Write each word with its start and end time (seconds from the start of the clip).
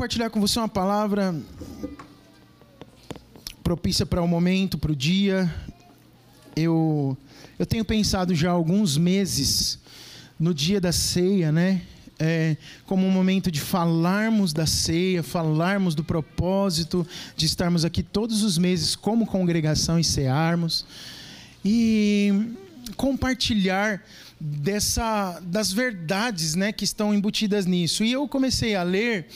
Compartilhar 0.00 0.30
com 0.30 0.40
você 0.40 0.58
uma 0.58 0.66
palavra 0.66 1.38
propícia 3.62 4.06
para 4.06 4.22
o 4.22 4.26
momento, 4.26 4.78
para 4.78 4.92
o 4.92 4.96
dia. 4.96 5.54
Eu, 6.56 7.14
eu 7.58 7.66
tenho 7.66 7.84
pensado 7.84 8.34
já 8.34 8.48
há 8.48 8.52
alguns 8.54 8.96
meses 8.96 9.78
no 10.38 10.54
dia 10.54 10.80
da 10.80 10.90
ceia, 10.90 11.52
né? 11.52 11.82
É, 12.18 12.56
como 12.86 13.06
um 13.06 13.10
momento 13.10 13.50
de 13.50 13.60
falarmos 13.60 14.54
da 14.54 14.64
ceia, 14.64 15.22
falarmos 15.22 15.94
do 15.94 16.02
propósito 16.02 17.06
de 17.36 17.44
estarmos 17.44 17.84
aqui 17.84 18.02
todos 18.02 18.42
os 18.42 18.56
meses 18.56 18.96
como 18.96 19.26
congregação 19.26 20.00
e 20.00 20.04
cearmos 20.04 20.86
e 21.62 22.54
compartilhar 22.96 24.02
dessa 24.40 25.38
das 25.42 25.70
verdades, 25.70 26.54
né, 26.54 26.72
que 26.72 26.84
estão 26.84 27.12
embutidas 27.12 27.66
nisso. 27.66 28.02
E 28.02 28.10
eu 28.10 28.26
comecei 28.26 28.74
a 28.74 28.82
ler 28.82 29.28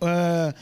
uh, 0.00 0.54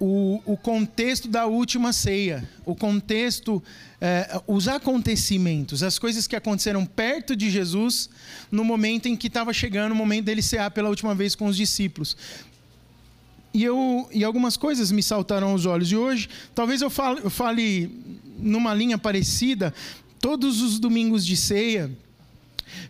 o, 0.00 0.42
o, 0.44 0.56
contexto 0.56 1.28
da 1.28 1.46
última 1.46 1.92
ceia, 1.92 2.48
o 2.66 2.74
contexto, 2.74 3.56
uh, 3.56 4.42
os 4.52 4.66
acontecimentos, 4.66 5.82
as 5.82 5.98
coisas 5.98 6.26
que 6.26 6.34
aconteceram 6.34 6.84
perto 6.84 7.36
de 7.36 7.48
Jesus 7.48 8.10
no 8.50 8.64
momento 8.64 9.06
em 9.06 9.16
que 9.16 9.28
estava 9.28 9.52
chegando 9.52 9.92
o 9.92 9.94
momento 9.94 10.24
dele 10.24 10.42
cear 10.42 10.70
pela 10.70 10.88
última 10.88 11.14
vez 11.14 11.34
com 11.34 11.46
os 11.46 11.56
discípulos. 11.56 12.16
E, 13.54 13.62
eu, 13.62 14.08
e 14.10 14.24
algumas 14.24 14.56
coisas 14.56 14.90
me 14.90 15.02
saltaram 15.02 15.50
aos 15.50 15.66
olhos. 15.66 15.92
E 15.92 15.96
hoje, 15.96 16.28
talvez 16.54 16.80
eu 16.80 16.90
fale, 16.90 17.20
eu 17.22 17.30
fale 17.30 17.90
numa 18.38 18.74
linha 18.74 18.98
parecida, 18.98 19.72
todos 20.18 20.62
os 20.62 20.78
domingos 20.78 21.24
de 21.24 21.36
ceia 21.36 21.90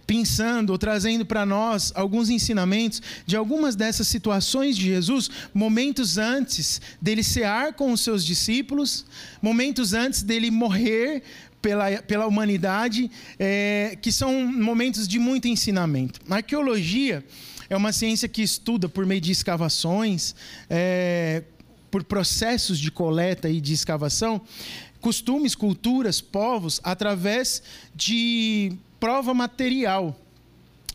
pensando 0.07 0.71
ou 0.71 0.79
trazendo 0.79 1.25
para 1.25 1.47
nós 1.47 1.93
alguns 1.95 2.31
ensinamentos 2.31 3.01
de 3.27 3.37
algumas 3.37 3.77
dessas 3.77 4.09
situações 4.09 4.77
de 4.77 4.87
Jesus, 4.87 5.31
momentos 5.53 6.19
antes 6.19 6.81
dele 7.01 7.23
cear 7.23 7.75
com 7.75 7.93
os 7.93 8.01
seus 8.01 8.25
discípulos, 8.25 9.05
momentos 9.41 9.93
antes 9.93 10.23
dele 10.23 10.51
morrer 10.51 11.23
pela, 11.63 12.03
pela 12.03 12.27
humanidade, 12.27 13.11
é, 13.39 13.97
que 14.03 14.11
são 14.11 14.45
momentos 14.53 15.07
de 15.07 15.19
muito 15.19 15.47
ensinamento. 15.47 16.21
A 16.29 16.37
arqueologia 16.37 17.25
é 17.71 17.77
uma 17.77 17.93
ciência 17.93 18.29
que 18.29 18.43
estuda 18.43 18.89
por 18.89 19.07
meio 19.07 19.21
de 19.21 19.31
escavações, 19.31 20.35
é, 20.69 21.45
por 21.91 22.03
processos 22.03 22.79
de 22.79 22.91
coleta 22.91 23.49
e 23.49 23.61
de 23.61 23.73
escavação, 23.73 24.41
costumes, 25.01 25.55
culturas, 25.55 26.21
povos, 26.21 26.81
através 26.83 27.63
de 27.95 28.73
prova 29.03 29.35
material 29.35 30.17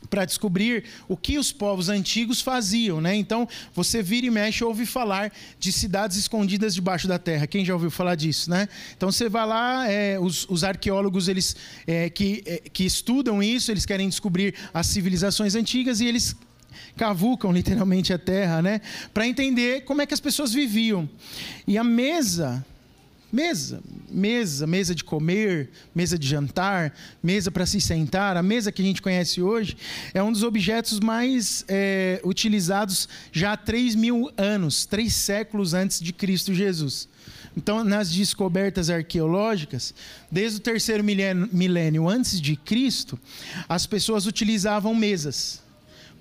para 0.10 0.24
descobrir 0.24 0.86
o 1.10 1.18
que 1.18 1.38
os 1.38 1.52
povos 1.52 1.90
antigos 1.90 2.40
faziam, 2.40 3.02
né? 3.02 3.14
Então, 3.14 3.46
você 3.76 4.02
vira 4.02 4.28
e 4.28 4.32
mexe 4.32 4.64
ouve 4.64 4.86
falar 4.86 5.30
de 5.60 5.74
cidades 5.74 6.16
escondidas 6.16 6.74
debaixo 6.74 7.06
da 7.06 7.20
terra. 7.20 7.46
Quem 7.46 7.66
já 7.66 7.74
ouviu 7.74 7.92
falar 7.92 8.16
disso, 8.16 8.50
né? 8.50 8.70
Então, 8.96 9.12
você 9.12 9.28
vai 9.28 9.46
lá, 9.46 9.92
é, 9.92 10.18
os, 10.18 10.48
os, 10.50 10.64
arqueólogos 10.64 11.28
eles 11.28 11.58
é, 11.86 12.10
que, 12.10 12.44
é, 12.46 12.62
que 12.72 12.86
estudam 12.86 13.44
isso, 13.44 13.70
eles 13.72 13.86
querem 13.86 14.08
descobrir 14.08 14.56
as 14.74 14.88
civilizações 14.88 15.54
antigas 15.54 16.00
e 16.00 16.06
eles 16.06 16.34
cavucam 16.96 17.52
literalmente 17.52 18.14
a 18.14 18.18
terra, 18.18 18.62
né? 18.62 18.80
Para 19.14 19.28
entender 19.28 19.82
como 19.84 20.02
é 20.02 20.06
que 20.06 20.14
as 20.14 20.22
pessoas 20.22 20.54
viviam. 20.54 21.10
E 21.68 21.78
a 21.78 21.84
mesa 21.84 22.66
Mesa, 23.32 23.82
mesa, 24.10 24.66
mesa 24.66 24.96
de 24.96 25.04
comer, 25.04 25.70
mesa 25.94 26.18
de 26.18 26.26
jantar, 26.26 26.94
mesa 27.22 27.52
para 27.52 27.66
se 27.66 27.82
sentar, 27.82 28.38
a 28.38 28.44
mesa 28.44 28.72
que 28.72 28.82
a 28.82 28.86
gente 28.86 29.02
conhece 29.02 29.42
hoje 29.42 29.76
é 30.14 30.24
um 30.24 30.32
dos 30.32 30.44
objetos 30.44 31.02
mais 31.02 31.66
é, 31.68 32.22
utilizados 32.24 33.10
já 33.32 33.52
há 33.52 33.58
3 33.58 33.96
mil 33.96 34.32
anos, 34.38 34.86
três 34.86 35.14
séculos 35.14 35.74
antes 35.74 36.00
de 36.00 36.14
Cristo 36.14 36.54
Jesus. 36.54 37.10
Então, 37.56 37.84
nas 37.84 38.12
descobertas 38.12 38.90
arqueológicas, 38.90 39.94
desde 40.32 40.60
o 40.60 40.62
terceiro 40.62 41.04
milênio, 41.04 41.50
milênio 41.52 42.08
antes 42.08 42.40
de 42.40 42.56
Cristo, 42.56 43.20
as 43.68 43.86
pessoas 43.86 44.26
utilizavam 44.26 44.96
mesas 44.96 45.67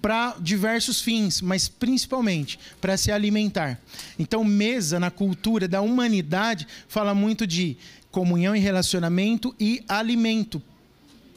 para 0.01 0.37
diversos 0.41 1.01
fins, 1.01 1.41
mas 1.41 1.69
principalmente 1.69 2.59
para 2.81 2.97
se 2.97 3.11
alimentar. 3.11 3.81
Então, 4.19 4.45
mesa 4.45 5.01
na 5.01 5.11
cultura 5.11 5.67
da 5.67 5.81
humanidade 5.81 6.67
fala 6.89 7.15
muito 7.15 7.47
de 7.47 7.77
comunhão 8.11 8.55
e 8.55 8.61
relacionamento 8.61 9.55
e 9.59 9.85
alimento, 9.89 10.62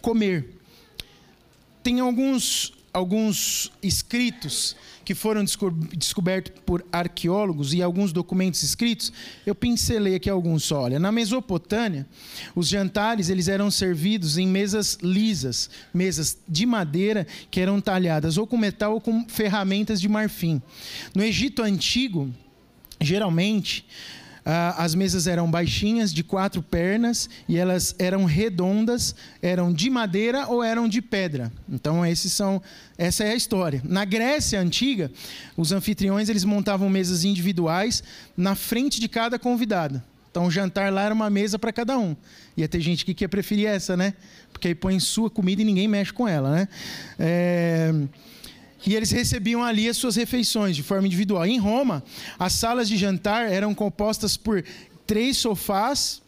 comer. 0.02 0.56
Tem 1.84 2.00
alguns 2.00 2.74
alguns 2.92 3.72
escritos 3.82 4.76
que 5.10 5.16
foram 5.16 5.44
descobertos 5.98 6.54
por 6.64 6.86
arqueólogos 6.92 7.74
e 7.74 7.82
alguns 7.82 8.14
documentos 8.14 8.62
escritos, 8.62 9.12
eu 9.44 9.56
pincelei 9.56 10.14
aqui 10.14 10.30
alguns 10.30 10.66
só. 10.66 10.82
Olha, 10.82 11.00
na 11.00 11.12
Mesopotâmia, 11.12 12.06
os 12.54 12.68
jantares 12.68 13.28
eles 13.28 13.48
eram 13.48 13.72
servidos 13.72 14.38
em 14.38 14.46
mesas 14.46 15.00
lisas, 15.02 15.68
mesas 15.92 16.38
de 16.48 16.64
madeira 16.64 17.26
que 17.50 17.60
eram 17.60 17.82
talhadas 17.82 18.38
ou 18.38 18.46
com 18.46 18.56
metal 18.56 18.94
ou 18.94 19.02
com 19.02 19.28
ferramentas 19.28 20.00
de 20.00 20.08
marfim. 20.08 20.62
No 21.16 21.24
Egito 21.24 21.64
antigo, 21.64 22.30
geralmente 23.02 23.88
as 24.78 24.96
mesas 24.96 25.28
eram 25.28 25.50
baixinhas, 25.50 26.14
de 26.14 26.24
quatro 26.24 26.64
pernas, 26.64 27.30
e 27.48 27.58
elas 27.58 27.94
eram 28.00 28.26
redondas, 28.26 29.14
eram 29.42 29.72
de 29.72 29.90
madeira 29.90 30.48
ou 30.48 30.64
eram 30.64 30.88
de 30.88 31.02
pedra. 31.02 31.52
Então, 31.68 32.06
esses 32.06 32.34
são, 32.34 32.62
essa 32.98 33.24
é 33.24 33.32
a 33.32 33.36
história. 33.36 33.82
Na 33.84 34.06
Grécia 34.06 34.60
Antiga, 34.60 35.12
os 35.56 35.72
anfitriões 35.72 36.30
eles 36.30 36.44
montavam 36.44 36.90
mesas 36.90 37.24
individuais 37.24 38.04
na 38.36 38.56
frente 38.56 39.00
de 39.00 39.08
cada 39.08 39.38
convidado. 39.38 40.02
Então, 40.32 40.46
o 40.46 40.52
jantar 40.52 40.92
lá 40.92 41.04
era 41.04 41.14
uma 41.14 41.30
mesa 41.30 41.58
para 41.60 41.74
cada 41.74 41.98
um. 41.98 42.16
Ia 42.56 42.68
ter 42.68 42.80
gente 42.80 43.06
que 43.06 43.24
ia 43.24 43.30
preferir 43.30 43.68
essa, 43.68 43.98
né? 43.98 44.14
Porque 44.52 44.70
aí 44.70 44.76
põe 44.76 45.00
sua 45.00 45.30
comida 45.30 45.62
e 45.62 45.66
ninguém 45.66 45.88
mexe 45.88 46.14
com 46.14 46.28
ela, 46.28 46.52
né? 46.52 46.68
É... 47.18 47.94
E 48.86 48.96
eles 48.96 49.12
recebiam 49.12 49.64
ali 49.64 49.90
as 49.90 49.98
suas 49.98 50.16
refeições 50.16 50.76
de 50.76 50.84
forma 50.84 51.08
individual. 51.08 51.46
Em 51.46 51.58
Roma, 51.60 52.04
as 52.38 52.54
salas 52.54 52.88
de 52.88 52.98
jantar 52.98 53.52
eram 53.52 53.74
compostas 53.74 54.38
por 54.38 54.64
três 55.06 55.38
sofás 55.38 56.22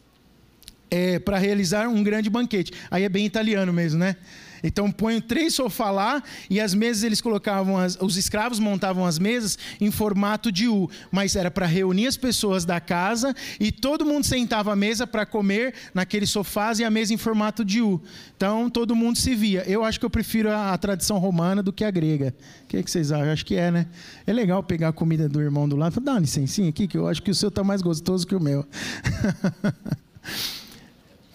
é, 0.90 1.18
para 1.18 1.38
realizar 1.38 1.88
um 1.88 2.02
grande 2.02 2.28
banquete. 2.28 2.72
Aí 2.90 3.04
é 3.04 3.08
bem 3.08 3.24
italiano 3.24 3.72
mesmo, 3.72 3.98
né? 3.98 4.16
Então 4.62 4.90
põem 4.90 5.20
três 5.20 5.54
sofás 5.54 5.94
lá 5.94 6.22
e 6.48 6.60
as 6.60 6.74
mesas 6.74 7.02
eles 7.02 7.20
colocavam, 7.20 7.76
as, 7.78 7.98
os 8.00 8.16
escravos 8.16 8.58
montavam 8.58 9.04
as 9.04 9.18
mesas 9.18 9.58
em 9.80 9.90
formato 9.90 10.52
de 10.52 10.68
U, 10.68 10.88
mas 11.10 11.36
era 11.36 11.50
para 11.50 11.66
reunir 11.66 12.06
as 12.06 12.16
pessoas 12.16 12.64
da 12.64 12.80
casa 12.80 13.34
e 13.58 13.72
todo 13.72 14.04
mundo 14.04 14.24
sentava 14.24 14.72
à 14.72 14.76
mesa 14.76 15.06
para 15.06 15.26
comer 15.26 15.74
naqueles 15.92 16.30
sofás 16.30 16.78
e 16.78 16.84
a 16.84 16.90
mesa 16.90 17.12
em 17.12 17.16
formato 17.16 17.64
de 17.64 17.80
U. 17.80 18.00
Então 18.36 18.70
todo 18.70 18.94
mundo 18.94 19.18
se 19.18 19.34
via. 19.34 19.64
Eu 19.66 19.84
acho 19.84 19.98
que 19.98 20.06
eu 20.06 20.10
prefiro 20.10 20.50
a, 20.50 20.72
a 20.72 20.78
tradição 20.78 21.18
romana 21.18 21.62
do 21.62 21.72
que 21.72 21.84
a 21.84 21.90
grega. 21.90 22.34
O 22.64 22.66
que, 22.66 22.76
é 22.76 22.82
que 22.82 22.90
vocês 22.90 23.12
acham? 23.12 23.30
Acho 23.30 23.44
que 23.44 23.56
é, 23.56 23.70
né? 23.70 23.86
É 24.26 24.32
legal 24.32 24.62
pegar 24.62 24.88
a 24.88 24.92
comida 24.92 25.28
do 25.28 25.40
irmão 25.40 25.68
do 25.68 25.76
lado. 25.76 26.00
Dá 26.00 26.12
uma 26.12 26.20
licencinha 26.20 26.68
aqui 26.68 26.86
que 26.86 26.96
eu 26.96 27.06
acho 27.08 27.22
que 27.22 27.30
o 27.30 27.34
seu 27.34 27.48
está 27.48 27.62
mais 27.64 27.82
gostoso 27.82 28.26
que 28.26 28.34
o 28.34 28.40
meu. 28.40 28.66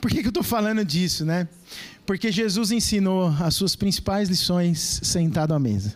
Por 0.01 0.12
que, 0.12 0.21
que 0.21 0.27
eu 0.27 0.30
estou 0.30 0.44
falando 0.44 0.85
disso, 0.85 1.25
né? 1.25 1.47
Porque 2.07 2.31
Jesus 2.31 2.71
ensinou 2.71 3.27
as 3.27 3.54
suas 3.54 3.75
principais 3.75 4.30
lições 4.30 5.01
sentado 5.04 5.54
à 5.54 5.59
mesa. 5.59 5.95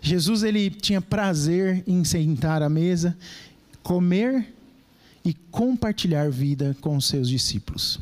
Jesus 0.00 0.42
ele 0.42 0.68
tinha 0.68 1.00
prazer 1.00 1.84
em 1.86 2.02
sentar 2.02 2.62
à 2.62 2.68
mesa, 2.68 3.16
comer 3.80 4.52
e 5.24 5.32
compartilhar 5.32 6.28
vida 6.32 6.76
com 6.80 6.96
os 6.96 7.06
seus 7.06 7.28
discípulos. 7.28 8.00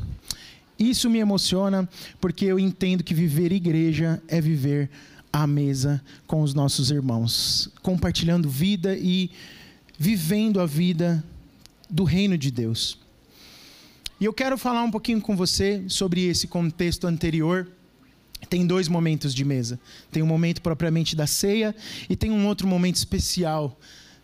Isso 0.79 1.07
me 1.07 1.19
emociona 1.19 1.87
porque 2.19 2.45
eu 2.45 2.59
entendo 2.59 3.03
que 3.03 3.13
viver 3.13 3.51
igreja 3.51 4.19
é 4.27 4.41
viver 4.41 4.89
à 5.31 5.45
mesa 5.45 6.01
com 6.25 6.41
os 6.41 6.55
nossos 6.55 6.89
irmãos, 6.89 7.69
compartilhando 7.83 8.49
vida 8.49 8.97
e 8.97 9.29
vivendo 9.99 10.59
a 10.59 10.65
vida 10.65 11.23
do 11.87 12.03
reino 12.03 12.35
de 12.39 12.49
Deus. 12.49 12.97
E 14.21 14.25
eu 14.25 14.31
quero 14.31 14.55
falar 14.55 14.83
um 14.83 14.91
pouquinho 14.91 15.19
com 15.19 15.35
você 15.35 15.83
sobre 15.87 16.25
esse 16.25 16.45
contexto 16.45 17.07
anterior 17.07 17.67
tem 18.47 18.67
dois 18.67 18.87
momentos 18.87 19.33
de 19.33 19.43
mesa. 19.43 19.79
Tem 20.11 20.21
um 20.21 20.27
momento 20.27 20.61
propriamente 20.61 21.15
da 21.15 21.25
ceia 21.25 21.75
e 22.07 22.15
tem 22.15 22.29
um 22.29 22.45
outro 22.45 22.67
momento 22.67 22.97
especial 22.97 23.79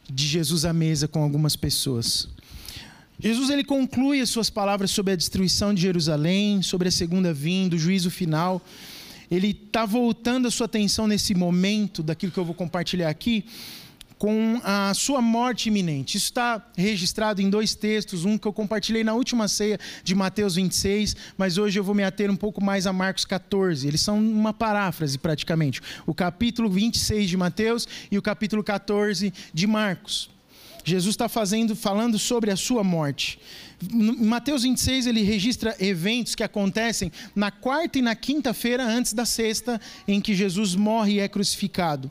de 0.07 0.27
Jesus 0.27 0.65
à 0.65 0.71
mesa 0.71 1.07
com 1.07 1.23
algumas 1.23 1.55
pessoas. 1.55 2.29
Jesus 3.19 3.49
ele 3.49 3.63
conclui 3.63 4.21
as 4.21 4.29
suas 4.29 4.51
palavras 4.51 4.91
sobre 4.91 5.13
a 5.13 5.15
destruição 5.15 5.73
de 5.73 5.81
Jerusalém, 5.81 6.61
sobre 6.61 6.89
a 6.89 6.91
segunda 6.91 7.33
vinda, 7.33 7.75
o 7.75 7.79
juízo 7.79 8.11
final. 8.11 8.61
Ele 9.31 9.49
está 9.49 9.83
voltando 9.83 10.47
a 10.47 10.51
sua 10.51 10.67
atenção 10.67 11.07
nesse 11.07 11.33
momento 11.33 12.03
daquilo 12.03 12.31
que 12.31 12.37
eu 12.37 12.45
vou 12.45 12.53
compartilhar 12.53 13.09
aqui 13.09 13.45
com 14.17 14.59
a 14.63 14.93
sua 14.93 15.21
morte 15.21 15.69
iminente. 15.69 16.17
Isso 16.17 16.27
está 16.27 16.65
registrado 16.75 17.41
em 17.41 17.49
dois 17.49 17.75
textos, 17.75 18.25
um 18.25 18.37
que 18.37 18.47
eu 18.47 18.53
compartilhei 18.53 19.03
na 19.03 19.13
última 19.13 19.47
ceia 19.47 19.79
de 20.03 20.15
Mateus 20.15 20.55
26, 20.55 21.15
mas 21.37 21.57
hoje 21.57 21.79
eu 21.79 21.83
vou 21.83 21.93
me 21.93 22.03
ater 22.03 22.29
um 22.31 22.35
pouco 22.35 22.63
mais 22.63 22.87
a 22.87 22.93
Marcos 22.93 23.25
14. 23.25 23.87
Eles 23.87 24.01
são 24.01 24.17
uma 24.17 24.53
paráfrase 24.53 25.17
praticamente. 25.17 25.81
O 26.05 26.13
capítulo 26.13 26.69
26 26.69 27.29
de 27.29 27.37
Mateus 27.37 27.87
e 28.11 28.17
o 28.17 28.21
capítulo 28.21 28.63
14 28.63 29.33
de 29.53 29.67
Marcos. 29.67 30.29
Jesus 30.87 31.13
está 31.13 31.27
fazendo, 31.27 31.75
falando 31.75 32.17
sobre 32.17 32.49
a 32.49 32.55
sua 32.55 32.81
morte. 32.81 33.37
Em 33.93 34.25
Mateus 34.25 34.63
26, 34.63 35.05
ele 35.05 35.21
registra 35.21 35.75
eventos 35.81 36.33
que 36.33 36.43
acontecem 36.43 37.11
na 37.35 37.51
quarta 37.51 37.99
e 37.99 38.01
na 38.01 38.15
quinta-feira 38.15 38.85
antes 38.85 39.11
da 39.11 39.25
sexta, 39.25 39.81
em 40.07 40.21
que 40.21 40.33
Jesus 40.33 40.75
morre 40.75 41.15
e 41.15 41.19
é 41.19 41.27
crucificado. 41.27 42.09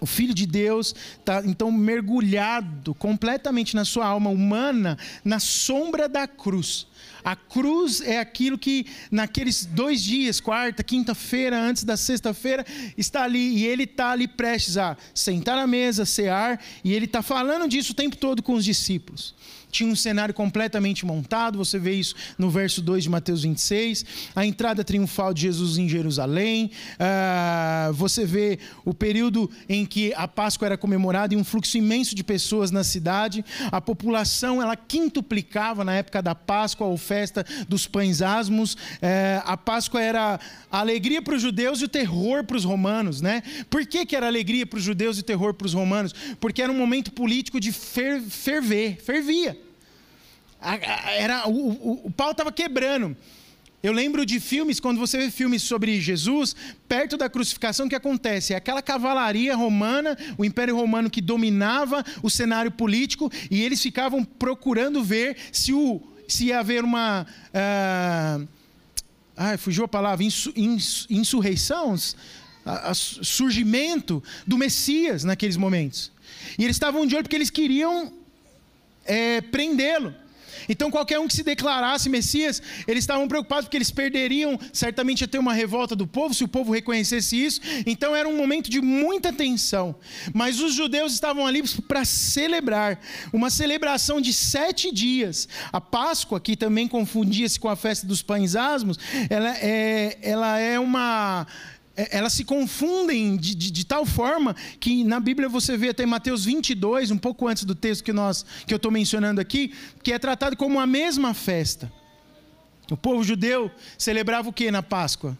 O 0.00 0.06
Filho 0.06 0.32
de 0.32 0.46
Deus 0.46 0.94
está 1.18 1.42
então 1.44 1.72
mergulhado 1.72 2.94
completamente 2.94 3.74
na 3.74 3.84
sua 3.84 4.06
alma 4.06 4.30
humana, 4.30 4.96
na 5.24 5.40
sombra 5.40 6.08
da 6.08 6.26
cruz. 6.26 6.86
A 7.24 7.34
cruz 7.36 8.00
é 8.00 8.18
aquilo 8.18 8.58
que 8.58 8.86
naqueles 9.10 9.64
dois 9.64 10.02
dias, 10.02 10.40
quarta, 10.40 10.82
quinta-feira, 10.82 11.60
antes 11.60 11.84
da 11.84 11.96
sexta-feira, 11.96 12.64
está 12.96 13.24
ali 13.24 13.58
e 13.58 13.66
ele 13.66 13.84
está 13.84 14.10
ali 14.10 14.28
prestes 14.28 14.76
a 14.76 14.96
sentar 15.14 15.58
à 15.58 15.66
mesa, 15.66 16.04
cear, 16.04 16.60
e 16.84 16.92
ele 16.92 17.04
está 17.04 17.22
falando 17.22 17.68
disso 17.68 17.92
o 17.92 17.94
tempo 17.94 18.16
todo 18.16 18.42
com 18.42 18.54
os 18.54 18.64
discípulos. 18.64 19.34
Tinha 19.70 19.90
um 19.90 19.96
cenário 19.96 20.32
completamente 20.32 21.04
montado, 21.04 21.58
você 21.58 21.78
vê 21.78 21.92
isso 21.92 22.14
no 22.38 22.48
verso 22.50 22.80
2 22.80 23.04
de 23.04 23.10
Mateus 23.10 23.42
26, 23.42 24.04
a 24.34 24.46
entrada 24.46 24.82
triunfal 24.82 25.34
de 25.34 25.42
Jesus 25.42 25.76
em 25.76 25.88
Jerusalém, 25.88 26.70
uh, 26.94 27.92
você 27.92 28.24
vê 28.24 28.58
o 28.84 28.94
período 28.94 29.50
em 29.68 29.84
que 29.84 30.14
a 30.14 30.26
Páscoa 30.26 30.66
era 30.66 30.78
comemorada 30.78 31.34
e 31.34 31.36
um 31.36 31.44
fluxo 31.44 31.76
imenso 31.76 32.14
de 32.14 32.24
pessoas 32.24 32.70
na 32.70 32.82
cidade, 32.82 33.44
a 33.70 33.80
população 33.80 34.62
ela 34.62 34.74
quintuplicava 34.74 35.84
na 35.84 35.94
época 35.94 36.22
da 36.22 36.34
Páscoa, 36.34 36.86
ou 36.86 36.96
festa 37.18 37.44
dos 37.68 37.86
pães 37.86 38.22
asmos, 38.22 38.74
uh, 38.74 38.78
a 39.44 39.56
Páscoa 39.56 40.00
era 40.00 40.38
a 40.70 40.78
alegria 40.78 41.20
para 41.20 41.34
os 41.34 41.42
judeus 41.42 41.80
e 41.80 41.84
o 41.84 41.88
terror 41.88 42.44
para 42.44 42.56
os 42.56 42.64
romanos, 42.64 43.20
né? 43.20 43.42
Por 43.68 43.86
que, 43.86 44.06
que 44.06 44.14
era 44.14 44.26
alegria 44.26 44.66
para 44.66 44.78
os 44.78 44.84
judeus 44.84 45.18
e 45.18 45.22
terror 45.22 45.54
para 45.54 45.66
os 45.66 45.74
romanos? 45.74 46.14
Porque 46.40 46.62
era 46.62 46.70
um 46.70 46.76
momento 46.76 47.12
político 47.12 47.58
de 47.58 47.72
fer, 47.72 48.20
ferver, 48.22 48.96
fervia 49.00 49.56
era, 51.16 51.48
o, 51.48 51.68
o, 51.68 52.00
o 52.06 52.10
pau 52.10 52.32
estava 52.32 52.50
quebrando. 52.50 53.16
Eu 53.80 53.92
lembro 53.92 54.26
de 54.26 54.40
filmes, 54.40 54.80
quando 54.80 54.98
você 54.98 55.18
vê 55.18 55.30
filmes 55.30 55.62
sobre 55.62 56.00
Jesus, 56.00 56.56
perto 56.88 57.16
da 57.16 57.28
crucificação, 57.28 57.86
o 57.86 57.88
que 57.88 57.94
acontece? 57.94 58.52
É 58.52 58.56
aquela 58.56 58.82
cavalaria 58.82 59.54
romana, 59.54 60.18
o 60.36 60.44
Império 60.44 60.74
Romano 60.74 61.08
que 61.08 61.20
dominava 61.20 62.04
o 62.20 62.28
cenário 62.28 62.72
político, 62.72 63.30
e 63.48 63.62
eles 63.62 63.80
ficavam 63.80 64.24
procurando 64.24 65.02
ver 65.04 65.36
se, 65.52 65.72
o, 65.72 66.02
se 66.28 66.46
ia 66.46 66.60
haver 66.60 66.84
uma. 66.84 67.26
Uh, 67.48 68.48
ah, 69.36 69.56
fugiu 69.56 69.84
a 69.84 69.88
palavra, 69.88 70.24
insu, 70.24 70.52
a, 72.64 72.90
a, 72.90 72.94
surgimento 72.94 74.22
do 74.46 74.58
Messias 74.58 75.24
naqueles 75.24 75.56
momentos. 75.56 76.12
E 76.58 76.64
eles 76.64 76.76
estavam 76.76 77.06
de 77.06 77.14
olho 77.14 77.24
porque 77.24 77.36
eles 77.36 77.50
queriam 77.50 78.12
é, 79.04 79.40
prendê-lo. 79.40 80.14
Então, 80.68 80.90
qualquer 80.90 81.18
um 81.18 81.28
que 81.28 81.34
se 81.34 81.42
declarasse 81.42 82.08
Messias, 82.08 82.62
eles 82.86 83.04
estavam 83.04 83.28
preocupados 83.28 83.64
porque 83.64 83.76
eles 83.76 83.90
perderiam, 83.90 84.58
certamente 84.72 85.22
ia 85.22 85.28
ter 85.28 85.38
uma 85.38 85.52
revolta 85.52 85.94
do 85.94 86.06
povo, 86.06 86.34
se 86.34 86.44
o 86.44 86.48
povo 86.48 86.72
reconhecesse 86.72 87.36
isso. 87.42 87.60
Então, 87.86 88.14
era 88.14 88.28
um 88.28 88.36
momento 88.36 88.70
de 88.70 88.80
muita 88.80 89.32
tensão. 89.32 89.94
Mas 90.32 90.60
os 90.60 90.74
judeus 90.74 91.12
estavam 91.12 91.46
ali 91.46 91.62
para 91.86 92.04
celebrar 92.04 93.00
uma 93.32 93.50
celebração 93.50 94.20
de 94.20 94.32
sete 94.32 94.92
dias. 94.92 95.48
A 95.72 95.80
Páscoa, 95.80 96.40
que 96.40 96.56
também 96.56 96.88
confundia-se 96.88 97.58
com 97.58 97.68
a 97.68 97.76
festa 97.76 98.06
dos 98.06 98.22
pães 98.22 98.56
asmos, 98.56 98.98
ela 99.28 99.56
é, 99.58 100.18
ela 100.22 100.58
é 100.58 100.78
uma 100.78 101.46
elas 102.10 102.32
se 102.32 102.44
confundem 102.44 103.36
de, 103.36 103.56
de, 103.56 103.70
de, 103.72 103.84
tal 103.84 104.06
forma 104.06 104.54
que 104.78 105.02
na 105.02 105.18
Bíblia 105.18 105.48
você 105.48 105.76
vê 105.76 105.88
até 105.88 106.06
Mateus 106.06 106.44
22, 106.44 107.10
um 107.10 107.18
pouco 107.18 107.48
antes 107.48 107.64
do 107.64 107.74
texto 107.74 108.04
que, 108.04 108.12
nós, 108.12 108.46
que 108.66 108.72
eu 108.72 108.76
estou 108.76 108.92
mencionando 108.92 109.40
aqui, 109.40 109.74
que 110.02 110.12
é 110.12 110.18
tratado 110.18 110.56
como 110.56 110.78
a 110.78 110.86
mesma 110.86 111.34
festa. 111.34 111.92
O 112.88 112.96
povo 112.96 113.24
judeu 113.24 113.68
celebrava 113.98 114.48
o 114.48 114.52
que 114.52 114.70
na 114.70 114.82
Páscoa? 114.82 115.36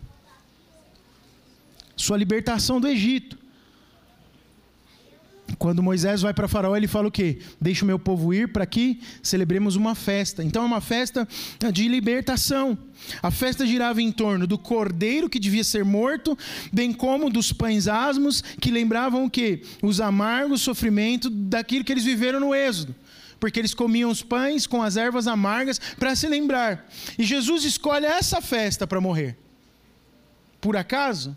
Sua 1.97 2.17
libertação 2.17 2.81
do 2.81 2.89
Egito. 2.89 3.39
Quando 5.59 5.83
Moisés 5.83 6.23
vai 6.23 6.33
para 6.33 6.47
Faraó, 6.47 6.77
ele 6.77 6.87
fala 6.87 7.09
o 7.09 7.11
quê? 7.11 7.41
Deixa 7.61 7.85
o 7.85 7.87
meu 7.87 7.99
povo 7.99 8.33
ir 8.33 8.53
para 8.53 8.65
que 8.65 9.01
celebremos 9.21 9.75
uma 9.75 9.95
festa. 9.97 10.45
Então 10.45 10.63
é 10.63 10.67
uma 10.67 10.81
festa 10.81 11.27
de 11.73 11.89
libertação. 11.89 12.79
A 13.21 13.31
festa 13.31 13.67
girava 13.67 14.01
em 14.01 14.13
torno 14.13 14.47
do 14.47 14.57
cordeiro 14.57 15.29
que 15.29 15.41
devia 15.41 15.65
ser 15.65 15.85
morto, 15.85 16.39
bem 16.73 16.93
como 16.93 17.29
dos 17.29 17.53
pães 17.53 17.89
asmos 17.89 18.41
que 18.61 18.71
lembravam 18.71 19.25
o 19.25 19.31
quê? 19.31 19.63
Os 19.83 20.01
amargos 20.01 20.63
sofrimentos 20.63 21.31
daquilo 21.33 21.85
que 21.85 21.93
eles 21.93 22.05
viveram 22.05 22.39
no 22.39 22.55
Êxodo. 22.55 22.95
Porque 23.41 23.59
eles 23.59 23.75
comiam 23.75 24.11
os 24.11 24.23
pães 24.23 24.67
com 24.67 24.83
as 24.83 24.97
ervas 24.97 25.27
amargas 25.27 25.81
para 25.99 26.15
se 26.15 26.29
lembrar. 26.29 26.89
E 27.19 27.25
Jesus 27.25 27.65
escolhe 27.65 28.07
essa 28.07 28.41
festa 28.41 28.87
para 28.87 29.01
morrer. 29.01 29.37
Por 30.61 30.77
acaso? 30.77 31.37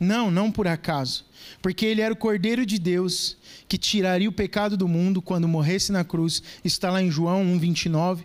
Não, 0.00 0.30
não 0.30 0.50
por 0.50 0.68
acaso. 0.68 1.24
Porque 1.60 1.84
ele 1.84 2.00
era 2.00 2.14
o 2.14 2.16
Cordeiro 2.16 2.64
de 2.64 2.78
Deus 2.78 3.36
que 3.68 3.76
tiraria 3.76 4.28
o 4.28 4.32
pecado 4.32 4.76
do 4.76 4.88
mundo 4.88 5.20
quando 5.20 5.48
morresse 5.48 5.92
na 5.92 6.04
cruz. 6.04 6.42
Está 6.64 6.90
lá 6.90 7.02
em 7.02 7.10
João 7.10 7.44
1,29. 7.44 8.24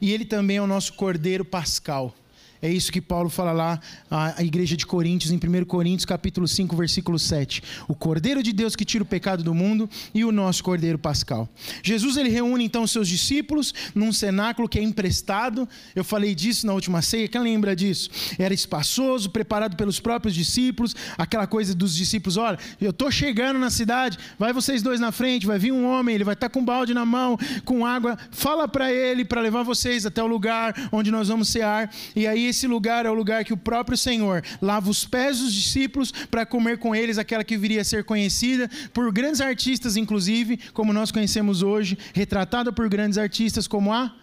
E 0.00 0.12
ele 0.12 0.24
também 0.24 0.56
é 0.56 0.62
o 0.62 0.66
nosso 0.66 0.94
Cordeiro 0.94 1.44
Pascal. 1.44 2.14
É 2.62 2.70
isso 2.70 2.92
que 2.92 3.00
Paulo 3.00 3.28
fala 3.28 3.50
lá 3.50 3.80
à 4.08 4.40
igreja 4.40 4.76
de 4.76 4.86
Coríntios, 4.86 5.32
em 5.32 5.36
1 5.36 5.64
Coríntios, 5.64 6.04
capítulo 6.04 6.46
5, 6.46 6.76
versículo 6.76 7.18
7. 7.18 7.60
O 7.88 7.94
Cordeiro 7.96 8.40
de 8.40 8.52
Deus 8.52 8.76
que 8.76 8.84
tira 8.84 9.02
o 9.02 9.06
pecado 9.06 9.42
do 9.42 9.52
mundo 9.52 9.90
e 10.14 10.24
o 10.24 10.30
nosso 10.30 10.62
Cordeiro 10.62 10.96
Pascal. 10.96 11.48
Jesus 11.82 12.16
ele 12.16 12.28
reúne 12.28 12.64
então 12.64 12.84
os 12.84 12.92
seus 12.92 13.08
discípulos 13.08 13.74
num 13.96 14.12
cenáculo 14.12 14.68
que 14.68 14.78
é 14.78 14.82
emprestado. 14.82 15.68
Eu 15.92 16.04
falei 16.04 16.36
disso 16.36 16.64
na 16.64 16.72
última 16.72 17.02
ceia, 17.02 17.26
quem 17.26 17.40
lembra 17.40 17.74
disso? 17.74 18.08
Era 18.38 18.54
espaçoso, 18.54 19.30
preparado 19.30 19.76
pelos 19.76 19.98
próprios 19.98 20.32
discípulos, 20.32 20.94
aquela 21.18 21.48
coisa 21.48 21.74
dos 21.74 21.96
discípulos, 21.96 22.36
olha, 22.36 22.60
eu 22.80 22.90
estou 22.90 23.10
chegando 23.10 23.58
na 23.58 23.70
cidade, 23.70 24.16
vai 24.38 24.52
vocês 24.52 24.82
dois 24.82 25.00
na 25.00 25.10
frente, 25.10 25.48
vai 25.48 25.58
vir 25.58 25.72
um 25.72 25.84
homem, 25.84 26.14
ele 26.14 26.22
vai 26.22 26.34
estar 26.34 26.48
com 26.48 26.60
um 26.60 26.64
balde 26.64 26.94
na 26.94 27.04
mão, 27.04 27.36
com 27.64 27.84
água, 27.84 28.16
fala 28.30 28.68
para 28.68 28.92
ele 28.92 29.24
para 29.24 29.40
levar 29.40 29.64
vocês 29.64 30.06
até 30.06 30.22
o 30.22 30.28
lugar 30.28 30.88
onde 30.92 31.10
nós 31.10 31.26
vamos 31.26 31.48
cear. 31.48 31.92
E 32.14 32.24
aí 32.24 32.51
esse 32.52 32.66
lugar 32.66 33.04
é 33.04 33.10
o 33.10 33.14
lugar 33.14 33.44
que 33.44 33.52
o 33.52 33.56
próprio 33.56 33.98
Senhor 33.98 34.44
lava 34.60 34.88
os 34.88 35.04
pés 35.04 35.40
dos 35.40 35.52
discípulos 35.52 36.12
para 36.30 36.46
comer 36.46 36.78
com 36.78 36.94
eles 36.94 37.18
aquela 37.18 37.42
que 37.42 37.56
viria 37.56 37.80
a 37.80 37.84
ser 37.84 38.04
conhecida 38.04 38.70
por 38.92 39.10
grandes 39.10 39.40
artistas, 39.40 39.96
inclusive, 39.96 40.58
como 40.72 40.92
nós 40.92 41.10
conhecemos 41.10 41.62
hoje, 41.62 41.98
retratada 42.14 42.72
por 42.72 42.88
grandes 42.88 43.18
artistas 43.18 43.66
como 43.66 43.92
a 43.92 44.14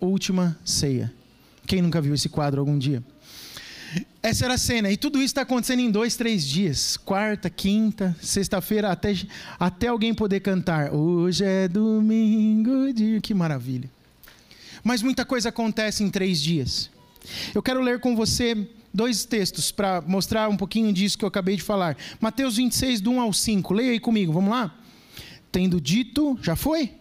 Última 0.00 0.58
Ceia. 0.64 1.12
Quem 1.66 1.82
nunca 1.82 2.00
viu 2.00 2.14
esse 2.14 2.28
quadro 2.28 2.60
algum 2.60 2.78
dia? 2.78 3.02
Essa 4.22 4.46
era 4.46 4.54
a 4.54 4.58
cena. 4.58 4.90
E 4.90 4.96
tudo 4.96 5.18
isso 5.18 5.26
está 5.26 5.42
acontecendo 5.42 5.80
em 5.80 5.90
dois, 5.90 6.16
três 6.16 6.46
dias. 6.46 6.96
Quarta, 6.96 7.48
quinta, 7.48 8.16
sexta-feira, 8.20 8.90
até, 8.90 9.14
até 9.58 9.88
alguém 9.88 10.14
poder 10.14 10.40
cantar. 10.40 10.92
Hoje 10.92 11.44
é 11.44 11.68
domingo. 11.68 12.72
Que 13.22 13.34
maravilha. 13.34 13.88
Mas 14.82 15.02
muita 15.02 15.24
coisa 15.24 15.48
acontece 15.48 16.02
em 16.02 16.10
três 16.10 16.40
dias. 16.40 16.90
Eu 17.54 17.62
quero 17.62 17.80
ler 17.80 18.00
com 18.00 18.14
você 18.14 18.68
dois 18.92 19.24
textos 19.24 19.70
para 19.70 20.00
mostrar 20.00 20.48
um 20.48 20.56
pouquinho 20.56 20.92
disso 20.92 21.18
que 21.18 21.24
eu 21.24 21.28
acabei 21.28 21.56
de 21.56 21.62
falar. 21.62 21.96
Mateus 22.20 22.56
26, 22.56 23.00
do 23.00 23.10
1 23.10 23.20
ao 23.20 23.32
5. 23.32 23.74
Leia 23.74 23.92
aí 23.92 24.00
comigo, 24.00 24.32
vamos 24.32 24.50
lá? 24.50 24.74
Tendo 25.52 25.80
dito, 25.80 26.38
já 26.42 26.56
foi? 26.56 26.92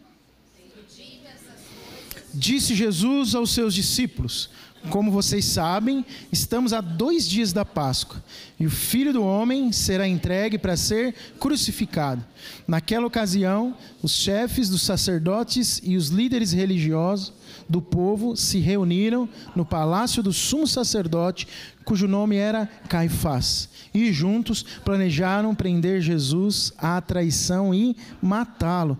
Disse 2.33 2.75
Jesus 2.75 3.33
aos 3.33 3.51
seus 3.51 3.73
discípulos: 3.73 4.49
como 4.89 5.11
vocês 5.11 5.45
sabem, 5.45 6.05
estamos 6.31 6.73
a 6.73 6.81
dois 6.81 7.27
dias 7.27 7.51
da 7.51 7.65
Páscoa 7.65 8.23
e 8.59 8.65
o 8.65 8.69
filho 8.69 9.11
do 9.11 9.23
homem 9.23 9.71
será 9.71 10.07
entregue 10.07 10.57
para 10.57 10.77
ser 10.77 11.13
crucificado. 11.39 12.23
Naquela 12.67 13.05
ocasião, 13.05 13.75
os 14.01 14.11
chefes 14.11 14.69
dos 14.69 14.81
sacerdotes 14.81 15.81
e 15.83 15.97
os 15.97 16.09
líderes 16.09 16.51
religiosos 16.51 17.33
do 17.67 17.81
povo 17.81 18.35
se 18.35 18.59
reuniram 18.59 19.27
no 19.55 19.65
palácio 19.65 20.21
do 20.21 20.31
sumo 20.31 20.67
sacerdote, 20.67 21.47
cujo 21.83 22.07
nome 22.07 22.35
era 22.35 22.67
Caifás, 22.87 23.69
e 23.93 24.11
juntos 24.11 24.63
planejaram 24.83 25.55
prender 25.55 26.01
Jesus 26.01 26.71
à 26.77 26.99
traição 27.01 27.73
e 27.73 27.95
matá-lo. 28.21 28.97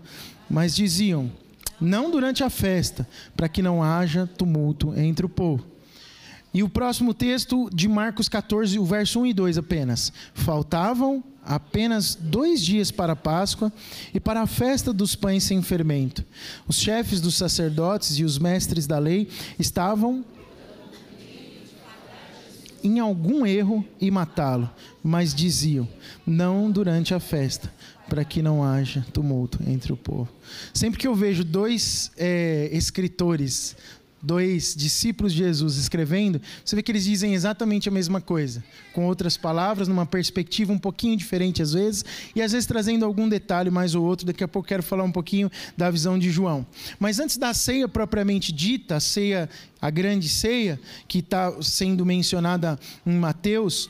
Mas 0.49 0.75
diziam: 0.75 1.31
não 1.79 2.09
durante 2.09 2.43
a 2.43 2.49
festa, 2.49 3.07
para 3.35 3.49
que 3.49 3.61
não 3.61 3.83
haja 3.83 4.27
tumulto 4.27 4.93
entre 4.97 5.25
o 5.25 5.29
povo. 5.29 5.74
E 6.55 6.63
o 6.63 6.69
próximo 6.69 7.13
texto 7.13 7.69
de 7.69 7.85
Marcos 7.85 8.29
14, 8.29 8.79
o 8.79 8.85
verso 8.85 9.19
1 9.19 9.25
e 9.25 9.33
2 9.33 9.57
apenas. 9.57 10.13
Faltavam 10.33 11.21
apenas 11.43 12.15
dois 12.15 12.61
dias 12.61 12.91
para 12.91 13.11
a 13.11 13.15
Páscoa 13.15 13.73
e 14.13 14.21
para 14.21 14.41
a 14.41 14.47
festa 14.47 14.93
dos 14.93 15.17
pães 15.17 15.43
sem 15.43 15.61
fermento. 15.61 16.23
Os 16.65 16.77
chefes 16.77 17.19
dos 17.19 17.35
sacerdotes 17.35 18.17
e 18.19 18.23
os 18.23 18.39
mestres 18.39 18.87
da 18.87 18.97
lei 18.97 19.27
estavam 19.59 20.23
em 22.81 22.99
algum 22.99 23.45
erro 23.45 23.83
e 23.99 24.09
matá-lo, 24.09 24.69
mas 25.03 25.35
diziam: 25.35 25.85
não 26.25 26.71
durante 26.71 27.13
a 27.13 27.19
festa, 27.19 27.69
para 28.07 28.23
que 28.23 28.41
não 28.41 28.63
haja 28.63 29.05
tumulto 29.11 29.59
entre 29.67 29.91
o 29.91 29.97
povo. 29.97 30.29
Sempre 30.73 30.99
que 30.99 31.07
eu 31.07 31.15
vejo 31.15 31.43
dois 31.43 32.11
é, 32.15 32.69
escritores 32.71 33.75
dois 34.25 34.75
discípulos 34.75 35.31
de 35.31 35.39
Jesus 35.39 35.77
escrevendo, 35.77 36.41
você 36.63 36.75
vê 36.75 36.81
que 36.81 36.91
eles 36.91 37.03
dizem 37.03 37.33
exatamente 37.33 37.87
a 37.87 37.91
mesma 37.91 38.19
coisa, 38.19 38.63
com 38.91 39.05
outras 39.05 39.37
palavras, 39.37 39.87
numa 39.87 40.05
perspectiva 40.05 40.73
um 40.73 40.79
pouquinho 40.79 41.15
diferente 41.15 41.61
às 41.61 41.73
vezes, 41.73 42.03
e 42.35 42.41
às 42.41 42.51
vezes 42.51 42.65
trazendo 42.65 43.05
algum 43.05 43.29
detalhe 43.29 43.69
mais 43.69 43.93
ou 43.93 44.03
outro. 44.03 44.25
Daqui 44.25 44.43
a 44.43 44.47
pouco 44.47 44.67
quero 44.67 44.81
falar 44.81 45.03
um 45.03 45.11
pouquinho 45.11 45.49
da 45.77 45.91
visão 45.91 46.17
de 46.17 46.31
João. 46.31 46.65
Mas 46.99 47.19
antes 47.19 47.37
da 47.37 47.53
ceia 47.53 47.87
propriamente 47.87 48.51
dita, 48.51 48.95
a 48.95 48.99
ceia, 48.99 49.47
a 49.79 49.89
grande 49.89 50.27
ceia, 50.27 50.79
que 51.07 51.19
está 51.19 51.53
sendo 51.61 52.05
mencionada 52.05 52.79
em 53.05 53.13
Mateus, 53.13 53.89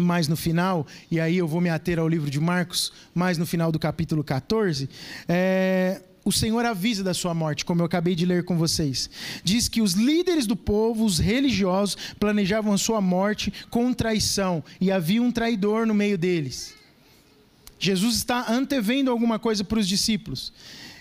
mais 0.00 0.26
no 0.26 0.36
final, 0.36 0.86
e 1.10 1.20
aí 1.20 1.36
eu 1.36 1.46
vou 1.46 1.60
me 1.60 1.68
ater 1.68 1.98
ao 1.98 2.08
livro 2.08 2.30
de 2.30 2.40
Marcos, 2.40 2.92
mais 3.14 3.36
no 3.36 3.44
final 3.44 3.70
do 3.70 3.78
capítulo 3.78 4.24
14, 4.24 4.88
é, 5.28 6.00
o 6.24 6.30
Senhor 6.30 6.64
avisa 6.64 7.02
da 7.02 7.12
sua 7.12 7.34
morte, 7.34 7.64
como 7.64 7.80
eu 7.80 7.86
acabei 7.86 8.14
de 8.14 8.24
ler 8.24 8.44
com 8.44 8.56
vocês. 8.56 9.10
Diz 9.42 9.68
que 9.68 9.82
os 9.82 9.92
líderes 9.94 10.46
do 10.46 10.54
povo, 10.54 11.04
os 11.04 11.18
religiosos, 11.18 11.96
planejavam 12.18 12.72
a 12.72 12.78
sua 12.78 13.00
morte 13.00 13.52
com 13.70 13.92
traição 13.92 14.62
e 14.80 14.90
havia 14.90 15.22
um 15.22 15.32
traidor 15.32 15.86
no 15.86 15.94
meio 15.94 16.16
deles. 16.16 16.74
Jesus 17.78 18.14
está 18.14 18.46
antevendo 18.48 19.10
alguma 19.10 19.40
coisa 19.40 19.64
para 19.64 19.80
os 19.80 19.88
discípulos. 19.88 20.52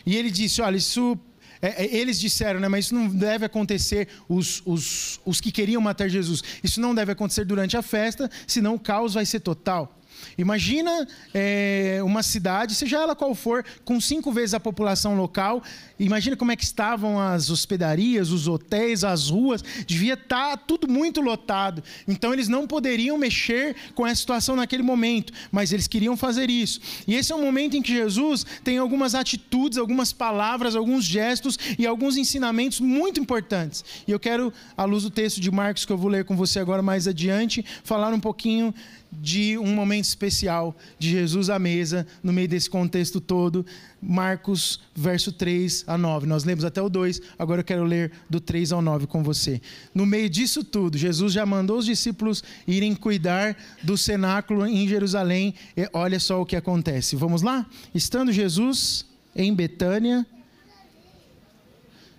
E 0.03 0.15
ele 0.17 0.31
disse: 0.31 0.61
Olha, 0.61 0.77
isso. 0.77 1.17
É, 1.61 1.83
é, 1.83 1.95
eles 1.95 2.19
disseram, 2.19 2.59
né, 2.59 2.67
mas 2.67 2.85
isso 2.85 2.95
não 2.95 3.07
deve 3.07 3.45
acontecer, 3.45 4.07
os, 4.27 4.63
os, 4.65 5.19
os 5.23 5.39
que 5.39 5.51
queriam 5.51 5.79
matar 5.79 6.09
Jesus. 6.09 6.43
Isso 6.63 6.81
não 6.81 6.95
deve 6.95 7.11
acontecer 7.11 7.45
durante 7.45 7.77
a 7.77 7.83
festa, 7.83 8.31
senão 8.47 8.73
o 8.73 8.79
caos 8.79 9.13
vai 9.13 9.27
ser 9.27 9.41
total. 9.41 10.00
Imagina 10.37 11.07
é, 11.33 11.99
uma 12.03 12.23
cidade, 12.23 12.75
seja 12.75 12.97
ela 12.97 13.15
qual 13.15 13.33
for, 13.35 13.65
com 13.83 13.99
cinco 13.99 14.31
vezes 14.31 14.53
a 14.53 14.59
população 14.59 15.15
local. 15.15 15.63
Imagina 15.99 16.35
como 16.35 16.51
é 16.51 16.55
que 16.55 16.63
estavam 16.63 17.19
as 17.19 17.49
hospedarias, 17.49 18.31
os 18.31 18.47
hotéis, 18.47 19.03
as 19.03 19.29
ruas. 19.29 19.63
Devia 19.85 20.13
estar 20.13 20.51
tá 20.51 20.57
tudo 20.57 20.87
muito 20.87 21.21
lotado. 21.21 21.83
Então 22.07 22.33
eles 22.33 22.47
não 22.47 22.65
poderiam 22.67 23.17
mexer 23.17 23.75
com 23.93 24.05
essa 24.05 24.21
situação 24.21 24.55
naquele 24.55 24.83
momento, 24.83 25.33
mas 25.51 25.71
eles 25.71 25.87
queriam 25.87 26.17
fazer 26.17 26.49
isso. 26.49 26.79
E 27.07 27.15
esse 27.15 27.31
é 27.31 27.35
um 27.35 27.41
momento 27.41 27.77
em 27.77 27.81
que 27.81 27.93
Jesus 27.93 28.45
tem 28.63 28.77
algumas 28.77 29.15
atitudes, 29.15 29.77
algumas 29.77 30.11
palavras, 30.11 30.75
alguns 30.75 31.05
gestos 31.05 31.57
e 31.77 31.85
alguns 31.85 32.17
ensinamentos 32.17 32.79
muito 32.79 33.19
importantes. 33.19 33.83
E 34.07 34.11
eu 34.11 34.19
quero, 34.19 34.53
à 34.75 34.85
luz 34.85 35.03
do 35.03 35.09
texto 35.09 35.39
de 35.39 35.51
Marcos 35.51 35.85
que 35.85 35.91
eu 35.91 35.97
vou 35.97 36.09
ler 36.09 36.25
com 36.25 36.35
você 36.35 36.59
agora 36.59 36.81
mais 36.81 37.07
adiante, 37.07 37.63
falar 37.83 38.13
um 38.13 38.19
pouquinho 38.19 38.73
de 39.12 39.58
um 39.58 39.75
momento 39.75 40.06
especial 40.06 40.75
de 40.98 41.10
Jesus 41.10 41.50
à 41.50 41.60
mesa, 41.60 42.08
no 42.24 42.32
meio 42.32 42.48
desse 42.48 42.70
contexto 42.70 43.20
todo. 43.20 43.65
Marcos, 44.01 44.80
verso 44.96 45.32
3 45.32 45.84
a 45.86 45.98
9. 45.98 46.25
Nós 46.25 46.44
lemos 46.44 46.63
até 46.63 46.82
o 46.82 46.89
2, 46.89 47.22
agora 47.38 47.62
eu 47.62 47.65
quero 47.65 47.84
ler 47.84 48.12
do 48.30 48.39
3 48.39 48.72
ao 48.72 48.82
9 48.82 49.08
com 49.08 49.22
você. 49.22 49.62
No 49.94 50.06
meio 50.06 50.30
disso 50.30 50.63
tudo, 50.63 50.98
Jesus 50.98 51.34
já 51.34 51.46
mandou 51.46 51.77
os 51.77 51.86
discípulos 51.86 52.44
irem 52.65 52.96
cuidar 52.96 53.56
do 53.84 53.98
cenáculo 53.98 54.65
em 54.65 54.88
Jerusalém. 54.88 55.53
E 55.75 55.88
olha 55.94 56.20
só 56.20 56.41
o 56.41 56.46
que 56.46 56.56
acontece. 56.56 57.15
Vamos 57.15 57.41
lá? 57.41 57.65
Estando 57.94 58.32
Jesus 58.32 59.06
em 59.36 59.53
Betânia. 59.53 60.25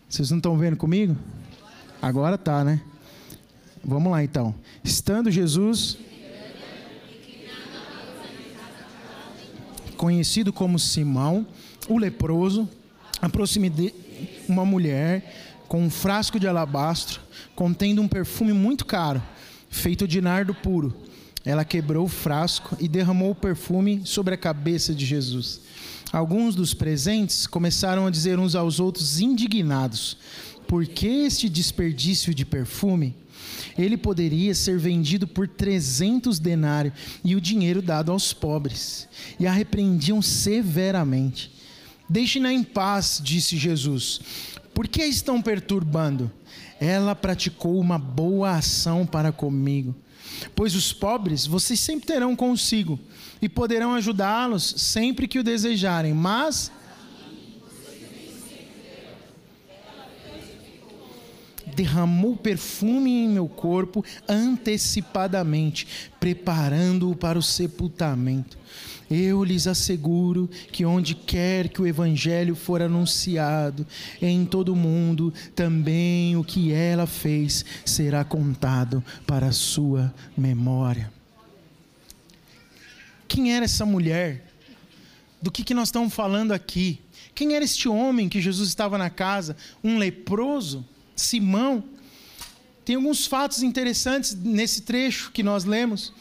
Vocês 0.08 0.30
não 0.30 0.38
estão 0.38 0.58
vendo 0.58 0.76
comigo? 0.76 1.16
Agora 2.00 2.36
tá, 2.36 2.62
né? 2.62 2.82
Vamos 3.84 4.12
lá 4.12 4.22
então. 4.22 4.54
Estando 4.84 5.30
Jesus 5.30 5.96
conhecido 10.02 10.52
como 10.52 10.80
Simão, 10.80 11.46
o 11.88 11.96
leproso, 11.96 12.68
aproxime 13.20 13.70
de 13.70 13.94
uma 14.48 14.64
mulher 14.64 15.62
com 15.68 15.80
um 15.80 15.88
frasco 15.88 16.40
de 16.40 16.48
alabastro 16.48 17.20
contendo 17.54 18.02
um 18.02 18.08
perfume 18.08 18.52
muito 18.52 18.84
caro, 18.84 19.22
feito 19.70 20.08
de 20.08 20.20
nardo 20.20 20.52
puro. 20.56 20.92
Ela 21.44 21.64
quebrou 21.64 22.06
o 22.06 22.08
frasco 22.08 22.76
e 22.80 22.88
derramou 22.88 23.30
o 23.30 23.34
perfume 23.36 24.02
sobre 24.04 24.34
a 24.34 24.36
cabeça 24.36 24.92
de 24.92 25.06
Jesus. 25.06 25.60
Alguns 26.12 26.56
dos 26.56 26.74
presentes 26.74 27.46
começaram 27.46 28.04
a 28.04 28.10
dizer 28.10 28.40
uns 28.40 28.56
aos 28.56 28.80
outros, 28.80 29.20
indignados: 29.20 30.16
Por 30.66 30.84
que 30.84 31.06
este 31.06 31.48
desperdício 31.48 32.34
de 32.34 32.44
perfume? 32.44 33.14
Ele 33.76 33.96
poderia 33.96 34.54
ser 34.54 34.78
vendido 34.78 35.26
por 35.26 35.48
300 35.48 36.38
denários 36.38 36.94
e 37.24 37.34
o 37.34 37.40
dinheiro 37.40 37.80
dado 37.80 38.12
aos 38.12 38.32
pobres. 38.32 39.08
E 39.38 39.46
a 39.46 39.52
repreendiam 39.52 40.20
severamente. 40.20 41.52
Deixe-na 42.08 42.52
em 42.52 42.62
paz, 42.62 43.20
disse 43.22 43.56
Jesus. 43.56 44.20
Por 44.74 44.88
que 44.88 45.02
a 45.02 45.06
estão 45.06 45.40
perturbando? 45.40 46.30
Ela 46.80 47.14
praticou 47.14 47.78
uma 47.78 47.98
boa 47.98 48.52
ação 48.52 49.06
para 49.06 49.32
comigo. 49.32 49.94
Pois 50.54 50.74
os 50.74 50.92
pobres 50.92 51.46
vocês 51.46 51.78
sempre 51.78 52.06
terão 52.06 52.34
consigo 52.34 52.98
e 53.40 53.48
poderão 53.48 53.94
ajudá-los 53.94 54.74
sempre 54.76 55.28
que 55.28 55.38
o 55.38 55.44
desejarem, 55.44 56.12
mas 56.12 56.70
derramou 61.74 62.36
perfume 62.36 63.10
em 63.10 63.28
meu 63.28 63.48
corpo 63.48 64.04
antecipadamente, 64.28 65.86
preparando-o 66.20 67.16
para 67.16 67.38
o 67.38 67.42
sepultamento. 67.42 68.58
Eu 69.10 69.44
lhes 69.44 69.66
asseguro 69.66 70.48
que 70.72 70.86
onde 70.86 71.14
quer 71.14 71.68
que 71.68 71.82
o 71.82 71.86
evangelho 71.86 72.54
for 72.54 72.80
anunciado 72.80 73.86
em 74.22 74.46
todo 74.46 74.72
o 74.72 74.76
mundo, 74.76 75.32
também 75.54 76.34
o 76.36 76.42
que 76.42 76.72
ela 76.72 77.06
fez 77.06 77.64
será 77.84 78.24
contado 78.24 79.04
para 79.26 79.48
a 79.48 79.52
sua 79.52 80.14
memória. 80.34 81.12
Quem 83.28 83.54
era 83.54 83.66
essa 83.66 83.84
mulher? 83.84 84.46
Do 85.42 85.50
que, 85.50 85.64
que 85.64 85.74
nós 85.74 85.88
estamos 85.88 86.14
falando 86.14 86.52
aqui? 86.52 87.00
Quem 87.34 87.54
era 87.54 87.64
este 87.64 87.88
homem 87.88 88.28
que 88.28 88.40
Jesus 88.40 88.68
estava 88.68 88.96
na 88.96 89.10
casa? 89.10 89.56
Um 89.82 89.98
leproso? 89.98 90.86
Simão. 91.22 91.84
Tem 92.84 92.96
alguns 92.96 93.26
fatos 93.26 93.62
interessantes 93.62 94.34
nesse 94.34 94.82
trecho 94.82 95.30
que 95.30 95.42
nós 95.42 95.64
lemos, 95.64 96.12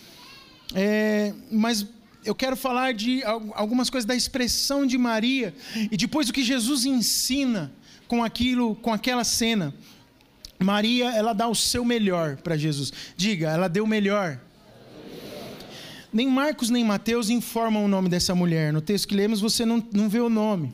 é, 0.74 1.34
mas 1.52 1.86
eu 2.24 2.36
quero 2.36 2.56
falar 2.56 2.94
de 2.94 3.24
algumas 3.24 3.90
coisas 3.90 4.06
da 4.06 4.16
expressão 4.16 4.86
de 4.86 4.98
Maria 4.98 5.54
e 5.92 5.98
depois 5.98 6.30
o 6.30 6.34
que 6.34 6.44
Jesus 6.44 6.86
ensina 6.86 7.72
com 8.08 8.24
aquilo, 8.24 8.76
com 8.76 8.94
aquela 8.94 9.24
cena. 9.24 9.74
Maria, 10.60 11.10
ela 11.16 11.34
dá 11.34 11.48
o 11.48 11.56
seu 11.56 11.84
melhor 11.84 12.38
para 12.38 12.56
Jesus. 12.56 12.94
Diga, 13.18 13.50
ela 13.50 13.68
deu 13.68 13.84
o 13.84 13.88
melhor. 13.88 14.40
Nem 16.14 16.28
Marcos 16.28 16.70
nem 16.70 16.84
Mateus 16.84 17.30
informam 17.30 17.86
o 17.86 17.88
nome 17.88 18.10
dessa 18.10 18.36
mulher. 18.36 18.72
No 18.72 18.82
texto 18.82 19.08
que 19.08 19.16
lemos, 19.16 19.42
você 19.42 19.66
não, 19.66 19.84
não 19.92 20.10
vê 20.10 20.20
o 20.20 20.30
nome. 20.30 20.74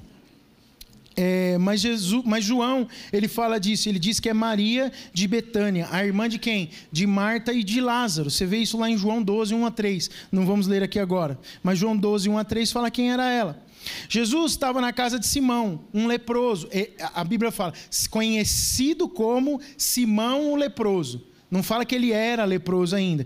É, 1.19 1.57
mas, 1.57 1.81
Jesus, 1.81 2.21
mas 2.24 2.45
João, 2.45 2.88
ele 3.12 3.27
fala 3.27 3.59
disso, 3.59 3.89
ele 3.89 3.97
diz 3.97 4.19
que 4.19 4.29
é 4.29 4.33
Maria 4.36 4.91
de 5.12 5.27
Betânia, 5.27 5.88
a 5.91 6.05
irmã 6.05 6.29
de 6.29 6.38
quem? 6.38 6.69
De 6.91 7.07
Marta 7.07 7.51
e 7.51 7.63
de 7.63 7.81
Lázaro. 7.81 8.29
Você 8.29 8.45
vê 8.45 8.57
isso 8.57 8.77
lá 8.77 8.88
em 8.88 8.95
João 8.95 9.24
12, 9.24 9.55
1 9.55 9.65
a 9.65 9.71
3. 9.71 10.12
Não 10.31 10.45
vamos 10.45 10.67
ler 10.67 10.83
aqui 10.83 11.00
agora. 11.00 11.39
Mas 11.63 11.79
João 11.79 11.97
12, 11.97 12.29
1 12.29 12.38
a 12.38 12.43
3 12.43 12.71
fala 12.71 12.91
quem 12.91 13.12
era 13.12 13.27
ela. 13.31 13.59
Jesus 14.07 14.51
estava 14.51 14.79
na 14.79 14.93
casa 14.93 15.17
de 15.17 15.25
Simão, 15.25 15.86
um 15.91 16.05
leproso. 16.05 16.69
A 17.15 17.24
Bíblia 17.24 17.51
fala, 17.51 17.74
conhecido 18.12 19.09
como 19.09 19.59
Simão 19.75 20.51
o 20.51 20.55
leproso. 20.55 21.25
Não 21.50 21.63
fala 21.63 21.83
que 21.83 21.95
ele 21.95 22.12
era 22.12 22.45
leproso 22.45 22.95
ainda 22.95 23.25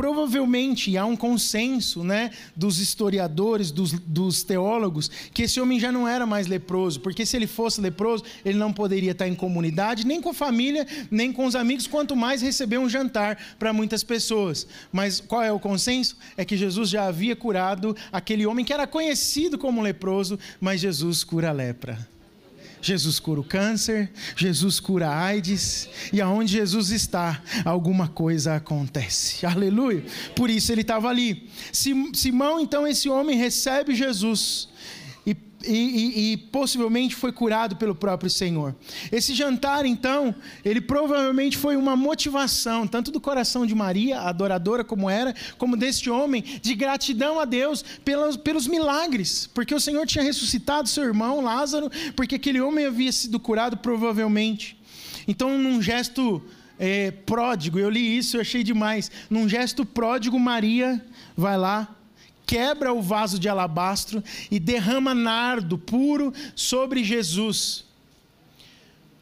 provavelmente 0.00 0.96
há 0.96 1.04
um 1.04 1.14
consenso 1.14 2.02
né, 2.02 2.30
dos 2.56 2.78
historiadores, 2.78 3.70
dos, 3.70 3.92
dos, 3.92 4.42
teólogos, 4.42 5.10
que 5.34 5.42
esse 5.42 5.60
homem 5.60 5.78
já 5.78 5.92
não 5.92 6.08
era 6.08 6.24
mais 6.24 6.46
leproso, 6.46 7.00
porque 7.00 7.26
se 7.26 7.36
ele 7.36 7.46
fosse 7.46 7.82
leproso, 7.82 8.24
ele 8.42 8.56
não 8.56 8.72
poderia 8.72 9.10
estar 9.10 9.28
em 9.28 9.34
comunidade, 9.34 10.06
nem 10.06 10.18
com 10.18 10.30
a 10.30 10.34
família, 10.34 10.86
nem 11.10 11.30
com 11.30 11.44
os 11.44 11.54
amigos, 11.54 11.86
quanto 11.86 12.16
mais 12.16 12.40
receber 12.40 12.78
um 12.78 12.88
jantar 12.88 13.36
para 13.58 13.74
muitas 13.74 14.02
pessoas. 14.02 14.66
Mas 14.90 15.20
qual 15.20 15.42
é 15.42 15.52
o 15.52 15.60
consenso? 15.60 16.16
É 16.34 16.46
que 16.46 16.56
Jesus 16.56 16.88
já 16.88 17.04
havia 17.04 17.36
curado 17.36 17.94
aquele 18.10 18.46
homem 18.46 18.64
que 18.64 18.72
era 18.72 18.86
conhecido 18.86 19.58
como 19.58 19.82
leproso, 19.82 20.38
mas 20.58 20.80
Jesus 20.80 21.22
cura 21.22 21.50
a 21.50 21.52
lepra. 21.52 22.08
Jesus 22.82 23.20
cura 23.20 23.40
o 23.40 23.44
câncer, 23.44 24.10
Jesus 24.36 24.80
cura 24.80 25.08
a 25.08 25.24
AIDS, 25.24 25.88
e 26.12 26.20
aonde 26.20 26.52
Jesus 26.52 26.90
está, 26.90 27.42
alguma 27.64 28.08
coisa 28.08 28.56
acontece. 28.56 29.44
Aleluia. 29.46 30.04
Por 30.34 30.48
isso 30.50 30.72
ele 30.72 30.80
estava 30.80 31.08
ali. 31.08 31.48
Simão, 31.72 32.60
então, 32.60 32.86
esse 32.86 33.08
homem 33.08 33.36
recebe 33.36 33.94
Jesus 33.94 34.69
e, 35.66 35.72
e, 35.72 36.32
e, 36.32 36.36
possivelmente 36.36 37.14
foi 37.14 37.32
curado 37.32 37.76
pelo 37.76 37.94
próprio 37.94 38.30
Senhor. 38.30 38.74
Esse 39.12 39.34
jantar, 39.34 39.84
então, 39.84 40.34
ele 40.64 40.80
provavelmente 40.80 41.56
foi 41.56 41.76
uma 41.76 41.94
motivação, 41.96 42.86
tanto 42.86 43.10
do 43.10 43.20
coração 43.20 43.66
de 43.66 43.74
Maria, 43.74 44.20
adoradora 44.20 44.82
como 44.82 45.08
era, 45.10 45.34
como 45.58 45.76
deste 45.76 46.08
homem, 46.08 46.42
de 46.62 46.74
gratidão 46.74 47.38
a 47.38 47.44
Deus 47.44 47.84
pelos, 48.04 48.36
pelos 48.36 48.66
milagres, 48.66 49.48
porque 49.52 49.74
o 49.74 49.80
Senhor 49.80 50.06
tinha 50.06 50.24
ressuscitado 50.24 50.88
seu 50.88 51.04
irmão 51.04 51.40
Lázaro, 51.40 51.90
porque 52.16 52.36
aquele 52.36 52.60
homem 52.60 52.86
havia 52.86 53.12
sido 53.12 53.38
curado, 53.38 53.76
provavelmente. 53.76 54.78
Então, 55.28 55.58
num 55.58 55.82
gesto 55.82 56.42
é, 56.78 57.10
pródigo, 57.10 57.78
eu 57.78 57.90
li 57.90 58.16
isso, 58.16 58.36
eu 58.36 58.40
achei 58.40 58.64
demais. 58.64 59.10
Num 59.28 59.48
gesto 59.48 59.84
pródigo, 59.84 60.38
Maria 60.38 61.04
vai 61.36 61.58
lá 61.58 61.96
quebra 62.50 62.92
o 62.92 63.00
vaso 63.00 63.38
de 63.38 63.48
alabastro 63.48 64.24
e 64.50 64.58
derrama 64.58 65.14
nardo 65.14 65.78
puro 65.78 66.34
sobre 66.56 67.04
Jesus. 67.04 67.84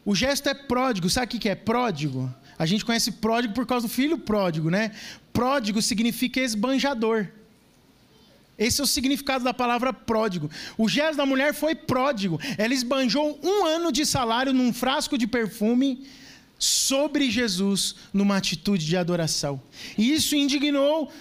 O 0.02 0.14
gesto 0.14 0.48
é 0.48 0.54
pródigo, 0.54 1.10
sabe 1.10 1.36
o 1.36 1.38
que 1.38 1.46
é 1.46 1.54
pródigo? 1.54 2.34
A 2.58 2.64
gente 2.64 2.86
conhece 2.86 3.12
pródigo 3.12 3.52
por 3.52 3.66
causa 3.66 3.86
do 3.86 3.92
filho 3.92 4.16
pródigo, 4.16 4.70
né? 4.70 4.92
Pródigo 5.30 5.82
significa 5.82 6.40
esbanjador. 6.40 7.28
Esse 8.58 8.80
é 8.80 8.84
o 8.84 8.86
significado 8.86 9.44
da 9.44 9.52
palavra 9.52 9.92
pródigo. 9.92 10.50
O 10.78 10.88
gesto 10.88 11.18
da 11.18 11.26
mulher 11.26 11.52
foi 11.52 11.74
pródigo. 11.74 12.40
Ela 12.56 12.72
esbanjou 12.72 13.38
um 13.42 13.66
ano 13.66 13.92
de 13.92 14.06
salário 14.06 14.54
num 14.54 14.72
frasco 14.72 15.18
de 15.18 15.26
perfume 15.26 16.02
sobre 16.58 17.30
Jesus 17.30 17.94
numa 18.12 18.36
atitude 18.36 18.84
de 18.84 18.96
adoração. 18.96 19.62
E 19.96 20.12
isso 20.12 20.34
indignou 20.34 21.12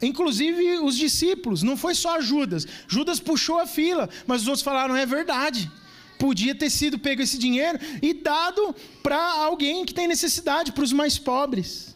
Inclusive 0.00 0.78
os 0.80 0.96
discípulos, 0.96 1.62
não 1.62 1.76
foi 1.76 1.94
só 1.94 2.20
Judas. 2.20 2.66
Judas 2.86 3.18
puxou 3.18 3.58
a 3.58 3.66
fila, 3.66 4.08
mas 4.26 4.42
os 4.42 4.48
outros 4.48 4.64
falaram: 4.64 4.94
é 4.94 5.06
verdade. 5.06 5.70
Podia 6.18 6.54
ter 6.54 6.70
sido 6.70 6.98
pego 6.98 7.22
esse 7.22 7.38
dinheiro 7.38 7.78
e 8.02 8.14
dado 8.14 8.74
para 9.02 9.18
alguém 9.18 9.84
que 9.84 9.92
tem 9.92 10.08
necessidade, 10.08 10.72
para 10.72 10.84
os 10.84 10.92
mais 10.92 11.18
pobres. 11.18 11.94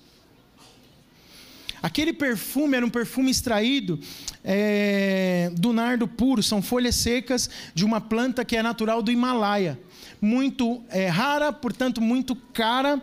Aquele 1.83 2.13
perfume 2.13 2.77
era 2.77 2.85
um 2.85 2.91
perfume 2.91 3.31
extraído 3.31 3.99
é, 4.45 5.51
do 5.55 5.73
nardo 5.73 6.07
puro, 6.07 6.43
são 6.43 6.61
folhas 6.61 6.97
secas 6.97 7.49
de 7.75 7.87
uma 7.87 8.01
planta 8.01 8.45
que 8.45 8.57
é 8.57 8.63
natural 8.63 9.03
do 9.03 9.11
Himalaia. 9.11 9.81
Muito 10.21 10.83
é, 10.91 11.09
rara, 11.09 11.51
portanto, 11.51 12.01
muito 12.03 12.37
cara, 12.37 13.03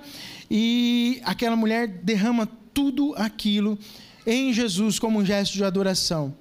e 0.49 1.19
aquela 1.23 1.55
mulher 1.55 1.87
derrama 1.87 2.47
tudo 2.71 3.15
aquilo 3.15 3.79
em 4.27 4.53
Jesus 4.53 4.99
como 4.99 5.19
um 5.19 5.25
gesto 5.25 5.53
de 5.53 5.63
adoração. 5.63 6.35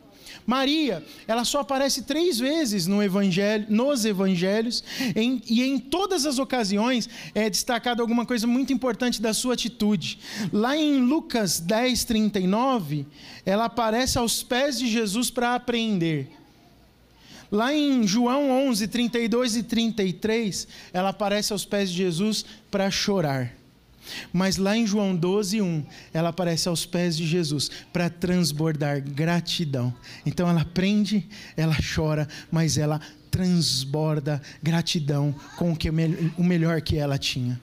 Maria, 0.46 1.04
ela 1.26 1.44
só 1.44 1.60
aparece 1.60 2.02
três 2.02 2.38
vezes 2.38 2.86
no 2.86 3.02
evangelho, 3.02 3.66
nos 3.68 4.04
evangelhos, 4.04 4.82
em, 5.14 5.42
e 5.48 5.62
em 5.62 5.78
todas 5.78 6.24
as 6.24 6.38
ocasiões 6.38 7.08
é 7.34 7.50
destacado 7.50 8.00
alguma 8.00 8.24
coisa 8.24 8.46
muito 8.46 8.72
importante 8.72 9.20
da 9.20 9.34
sua 9.34 9.54
atitude. 9.54 10.18
Lá 10.52 10.76
em 10.76 10.98
Lucas 11.00 11.58
10, 11.58 12.04
39, 12.04 13.06
ela 13.44 13.64
aparece 13.64 14.18
aos 14.18 14.42
pés 14.42 14.78
de 14.78 14.86
Jesus 14.86 15.30
para 15.30 15.54
aprender. 15.54 16.30
Lá 17.50 17.74
em 17.74 18.06
João 18.06 18.50
11, 18.68 18.88
32 18.88 19.56
e 19.56 19.62
33, 19.62 20.68
ela 20.92 21.10
aparece 21.10 21.52
aos 21.52 21.64
pés 21.64 21.90
de 21.90 21.98
Jesus 21.98 22.44
para 22.70 22.90
chorar. 22.90 23.65
Mas 24.32 24.56
lá 24.56 24.76
em 24.76 24.86
João 24.86 25.14
12, 25.14 25.60
1, 25.60 25.84
ela 26.12 26.30
aparece 26.30 26.68
aos 26.68 26.86
pés 26.86 27.16
de 27.16 27.26
Jesus 27.26 27.70
para 27.92 28.08
transbordar 28.08 29.02
gratidão. 29.02 29.94
Então 30.24 30.48
ela 30.48 30.62
aprende, 30.62 31.28
ela 31.56 31.76
chora, 31.94 32.28
mas 32.50 32.78
ela 32.78 33.00
transborda 33.30 34.40
gratidão 34.62 35.34
com 35.56 35.72
o, 35.72 35.76
que, 35.76 35.90
o 35.90 36.44
melhor 36.44 36.80
que 36.80 36.96
ela 36.96 37.18
tinha. 37.18 37.60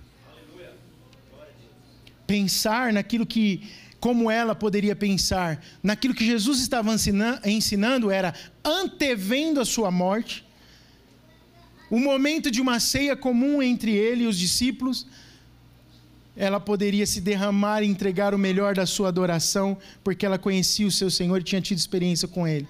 Pensar 2.28 2.94
naquilo 2.94 3.26
que, 3.26 3.64
como 4.00 4.30
ela 4.30 4.54
poderia 4.54 4.96
pensar, 4.96 5.64
naquilo 5.82 6.14
que 6.14 6.26
Jesus 6.26 6.60
estava 6.60 6.94
ensinando 7.46 8.12
era 8.12 8.34
antevendo 8.64 9.60
a 9.60 9.66
sua 9.66 9.90
morte, 9.90 10.46
o 11.90 12.00
momento 12.00 12.50
de 12.50 12.62
uma 12.62 12.80
ceia 12.80 13.16
comum 13.16 13.62
entre 13.62 13.92
ele 13.92 14.24
e 14.24 14.28
os 14.28 14.38
discípulos 14.38 15.06
ela 16.36 16.60
poderia 16.60 17.06
se 17.06 17.22
derramar 17.22 17.84
e 17.84 17.88
entregar 17.88 18.34
o 18.34 18.38
melhor 18.38 18.76
da 18.76 18.86
sua 18.86 19.10
adoração, 19.10 19.78
porque 20.04 20.26
ela 20.26 20.38
conhecia 20.38 20.88
o 20.88 20.92
seu 20.92 21.10
Senhor 21.10 21.40
e 21.40 21.44
tinha 21.44 21.62
tido 21.62 21.78
experiência 21.78 22.28
com 22.28 22.48
Ele. 22.48 22.68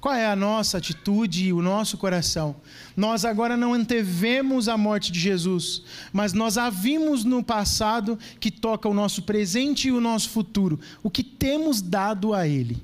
Qual 0.00 0.14
é 0.14 0.26
a 0.26 0.36
nossa 0.36 0.78
atitude 0.78 1.46
e 1.46 1.52
o 1.52 1.62
nosso 1.62 1.96
coração? 1.96 2.54
Nós 2.96 3.24
agora 3.24 3.56
não 3.56 3.74
antevemos 3.74 4.68
a 4.68 4.76
morte 4.76 5.10
de 5.10 5.18
Jesus, 5.18 5.82
mas 6.12 6.32
nós 6.32 6.56
a 6.58 6.70
vimos 6.70 7.24
no 7.24 7.42
passado 7.42 8.18
que 8.38 8.50
toca 8.50 8.88
o 8.88 8.94
nosso 8.94 9.22
presente 9.22 9.88
e 9.88 9.92
o 9.92 10.00
nosso 10.00 10.28
futuro, 10.28 10.78
o 11.02 11.10
que 11.10 11.24
temos 11.24 11.80
dado 11.80 12.34
a 12.34 12.46
Ele. 12.46 12.80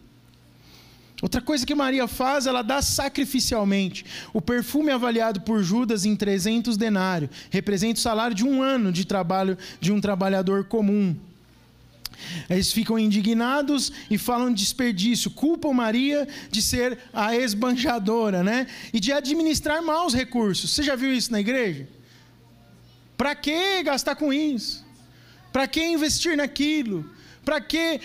Outra 1.23 1.41
coisa 1.41 1.65
que 1.65 1.73
Maria 1.73 2.09
faz, 2.09 2.49
ela 2.49 2.63
dá 2.63 2.83
sacrificialmente. 2.83 4.05
O 4.33 4.43
perfume 4.43 4.91
avaliado 4.91 5.43
por 5.43 5.63
Judas 5.63 6.05
em 6.05 6.17
300 6.17 6.77
denários 6.77 7.31
representa 7.49 8.01
o 8.01 8.03
salário 8.03 8.35
de 8.35 8.45
um 8.45 8.61
ano 8.61 8.91
de 8.91 9.05
trabalho 9.05 9.57
de 9.81 9.93
um 9.93 10.01
trabalhador 10.01 10.65
comum. 10.65 11.17
Eles 12.51 12.73
ficam 12.73 12.99
indignados 12.99 13.93
e 14.11 14.19
falam 14.19 14.53
de 14.53 14.63
desperdício, 14.63 15.31
culpam 15.31 15.73
Maria 15.73 16.27
de 16.51 16.61
ser 16.61 16.99
a 17.13 17.37
esbanjadora, 17.37 18.43
né? 18.43 18.67
E 18.93 18.99
de 18.99 19.13
administrar 19.13 19.81
mal 19.81 20.07
os 20.07 20.15
recursos. 20.15 20.71
Você 20.71 20.83
já 20.83 20.97
viu 20.97 21.13
isso 21.13 21.31
na 21.31 21.41
igreja? 21.41 21.89
Para 23.17 23.37
que 23.37 23.81
gastar 23.85 24.17
com 24.17 24.33
isso? 24.33 24.85
Para 25.53 25.69
que 25.69 25.85
investir 25.85 26.37
naquilo? 26.37 27.09
Para 27.45 27.61
que 27.61 28.01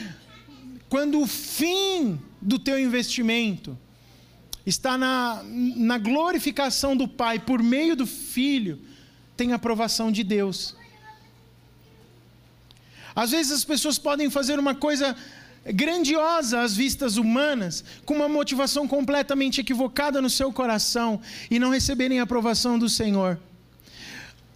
quando 0.88 1.20
o 1.20 1.26
fim 1.26 2.20
do 2.42 2.60
teu 2.60 2.80
investimento 2.80 3.78
está 4.66 4.98
na, 4.98 5.42
na 5.44 5.98
glorificação 5.98 6.96
do 6.96 7.08
Pai 7.08 7.40
por 7.40 7.64
meio 7.64 7.96
do 7.96 8.06
Filho, 8.06 8.80
tem 9.36 9.54
aprovação 9.54 10.12
de 10.12 10.24
Deus. 10.24 10.76
Às 13.16 13.32
vezes 13.32 13.52
as 13.52 13.66
pessoas 13.66 13.98
podem 13.98 14.30
fazer 14.30 14.60
uma 14.60 14.76
coisa 14.76 15.16
grandiosa 15.74 16.62
às 16.62 16.76
vistas 16.76 17.18
humanas, 17.18 17.84
com 18.06 18.14
uma 18.14 18.30
motivação 18.30 18.88
completamente 18.88 19.62
equivocada 19.62 20.22
no 20.22 20.30
seu 20.30 20.52
coração 20.52 21.22
e 21.50 21.60
não 21.60 21.70
receberem 21.70 22.20
a 22.20 22.24
aprovação 22.24 22.78
do 22.78 22.90
Senhor. 22.90 23.40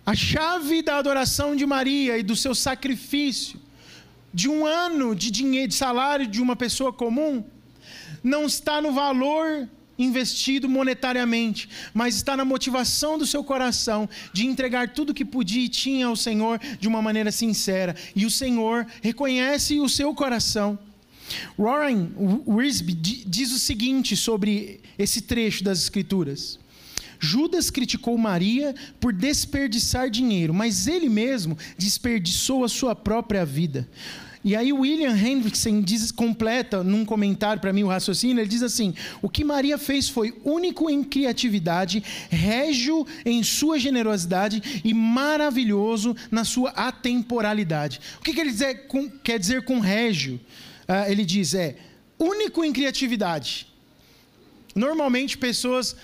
A 0.06 0.16
chave 0.16 0.82
da 0.82 0.98
adoração 0.98 1.56
de 1.56 1.66
Maria 1.66 2.18
e 2.18 2.24
do 2.24 2.36
seu 2.36 2.56
sacrifício, 2.56 3.60
de 4.34 4.48
um 4.50 4.66
ano 4.66 5.16
de 5.16 5.30
dinheiro, 5.30 5.68
de 5.68 5.76
salário 5.76 6.26
de 6.26 6.42
uma 6.42 6.56
pessoa 6.56 6.92
comum, 6.92 7.44
não 8.24 8.46
está 8.46 8.82
no 8.82 8.92
valor 8.92 9.68
investido 9.98 10.68
monetariamente, 10.68 11.70
mas 11.94 12.16
está 12.16 12.36
na 12.36 12.44
motivação 12.44 13.18
do 13.18 13.26
seu 13.26 13.44
coração 13.44 14.10
de 14.34 14.46
entregar 14.46 14.94
tudo 14.94 15.14
que 15.14 15.26
podia 15.26 15.66
e 15.66 15.70
tinha 15.70 16.08
ao 16.08 16.16
Senhor 16.16 16.60
de 16.80 16.88
uma 16.88 17.02
maneira 17.02 17.32
sincera. 17.32 17.96
E 18.16 18.26
o 18.26 18.32
Senhor 18.32 18.86
reconhece 19.02 19.80
o 19.80 19.90
seu 19.90 20.14
coração. 20.14 20.78
Warren 21.58 22.10
Wiersbe 22.48 22.94
diz 22.94 23.52
o 23.52 23.60
seguinte 23.60 24.18
sobre 24.18 24.82
esse 24.98 25.22
trecho 25.22 25.64
das 25.64 25.80
Escrituras: 25.80 26.60
Judas 27.20 27.70
criticou 27.70 28.18
Maria 28.18 28.76
por 29.00 29.14
desperdiçar 29.14 30.10
dinheiro, 30.10 30.54
mas 30.54 30.88
ele 30.88 31.08
mesmo 31.08 31.58
desperdiçou 31.78 32.66
a 32.66 32.70
sua 32.70 32.96
própria 32.96 33.46
vida. 33.46 33.88
E 34.44 34.56
aí 34.56 34.74
William 34.74 35.16
Hendrickson 35.16 35.82
diz, 35.82 36.12
completa 36.12 36.84
num 36.84 37.06
comentário 37.06 37.62
para 37.62 37.72
mim 37.72 37.84
o 37.84 37.88
raciocínio, 37.88 38.42
ele 38.42 38.50
diz 38.50 38.64
assim: 38.64 38.94
"O 39.22 39.30
que 39.30 39.44
Maria 39.44 39.78
fez 39.78 40.10
foi 40.10 40.34
único 40.44 40.90
em 40.90 41.04
criatividade, 41.04 42.04
régio 42.30 43.06
em 43.24 43.44
sua 43.44 43.78
generosidade 43.78 44.82
e 44.84 44.94
maravilhoso 44.94 46.16
na 46.32 46.44
sua 46.44 46.72
atemporalidade". 46.72 48.00
O 48.20 48.24
que, 48.24 48.34
que 48.34 48.42
ele 48.42 48.52
dizer 48.52 48.88
com, 48.88 49.10
quer 49.10 49.38
dizer 49.38 49.64
com 49.64 49.80
régio? 49.80 50.40
Uh, 50.90 51.12
ele 51.12 51.24
diz 51.24 51.54
é 51.54 51.76
único 52.18 52.64
em 52.64 52.74
criatividade. 52.74 53.68
Normalmente 54.76 55.38
pessoas 55.38 55.96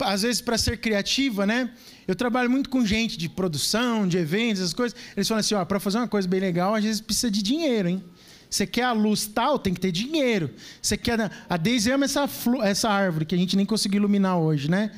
às 0.00 0.22
vezes 0.22 0.40
para 0.40 0.58
ser 0.58 0.78
criativa, 0.78 1.46
né? 1.46 1.70
Eu 2.06 2.14
trabalho 2.14 2.50
muito 2.50 2.68
com 2.68 2.84
gente 2.84 3.16
de 3.16 3.28
produção, 3.28 4.06
de 4.06 4.18
eventos, 4.18 4.60
essas 4.60 4.74
coisas. 4.74 4.98
Eles 5.16 5.26
falam 5.26 5.40
assim, 5.40 5.54
ó, 5.54 5.64
para 5.64 5.80
fazer 5.80 5.98
uma 5.98 6.08
coisa 6.08 6.28
bem 6.28 6.40
legal, 6.40 6.74
às 6.74 6.84
vezes 6.84 7.00
precisa 7.00 7.30
de 7.30 7.42
dinheiro, 7.42 7.88
hein? 7.88 8.04
Você 8.48 8.66
quer 8.66 8.84
a 8.84 8.92
luz 8.92 9.26
tal, 9.26 9.58
tem 9.58 9.74
que 9.74 9.80
ter 9.80 9.90
dinheiro. 9.90 10.50
Você 10.80 10.96
quer 10.96 11.30
a 11.48 11.56
Daisy 11.56 11.90
ama 11.90 12.04
essa 12.04 12.28
essa 12.62 12.88
árvore 12.88 13.24
que 13.24 13.34
a 13.34 13.38
gente 13.38 13.56
nem 13.56 13.66
conseguiu 13.66 13.98
iluminar 13.98 14.38
hoje, 14.38 14.70
né? 14.70 14.92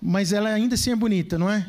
Mas 0.00 0.32
ela 0.32 0.50
ainda 0.50 0.74
assim 0.74 0.92
é 0.92 0.96
bonita, 0.96 1.36
não 1.36 1.50
é? 1.50 1.66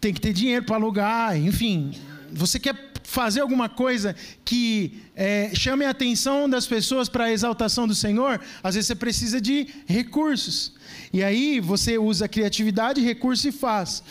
Tem 0.00 0.14
que 0.14 0.20
ter 0.20 0.32
dinheiro 0.32 0.64
para 0.64 0.76
alugar, 0.76 1.36
enfim. 1.36 1.92
Você 2.32 2.60
quer 2.60 2.89
fazer 3.02 3.40
alguma 3.40 3.68
coisa 3.68 4.14
que 4.44 5.02
é, 5.16 5.50
chame 5.54 5.84
a 5.84 5.90
atenção 5.90 6.48
das 6.48 6.66
pessoas 6.66 7.08
para 7.08 7.24
a 7.24 7.32
exaltação 7.32 7.86
do 7.86 7.94
Senhor, 7.94 8.40
às 8.62 8.74
vezes 8.74 8.88
você 8.88 8.94
precisa 8.94 9.40
de 9.40 9.66
recursos. 9.86 10.72
E 11.12 11.22
aí 11.22 11.60
você 11.60 11.98
usa 11.98 12.28
criatividade, 12.28 13.00
recurso 13.00 13.48
e 13.48 13.52
faz. 13.52 14.02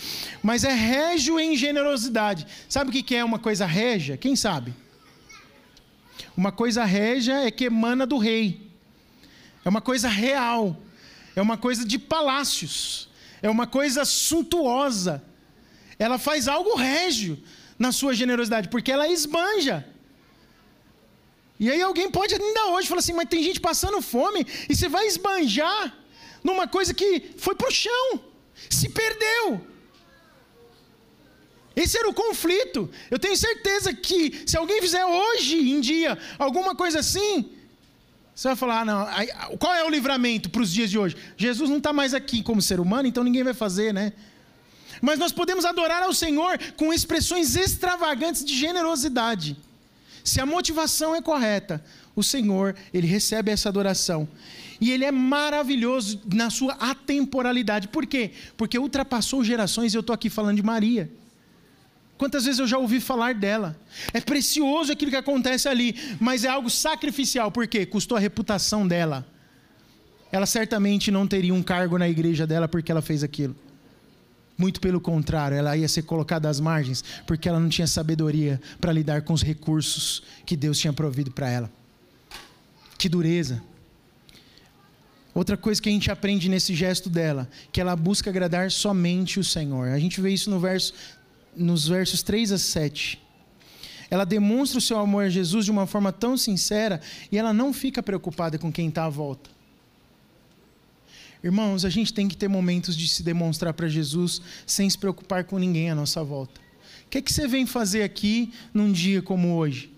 Mas 0.44 0.64
é 0.64 0.74
régio 0.74 1.40
em 1.40 1.56
generosidade. 1.56 2.46
Sabe 2.68 2.90
o 2.90 2.94
que 2.94 3.16
é 3.16 3.24
uma 3.24 3.40
coisa 3.40 3.66
régia? 3.66 4.18
Quem 4.18 4.36
sabe? 4.36 4.74
Uma 6.36 6.52
coisa 6.52 6.84
régia 6.86 7.46
é 7.46 7.52
que 7.52 7.66
emana 7.66 8.06
do 8.06 8.18
rei. 8.18 8.70
É 9.64 9.70
uma 9.70 9.82
coisa 9.82 10.08
real. 10.08 10.78
É 11.36 11.42
uma 11.42 11.58
coisa 11.58 11.86
de 11.86 11.98
palácios. 11.98 13.10
É 13.42 13.50
uma 13.50 13.66
coisa 13.66 14.04
suntuosa. 14.04 15.24
Ela 15.98 16.18
faz 16.18 16.48
algo 16.48 16.76
régio 16.76 17.38
na 17.80 17.92
sua 17.94 18.14
generosidade, 18.14 18.68
porque 18.68 18.92
ela 18.92 19.08
esbanja. 19.08 19.88
E 21.60 21.70
aí 21.72 21.82
alguém 21.82 22.12
pode 22.12 22.36
ainda 22.36 22.68
hoje 22.68 22.88
falar 22.88 23.00
assim, 23.00 23.14
mas 23.14 23.30
tem 23.30 23.42
gente 23.42 23.60
passando 23.60 24.02
fome 24.02 24.46
e 24.70 24.76
você 24.76 24.88
vai 24.90 25.08
esbanjar 25.08 25.98
numa 26.44 26.68
coisa 26.68 26.94
que 26.94 27.32
foi 27.38 27.56
para 27.56 27.68
o 27.68 27.72
chão, 27.72 28.22
se 28.70 28.90
perdeu. 28.90 29.62
Esse 31.76 31.98
era 31.98 32.10
o 32.10 32.14
conflito. 32.14 32.90
Eu 33.10 33.18
tenho 33.18 33.36
certeza 33.38 33.94
que 33.94 34.44
se 34.46 34.58
alguém 34.58 34.82
fizer 34.82 35.06
hoje 35.06 35.58
em 35.58 35.80
dia 35.80 36.18
alguma 36.38 36.76
coisa 36.76 37.00
assim, 37.00 37.52
você 38.36 38.50
vai 38.50 38.56
falar: 38.58 38.82
ah, 38.82 38.86
não, 38.86 39.58
qual 39.58 39.74
é 39.74 39.84
o 39.86 39.90
livramento 39.90 40.50
para 40.50 40.62
os 40.62 40.72
dias 40.72 40.90
de 40.90 40.98
hoje? 40.98 41.16
Jesus 41.38 41.70
não 41.70 41.78
está 41.78 41.94
mais 41.94 42.14
aqui 42.14 42.42
como 42.42 42.62
ser 42.62 42.80
humano, 42.80 43.08
então 43.08 43.24
ninguém 43.24 43.44
vai 43.44 43.54
fazer, 43.54 43.94
né? 43.94 44.14
Mas 45.02 45.20
nós 45.20 45.32
podemos 45.32 45.66
adorar 45.66 46.04
ao 46.04 46.14
Senhor 46.14 46.60
com 46.76 46.94
expressões 46.94 47.56
extravagantes 47.56 48.44
de 48.44 48.56
generosidade. 48.56 49.58
Se 50.24 50.42
a 50.42 50.46
motivação 50.46 51.16
é 51.16 51.22
correta, 51.22 51.84
o 52.16 52.24
Senhor, 52.24 52.76
ele 52.94 53.08
recebe 53.08 53.52
essa 53.52 53.70
adoração. 53.70 54.28
E 54.82 54.92
ele 54.92 55.04
é 55.04 55.12
maravilhoso 55.12 56.22
na 56.34 56.50
sua 56.50 56.74
atemporalidade. 56.74 57.88
Por 57.88 58.06
quê? 58.06 58.32
Porque 58.56 58.78
ultrapassou 58.78 59.44
gerações 59.44 59.94
e 59.94 59.98
eu 59.98 60.02
estou 60.02 60.14
aqui 60.14 60.30
falando 60.30 60.58
de 60.58 60.64
Maria. 60.64 61.10
Quantas 62.18 62.44
vezes 62.44 62.60
eu 62.60 62.68
já 62.68 62.78
ouvi 62.78 63.00
falar 63.00 63.34
dela? 63.34 63.80
É 64.14 64.20
precioso 64.20 64.92
aquilo 64.92 65.10
que 65.10 65.18
acontece 65.18 65.70
ali, 65.70 65.96
mas 66.20 66.44
é 66.44 66.50
algo 66.50 66.70
sacrificial. 66.70 67.50
Por 67.50 67.66
quê? 67.66 67.86
Custou 67.86 68.18
a 68.18 68.20
reputação 68.20 68.86
dela. 68.86 69.26
Ela 70.32 70.46
certamente 70.46 71.12
não 71.12 71.26
teria 71.26 71.54
um 71.54 71.64
cargo 71.64 71.98
na 71.98 72.08
igreja 72.08 72.46
dela 72.46 72.68
porque 72.68 72.92
ela 72.92 73.02
fez 73.02 73.24
aquilo. 73.24 73.56
Muito 74.60 74.82
pelo 74.82 75.00
contrário, 75.00 75.56
ela 75.56 75.78
ia 75.78 75.88
ser 75.88 76.02
colocada 76.02 76.50
às 76.50 76.60
margens, 76.60 77.02
porque 77.26 77.48
ela 77.48 77.62
não 77.62 77.70
tinha 77.70 77.88
sabedoria 77.88 78.60
para 78.82 78.92
lidar 78.92 79.22
com 79.22 79.32
os 79.32 79.42
recursos 79.42 80.22
que 80.46 80.58
Deus 80.58 80.78
tinha 80.78 80.92
provido 80.92 81.32
para 81.32 81.50
ela. 81.50 81.72
Que 82.98 83.08
dureza. 83.08 83.64
Outra 85.34 85.56
coisa 85.56 85.82
que 85.82 85.88
a 85.88 85.92
gente 85.94 86.12
aprende 86.12 86.50
nesse 86.50 86.76
gesto 86.76 87.10
dela, 87.10 87.50
que 87.72 87.80
ela 87.80 87.96
busca 87.96 88.30
agradar 88.30 88.70
somente 88.70 89.40
o 89.40 89.46
Senhor. 89.46 89.88
A 89.88 90.00
gente 90.00 90.20
vê 90.20 90.32
isso 90.32 90.50
no 90.50 90.60
verso, 90.60 90.94
nos 91.56 91.88
versos 91.88 92.22
3 92.22 92.52
a 92.52 92.58
7. 92.58 93.18
Ela 94.10 94.26
demonstra 94.26 94.78
o 94.78 94.82
seu 94.82 95.00
amor 95.00 95.24
a 95.24 95.30
Jesus 95.30 95.64
de 95.64 95.72
uma 95.72 95.88
forma 95.88 96.12
tão 96.12 96.36
sincera 96.36 97.00
e 97.32 97.38
ela 97.38 97.54
não 97.54 97.72
fica 97.72 98.04
preocupada 98.04 98.58
com 98.58 98.70
quem 98.70 98.90
está 98.90 99.06
à 99.06 99.10
volta. 99.10 99.50
Irmãos, 101.44 101.86
a 101.86 101.90
gente 101.90 102.14
tem 102.14 102.28
que 102.28 102.36
ter 102.36 102.50
momentos 102.50 102.96
de 102.98 103.08
se 103.08 103.24
demonstrar 103.24 103.74
para 103.74 103.88
Jesus 103.88 104.42
sem 104.66 104.90
se 104.90 104.98
preocupar 104.98 105.46
com 105.46 105.58
ninguém 105.58 105.90
à 105.90 105.96
nossa 105.96 106.22
volta. 106.24 106.60
O 107.06 107.10
que, 107.10 107.18
é 107.18 107.22
que 107.22 107.32
você 107.32 107.48
vem 107.48 107.66
fazer 107.66 108.04
aqui 108.04 108.52
num 108.74 108.92
dia 108.92 109.22
como 109.22 109.56
hoje? 109.56 109.92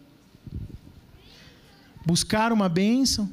Buscar 2.05 2.53
uma 2.53 2.69
bênção, 2.69 3.29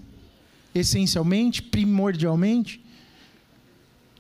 essencialmente, 0.74 1.62
primordialmente? 1.62 2.82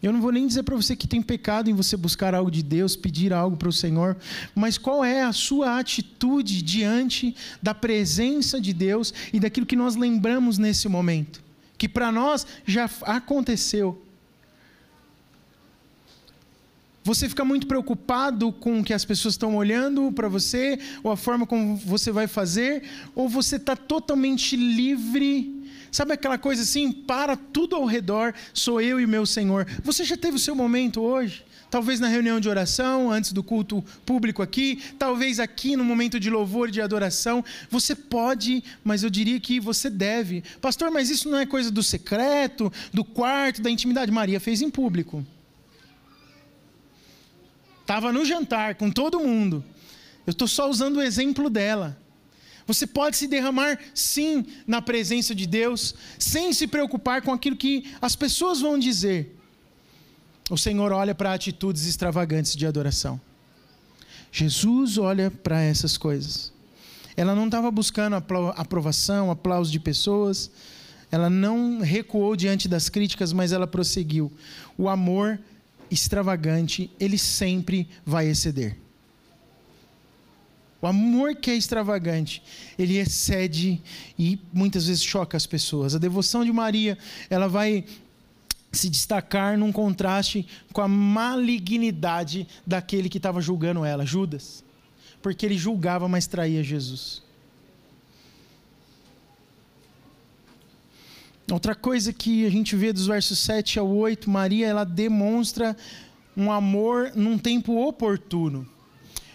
Eu 0.02 0.12
não 0.12 0.20
vou 0.20 0.30
nem 0.30 0.46
dizer 0.46 0.62
para 0.62 0.76
você 0.76 0.94
que 0.94 1.08
tem 1.08 1.20
pecado 1.20 1.68
em 1.68 1.74
você 1.74 1.96
buscar 1.96 2.34
algo 2.34 2.50
de 2.50 2.62
Deus, 2.62 2.94
pedir 2.94 3.32
algo 3.32 3.56
para 3.56 3.68
o 3.68 3.72
Senhor, 3.72 4.16
mas 4.54 4.78
qual 4.78 5.04
é 5.04 5.22
a 5.22 5.32
sua 5.32 5.78
atitude 5.78 6.62
diante 6.62 7.34
da 7.60 7.74
presença 7.74 8.60
de 8.60 8.72
Deus 8.72 9.12
e 9.32 9.40
daquilo 9.40 9.66
que 9.66 9.74
nós 9.74 9.96
lembramos 9.96 10.56
nesse 10.56 10.88
momento? 10.88 11.47
Que 11.78 11.88
para 11.88 12.12
nós 12.12 12.46
já 12.66 12.90
aconteceu. 13.02 14.02
Você 17.04 17.26
fica 17.26 17.42
muito 17.42 17.66
preocupado 17.66 18.52
com 18.52 18.80
o 18.80 18.84
que 18.84 18.92
as 18.92 19.02
pessoas 19.02 19.32
estão 19.32 19.56
olhando 19.56 20.12
para 20.12 20.28
você, 20.28 20.78
ou 21.02 21.10
a 21.10 21.16
forma 21.16 21.46
como 21.46 21.74
você 21.76 22.12
vai 22.12 22.26
fazer, 22.26 22.82
ou 23.14 23.30
você 23.30 23.56
está 23.56 23.74
totalmente 23.74 24.54
livre. 24.56 25.54
Sabe 25.90 26.12
aquela 26.12 26.36
coisa 26.36 26.62
assim? 26.62 26.92
Para 26.92 27.34
tudo 27.34 27.76
ao 27.76 27.86
redor, 27.86 28.34
sou 28.52 28.78
eu 28.78 29.00
e 29.00 29.06
meu 29.06 29.24
Senhor. 29.24 29.66
Você 29.82 30.04
já 30.04 30.18
teve 30.18 30.36
o 30.36 30.40
seu 30.40 30.54
momento 30.54 31.00
hoje? 31.00 31.46
Talvez 31.70 32.00
na 32.00 32.08
reunião 32.08 32.40
de 32.40 32.48
oração, 32.48 33.10
antes 33.10 33.32
do 33.32 33.42
culto 33.42 33.84
público 34.04 34.42
aqui, 34.42 34.82
talvez 34.98 35.38
aqui 35.38 35.76
no 35.76 35.84
momento 35.84 36.18
de 36.18 36.30
louvor, 36.30 36.70
de 36.70 36.80
adoração. 36.80 37.44
Você 37.70 37.94
pode, 37.94 38.62
mas 38.82 39.02
eu 39.02 39.10
diria 39.10 39.38
que 39.40 39.60
você 39.60 39.90
deve. 39.90 40.42
Pastor, 40.60 40.90
mas 40.90 41.10
isso 41.10 41.28
não 41.28 41.38
é 41.38 41.46
coisa 41.46 41.70
do 41.70 41.82
secreto, 41.82 42.72
do 42.92 43.04
quarto, 43.04 43.62
da 43.62 43.70
intimidade. 43.70 44.10
Maria 44.10 44.40
fez 44.40 44.62
em 44.62 44.70
público. 44.70 45.24
Estava 47.80 48.12
no 48.12 48.24
jantar 48.24 48.74
com 48.74 48.90
todo 48.90 49.20
mundo. 49.20 49.64
Eu 50.26 50.32
estou 50.32 50.48
só 50.48 50.68
usando 50.68 50.96
o 50.96 51.02
exemplo 51.02 51.48
dela. 51.48 51.96
Você 52.66 52.86
pode 52.86 53.16
se 53.16 53.26
derramar, 53.26 53.78
sim, 53.94 54.44
na 54.66 54.82
presença 54.82 55.34
de 55.34 55.46
Deus, 55.46 55.94
sem 56.18 56.52
se 56.52 56.66
preocupar 56.66 57.22
com 57.22 57.32
aquilo 57.32 57.56
que 57.56 57.90
as 57.98 58.14
pessoas 58.14 58.60
vão 58.60 58.78
dizer 58.78 59.37
o 60.50 60.56
Senhor 60.56 60.92
olha 60.92 61.14
para 61.14 61.32
atitudes 61.32 61.86
extravagantes 61.86 62.56
de 62.56 62.66
adoração. 62.66 63.20
Jesus 64.32 64.98
olha 64.98 65.30
para 65.30 65.60
essas 65.62 65.96
coisas. 65.96 66.52
Ela 67.16 67.34
não 67.34 67.46
estava 67.46 67.70
buscando 67.70 68.16
aprovação, 68.16 69.30
aplauso 69.30 69.70
de 69.72 69.80
pessoas. 69.80 70.50
Ela 71.10 71.28
não 71.28 71.80
recuou 71.80 72.36
diante 72.36 72.68
das 72.68 72.88
críticas, 72.88 73.32
mas 73.32 73.52
ela 73.52 73.66
prosseguiu. 73.66 74.32
O 74.76 74.88
amor 74.88 75.40
extravagante, 75.90 76.90
ele 77.00 77.18
sempre 77.18 77.88
vai 78.04 78.28
exceder. 78.28 78.76
O 80.80 80.86
amor 80.86 81.34
que 81.34 81.50
é 81.50 81.56
extravagante, 81.56 82.40
ele 82.78 82.98
excede 82.98 83.82
e 84.16 84.38
muitas 84.52 84.86
vezes 84.86 85.02
choca 85.02 85.36
as 85.36 85.44
pessoas. 85.44 85.94
A 85.94 85.98
devoção 85.98 86.44
de 86.44 86.52
Maria, 86.52 86.96
ela 87.28 87.48
vai 87.48 87.84
se 88.70 88.88
destacar 88.88 89.56
num 89.56 89.72
contraste 89.72 90.46
com 90.72 90.80
a 90.80 90.88
malignidade 90.88 92.46
daquele 92.66 93.08
que 93.08 93.16
estava 93.16 93.40
julgando 93.40 93.84
ela, 93.84 94.04
Judas. 94.04 94.62
Porque 95.22 95.46
ele 95.46 95.56
julgava, 95.56 96.08
mas 96.08 96.26
traía 96.26 96.62
Jesus. 96.62 97.22
Outra 101.50 101.74
coisa 101.74 102.12
que 102.12 102.44
a 102.44 102.50
gente 102.50 102.76
vê 102.76 102.92
dos 102.92 103.06
versos 103.06 103.38
7 103.38 103.78
ao 103.78 103.88
8, 103.88 104.28
Maria 104.28 104.66
ela 104.66 104.84
demonstra 104.84 105.74
um 106.36 106.52
amor 106.52 107.12
num 107.14 107.38
tempo 107.38 107.86
oportuno. 107.86 108.68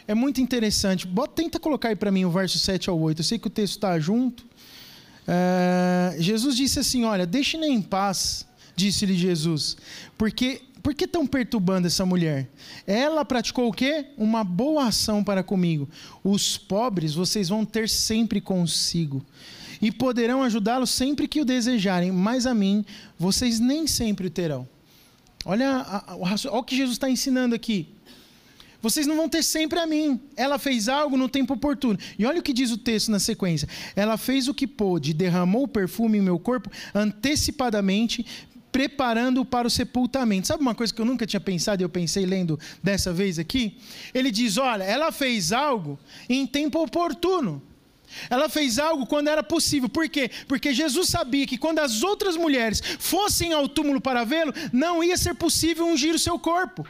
É 0.08 0.14
muito 0.14 0.40
interessante. 0.40 1.08
Bota, 1.08 1.34
tenta 1.42 1.60
colocar 1.60 1.90
aí 1.90 1.96
para 1.96 2.12
mim 2.12 2.24
o 2.24 2.30
verso 2.30 2.60
7 2.60 2.90
ao 2.90 3.00
8. 3.00 3.20
Eu 3.20 3.24
sei 3.24 3.40
que 3.40 3.48
o 3.48 3.50
texto 3.50 3.74
está 3.74 4.00
junto. 4.00 4.46
É, 5.28 6.16
Jesus 6.20 6.56
disse 6.56 6.80
assim: 6.80 7.04
Olha, 7.04 7.26
deixe-me 7.26 7.68
em 7.68 7.82
paz 7.82 8.46
disse-lhe 8.76 9.16
Jesus, 9.16 9.78
porque 10.18 10.62
por 10.84 10.94
que 10.94 11.06
estão 11.06 11.26
perturbando 11.26 11.88
essa 11.88 12.06
mulher? 12.06 12.50
Ela 12.86 13.24
praticou 13.24 13.70
o 13.70 13.74
quê? 13.74 14.08
Uma 14.18 14.44
boa 14.44 14.88
ação 14.88 15.24
para 15.24 15.42
comigo. 15.42 15.88
Os 16.22 16.58
pobres 16.58 17.14
vocês 17.14 17.48
vão 17.48 17.64
ter 17.64 17.88
sempre 17.88 18.42
consigo. 18.42 19.26
E 19.82 19.92
poderão 19.92 20.44
ajudá-los 20.44 20.90
sempre 20.90 21.28
que 21.28 21.40
o 21.40 21.46
desejarem, 21.46 22.12
mas 22.12 22.46
a 22.46 22.54
mim 22.54 22.86
vocês 23.18 23.62
nem 23.62 23.88
sempre 23.88 24.28
o 24.28 24.30
terão. 24.30 24.68
Olha, 25.46 26.06
olha 26.08 26.52
o 26.52 26.64
que 26.64 26.76
Jesus 26.76 26.96
está 26.96 27.10
ensinando 27.10 27.56
aqui. 27.56 27.88
Vocês 28.82 29.08
não 29.08 29.16
vão 29.16 29.30
ter 29.30 29.42
sempre 29.42 29.80
a 29.80 29.88
mim. 29.88 30.20
Ela 30.36 30.60
fez 30.60 30.90
algo 30.90 31.16
no 31.16 31.30
tempo 31.30 31.54
oportuno. 31.54 31.98
E 32.20 32.26
olha 32.26 32.42
o 32.42 32.44
que 32.44 32.52
diz 32.52 32.70
o 32.70 32.78
texto 32.78 33.10
na 33.10 33.20
sequência. 33.20 33.70
Ela 33.96 34.18
fez 34.18 34.50
o 34.50 34.54
que 34.54 34.68
pôde, 34.68 35.14
derramou 35.14 35.64
o 35.64 35.68
perfume 35.68 36.18
em 36.18 36.22
meu 36.22 36.38
corpo 36.38 36.70
antecipadamente, 36.94 38.26
preparando-o 38.74 39.46
para 39.46 39.68
o 39.68 39.72
sepultamento. 39.72 40.48
Sabe 40.48 40.64
uma 40.64 40.76
coisa 40.76 40.92
que 40.94 41.00
eu 41.00 41.06
nunca 41.06 41.26
tinha 41.28 41.40
pensado 41.40 41.82
e 41.82 41.86
eu 41.86 41.90
pensei 41.90 42.26
lendo 42.26 42.60
dessa 42.82 43.14
vez 43.14 43.38
aqui? 43.40 43.78
Ele 44.14 44.32
diz: 44.32 44.58
olha, 44.58 44.84
ela 44.84 45.12
fez 45.12 45.54
algo 45.54 45.98
em 46.28 46.46
tempo 46.46 46.82
oportuno. 46.82 47.62
Ela 48.30 48.48
fez 48.50 48.78
algo 48.78 49.06
quando 49.06 49.28
era 49.28 49.44
possível. 49.44 49.88
Por 49.88 50.08
quê? 50.10 50.30
Porque 50.48 50.74
Jesus 50.74 51.10
sabia 51.10 51.48
que 51.48 51.58
quando 51.58 51.80
as 51.80 52.04
outras 52.04 52.36
mulheres 52.36 52.82
fossem 53.00 53.54
ao 53.54 53.68
túmulo 53.68 54.02
para 54.02 54.24
vê-lo, 54.24 54.54
não 54.72 55.04
ia 55.04 55.18
ser 55.18 55.36
possível 55.36 55.88
ungir 55.88 56.14
o 56.14 56.20
seu 56.20 56.38
corpo. 56.38 56.88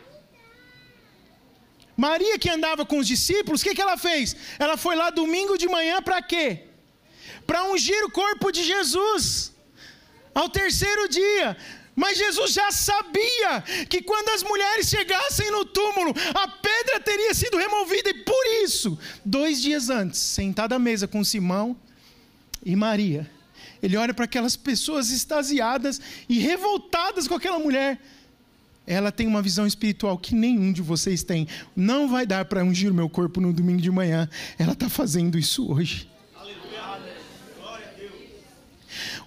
Maria 1.96 2.40
que 2.40 2.50
andava 2.50 2.86
com 2.86 2.98
os 2.98 3.08
discípulos, 3.08 3.62
o 3.62 3.64
que, 3.64 3.76
que 3.76 3.82
ela 3.82 3.98
fez? 3.98 4.36
Ela 4.58 4.76
foi 4.76 4.96
lá 4.96 5.10
domingo 5.12 5.58
de 5.58 5.68
manhã 5.68 6.02
para 6.02 6.22
quê? 6.22 6.64
Para 7.46 7.72
ungir 7.72 8.04
o 8.04 8.12
corpo 8.12 8.52
de 8.52 8.64
Jesus. 8.64 9.53
Ao 10.34 10.50
terceiro 10.50 11.08
dia. 11.08 11.56
Mas 11.96 12.18
Jesus 12.18 12.54
já 12.54 12.72
sabia 12.72 13.62
que 13.88 14.02
quando 14.02 14.30
as 14.30 14.42
mulheres 14.42 14.90
chegassem 14.90 15.52
no 15.52 15.64
túmulo, 15.64 16.12
a 16.34 16.48
pedra 16.48 17.00
teria 17.00 17.36
sido 17.36 17.56
removida, 17.56 18.10
e 18.10 18.16
por 18.16 18.46
isso, 18.64 18.98
dois 19.24 19.62
dias 19.62 19.92
antes, 19.92 20.20
sentado 20.20 20.74
à 20.74 20.80
mesa 20.80 21.08
com 21.08 21.24
Simão 21.24 21.78
e 22.66 22.76
Maria, 22.76 23.30
ele 23.82 23.96
olha 23.96 24.12
para 24.12 24.26
aquelas 24.26 24.56
pessoas 24.56 25.12
extasiadas 25.12 26.02
e 26.28 26.40
revoltadas 26.40 27.28
com 27.28 27.36
aquela 27.36 27.60
mulher 27.60 28.00
ela 28.86 29.12
tem 29.12 29.28
uma 29.28 29.42
visão 29.42 29.66
espiritual 29.66 30.18
que 30.18 30.36
nenhum 30.36 30.72
de 30.72 30.82
vocês 30.82 31.24
tem. 31.24 31.48
Não 31.76 32.10
vai 32.10 32.26
dar 32.26 32.46
para 32.46 32.64
ungir 32.64 32.92
o 32.92 32.94
meu 32.94 33.10
corpo 33.10 33.40
no 33.40 33.54
domingo 33.54 33.82
de 33.82 33.90
manhã. 33.90 34.30
Ela 34.60 34.74
está 34.74 34.90
fazendo 34.90 35.40
isso 35.40 35.72
hoje. 35.72 36.10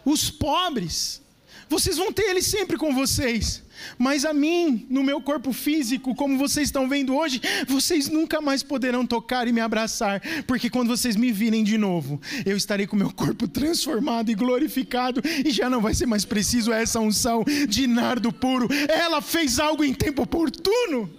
Os 0.07 0.31
pobres, 0.31 1.21
vocês 1.69 1.97
vão 1.97 2.13
ter 2.13 2.31
eles 2.31 2.47
sempre 2.47 2.77
com 2.77 2.95
vocês. 2.95 3.65
Mas 3.99 4.25
a 4.25 4.33
mim, 4.33 4.87
no 4.89 5.03
meu 5.03 5.21
corpo 5.21 5.53
físico, 5.53 6.15
como 6.15 6.39
vocês 6.39 6.69
estão 6.69 6.89
vendo 6.89 7.15
hoje, 7.15 7.41
vocês 7.67 8.09
nunca 8.09 8.41
mais 8.41 8.63
poderão 8.63 9.05
tocar 9.05 9.49
e 9.49 9.53
me 9.53 9.61
abraçar, 9.61 10.23
porque 10.47 10.71
quando 10.71 10.89
vocês 10.89 11.17
me 11.17 11.33
virem 11.33 11.65
de 11.65 11.77
novo, 11.77 12.21
eu 12.47 12.57
estarei 12.57 12.87
com 12.87 12.95
meu 12.95 13.13
corpo 13.13 13.49
transformado 13.49 14.31
e 14.31 14.35
glorificado, 14.35 15.21
e 15.45 15.51
já 15.51 15.69
não 15.69 15.81
vai 15.81 15.93
ser 15.93 16.07
mais 16.07 16.25
preciso 16.25 16.73
essa 16.73 17.01
unção 17.01 17.45
de 17.69 17.89
nardo 17.89 18.33
puro. 18.33 18.69
Ela 18.89 19.21
fez 19.21 19.59
algo 19.59 19.83
em 19.85 19.93
tempo 19.93 20.23
oportuno. 20.23 21.11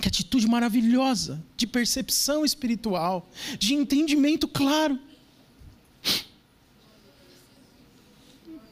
Que 0.00 0.08
atitude 0.08 0.48
maravilhosa 0.48 1.44
de 1.54 1.66
percepção 1.66 2.46
espiritual, 2.46 3.30
de 3.58 3.74
entendimento 3.74 4.48
claro. 4.48 4.98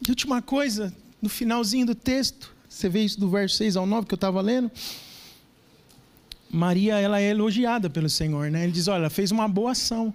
E 0.08 0.10
última 0.10 0.40
coisa, 0.40 0.90
no 1.20 1.28
finalzinho 1.28 1.84
do 1.84 1.94
texto, 1.94 2.56
você 2.66 2.88
vê 2.88 3.04
isso 3.04 3.20
do 3.20 3.28
verso 3.28 3.56
6 3.56 3.76
ao 3.76 3.84
9 3.84 4.06
que 4.06 4.14
eu 4.14 4.16
estava 4.16 4.40
lendo. 4.40 4.70
Maria, 6.50 6.98
ela 6.98 7.20
é 7.20 7.28
elogiada 7.28 7.90
pelo 7.90 8.08
Senhor, 8.08 8.50
né? 8.50 8.64
Ele 8.64 8.72
diz: 8.72 8.88
olha, 8.88 9.00
ela 9.00 9.10
fez 9.10 9.30
uma 9.30 9.46
boa 9.46 9.72
ação. 9.72 10.14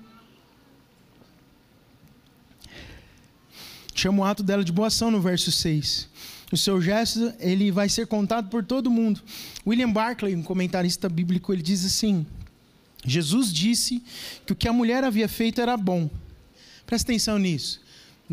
Chama 3.94 4.24
o 4.24 4.26
ato 4.26 4.42
dela 4.42 4.64
de 4.64 4.72
boa 4.72 4.88
ação 4.88 5.12
no 5.12 5.22
verso 5.22 5.52
6. 5.52 6.10
O 6.52 6.58
seu 6.58 6.82
gesto, 6.82 7.32
ele 7.40 7.72
vai 7.72 7.88
ser 7.88 8.08
contado 8.08 8.50
por 8.50 8.66
todo 8.66 8.90
mundo. 8.90 9.22
William 9.66 9.92
Barclay, 9.92 10.36
um 10.36 10.42
comentarista 10.42 11.08
bíblico, 11.08 11.54
ele 11.54 11.62
diz 11.62 11.86
assim: 11.86 12.26
Jesus 13.06 13.54
disse 13.54 14.02
que 14.44 14.54
o 14.54 14.56
que 14.56 14.68
a 14.68 14.74
mulher 14.74 15.04
havia 15.04 15.28
feito 15.28 15.62
era 15.62 15.78
bom. 15.78 16.10
Presta 16.84 17.12
atenção 17.12 17.38
nisso 17.38 17.83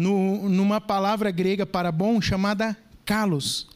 no, 0.01 0.49
numa 0.49 0.81
palavra 0.81 1.31
grega 1.31 1.67
para 1.67 1.93
bom 1.93 2.23
chamada 2.23 2.75
kalos. 3.05 3.69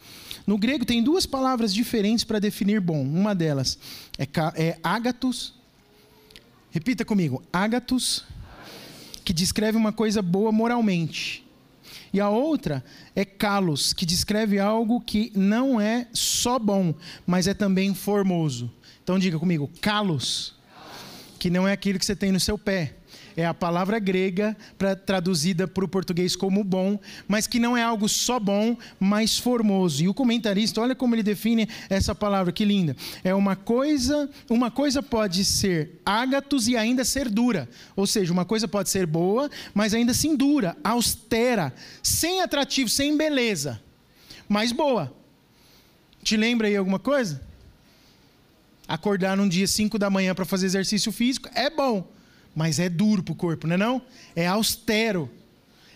No 0.47 0.57
grego 0.57 0.85
tem 0.85 1.03
duas 1.03 1.27
palavras 1.27 1.73
diferentes 1.73 2.25
para 2.25 2.39
definir 2.39 2.81
bom. 2.81 3.03
Uma 3.03 3.35
delas 3.35 3.79
é, 4.19 4.27
é 4.57 4.79
ágatos. 4.83 5.55
Repita 6.71 7.05
comigo: 7.05 7.43
ágatos, 7.53 8.25
que 9.23 9.35
descreve 9.35 9.77
uma 9.77 9.93
coisa 9.93 10.23
boa 10.23 10.51
moralmente. 10.51 11.45
E 12.11 12.21
a 12.21 12.31
outra 12.31 12.83
é 13.15 13.25
kalos, 13.25 13.93
que 13.93 14.07
descreve 14.07 14.59
algo 14.59 15.03
que 15.03 15.31
não 15.35 15.79
é 15.79 16.09
só 16.15 16.59
bom, 16.59 16.95
mas 17.27 17.47
é 17.47 17.53
também 17.53 17.95
formoso. 17.95 18.73
Então 19.03 19.19
diga 19.19 19.39
comigo: 19.39 19.71
kalos, 19.83 20.55
que 21.39 21.51
não 21.51 21.69
é 21.69 21.73
aquilo 21.73 21.99
que 21.99 22.07
você 22.07 22.17
tem 22.17 22.33
no 22.33 22.41
seu 22.41 22.57
pé 22.57 22.95
é 23.37 23.45
a 23.45 23.55
palavra 23.55 23.99
grega 23.99 24.57
pra, 24.79 24.95
traduzida 24.95 25.67
para 25.67 25.85
o 25.85 25.89
português 25.89 26.37
como 26.37 26.63
bom, 26.63 26.99
mas 27.27 27.47
que 27.47 27.59
não 27.59 27.77
é 27.77 27.83
algo 27.83 28.09
só 28.09 28.39
bom, 28.39 28.77
mas 28.99 29.39
formoso. 29.39 30.03
E 30.03 30.09
o 30.09 30.15
comentarista, 30.15 30.81
olha 30.81 30.95
como 30.95 31.15
ele 31.15 31.23
define 31.23 31.69
essa 31.89 32.15
palavra, 32.15 32.53
que 32.53 32.65
linda. 32.65 32.97
É 33.23 33.35
uma 33.35 33.57
coisa, 33.57 34.31
uma 34.49 34.71
coisa 34.71 35.03
pode 35.03 35.45
ser 35.45 36.01
ágatos 36.05 36.69
e 36.69 36.77
ainda 36.77 37.05
ser 37.05 37.29
dura. 37.29 37.69
Ou 37.97 38.07
seja, 38.07 38.33
uma 38.33 38.45
coisa 38.45 38.69
pode 38.69 38.91
ser 38.91 39.07
boa, 39.07 39.51
mas 39.73 39.95
ainda 39.95 40.13
assim 40.13 40.37
dura, 40.37 40.77
austera, 40.85 41.73
sem 42.03 42.41
atrativo, 42.41 42.89
sem 42.89 43.17
beleza, 43.17 43.81
mas 44.49 44.73
boa. 44.73 45.13
Te 46.23 46.37
lembra 46.37 46.69
aí 46.69 46.77
alguma 46.77 46.99
coisa? 46.99 47.41
Acordar 48.89 49.37
num 49.37 49.49
dia 49.49 49.67
5 49.67 49.99
da 49.99 50.09
manhã 50.09 50.35
para 50.35 50.45
fazer 50.45 50.67
exercício 50.67 51.11
físico 51.13 51.49
é 51.55 51.69
bom, 51.69 52.07
mas 52.55 52.79
é 52.79 52.89
duro 52.89 53.23
para 53.23 53.33
o 53.33 53.37
corpo, 53.37 53.67
não 53.67 53.75
é 53.75 53.79
não? 53.79 54.03
É 54.35 54.47
austero, 54.47 55.31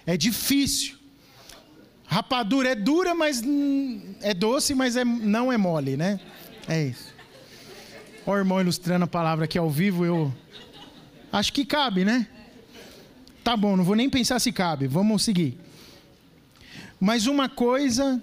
é 0.05 0.17
difícil. 0.17 0.97
Rapadura 2.07 2.71
é 2.71 2.75
dura, 2.75 3.15
mas 3.15 3.43
é 4.23 4.33
doce, 4.33 4.75
mas 4.75 4.97
é, 4.97 5.05
não 5.05 5.53
é 5.53 5.59
mole, 5.59 5.97
né? 5.97 6.19
É 6.67 6.85
isso. 6.85 7.15
O 8.25 8.35
irmão 8.35 8.61
ilustrando 8.61 9.05
a 9.05 9.09
palavra 9.09 9.45
aqui 9.45 9.59
ao 9.59 9.71
vivo, 9.71 10.05
eu 10.05 10.35
acho 11.33 11.53
que 11.53 11.65
cabe, 11.65 12.05
né? 12.05 12.27
Tá 13.45 13.57
bom, 13.57 13.77
não 13.77 13.85
vou 13.85 13.95
nem 13.95 14.11
pensar 14.11 14.39
se 14.39 14.53
cabe, 14.53 14.87
vamos 14.87 15.23
seguir. 15.23 15.59
Mas 17.01 17.27
uma 17.27 17.49
coisa 17.49 18.23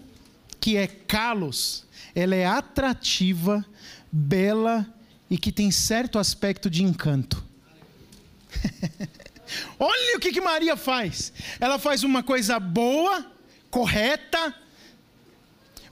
que 0.59 0.77
é 0.77 0.87
calos, 0.87 1.85
ela 2.13 2.35
é 2.35 2.45
atrativa, 2.45 3.65
bela 4.11 4.85
e 5.29 5.37
que 5.37 5.51
tem 5.51 5.71
certo 5.71 6.19
aspecto 6.19 6.69
de 6.69 6.83
encanto. 6.83 7.43
Olha 9.79 10.17
o 10.17 10.19
que, 10.19 10.31
que 10.31 10.41
Maria 10.41 10.75
faz. 10.75 11.31
Ela 11.59 11.77
faz 11.77 12.03
uma 12.03 12.23
coisa 12.23 12.59
boa, 12.59 13.25
correta, 13.69 14.53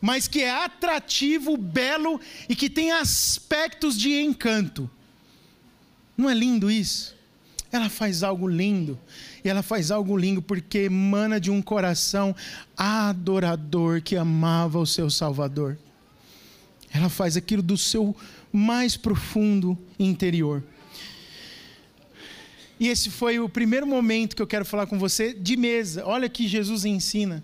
mas 0.01 0.27
que 0.27 0.41
é 0.41 0.51
atrativo, 0.51 1.55
belo 1.55 2.19
e 2.49 2.55
que 2.55 2.69
tem 2.69 2.91
aspectos 2.91 3.97
de 3.97 4.21
encanto. 4.21 4.89
Não 6.17 6.29
é 6.29 6.33
lindo 6.33 6.69
isso? 6.69 7.15
Ela 7.71 7.89
faz 7.89 8.21
algo 8.21 8.47
lindo. 8.47 8.99
E 9.43 9.49
ela 9.49 9.63
faz 9.63 9.91
algo 9.91 10.15
lindo 10.15 10.41
porque 10.41 10.79
emana 10.79 11.39
de 11.39 11.49
um 11.49 11.61
coração 11.61 12.35
adorador 12.77 14.01
que 14.01 14.15
amava 14.15 14.77
o 14.77 14.85
seu 14.85 15.09
Salvador. 15.09 15.77
Ela 16.93 17.09
faz 17.09 17.35
aquilo 17.35 17.63
do 17.63 17.77
seu 17.77 18.15
mais 18.51 18.95
profundo 18.95 19.77
interior. 19.97 20.63
E 22.83 22.89
esse 22.89 23.09
foi 23.09 23.39
o 23.39 23.47
primeiro 23.47 23.87
momento 23.87 24.35
que 24.35 24.41
eu 24.41 24.45
quero 24.45 24.65
falar 24.65 24.87
com 24.87 24.99
você 24.99 25.33
de 25.33 25.55
mesa. 25.55 26.05
Olha 26.05 26.27
que 26.27 26.49
Jesus 26.49 26.83
ensina. 26.83 27.41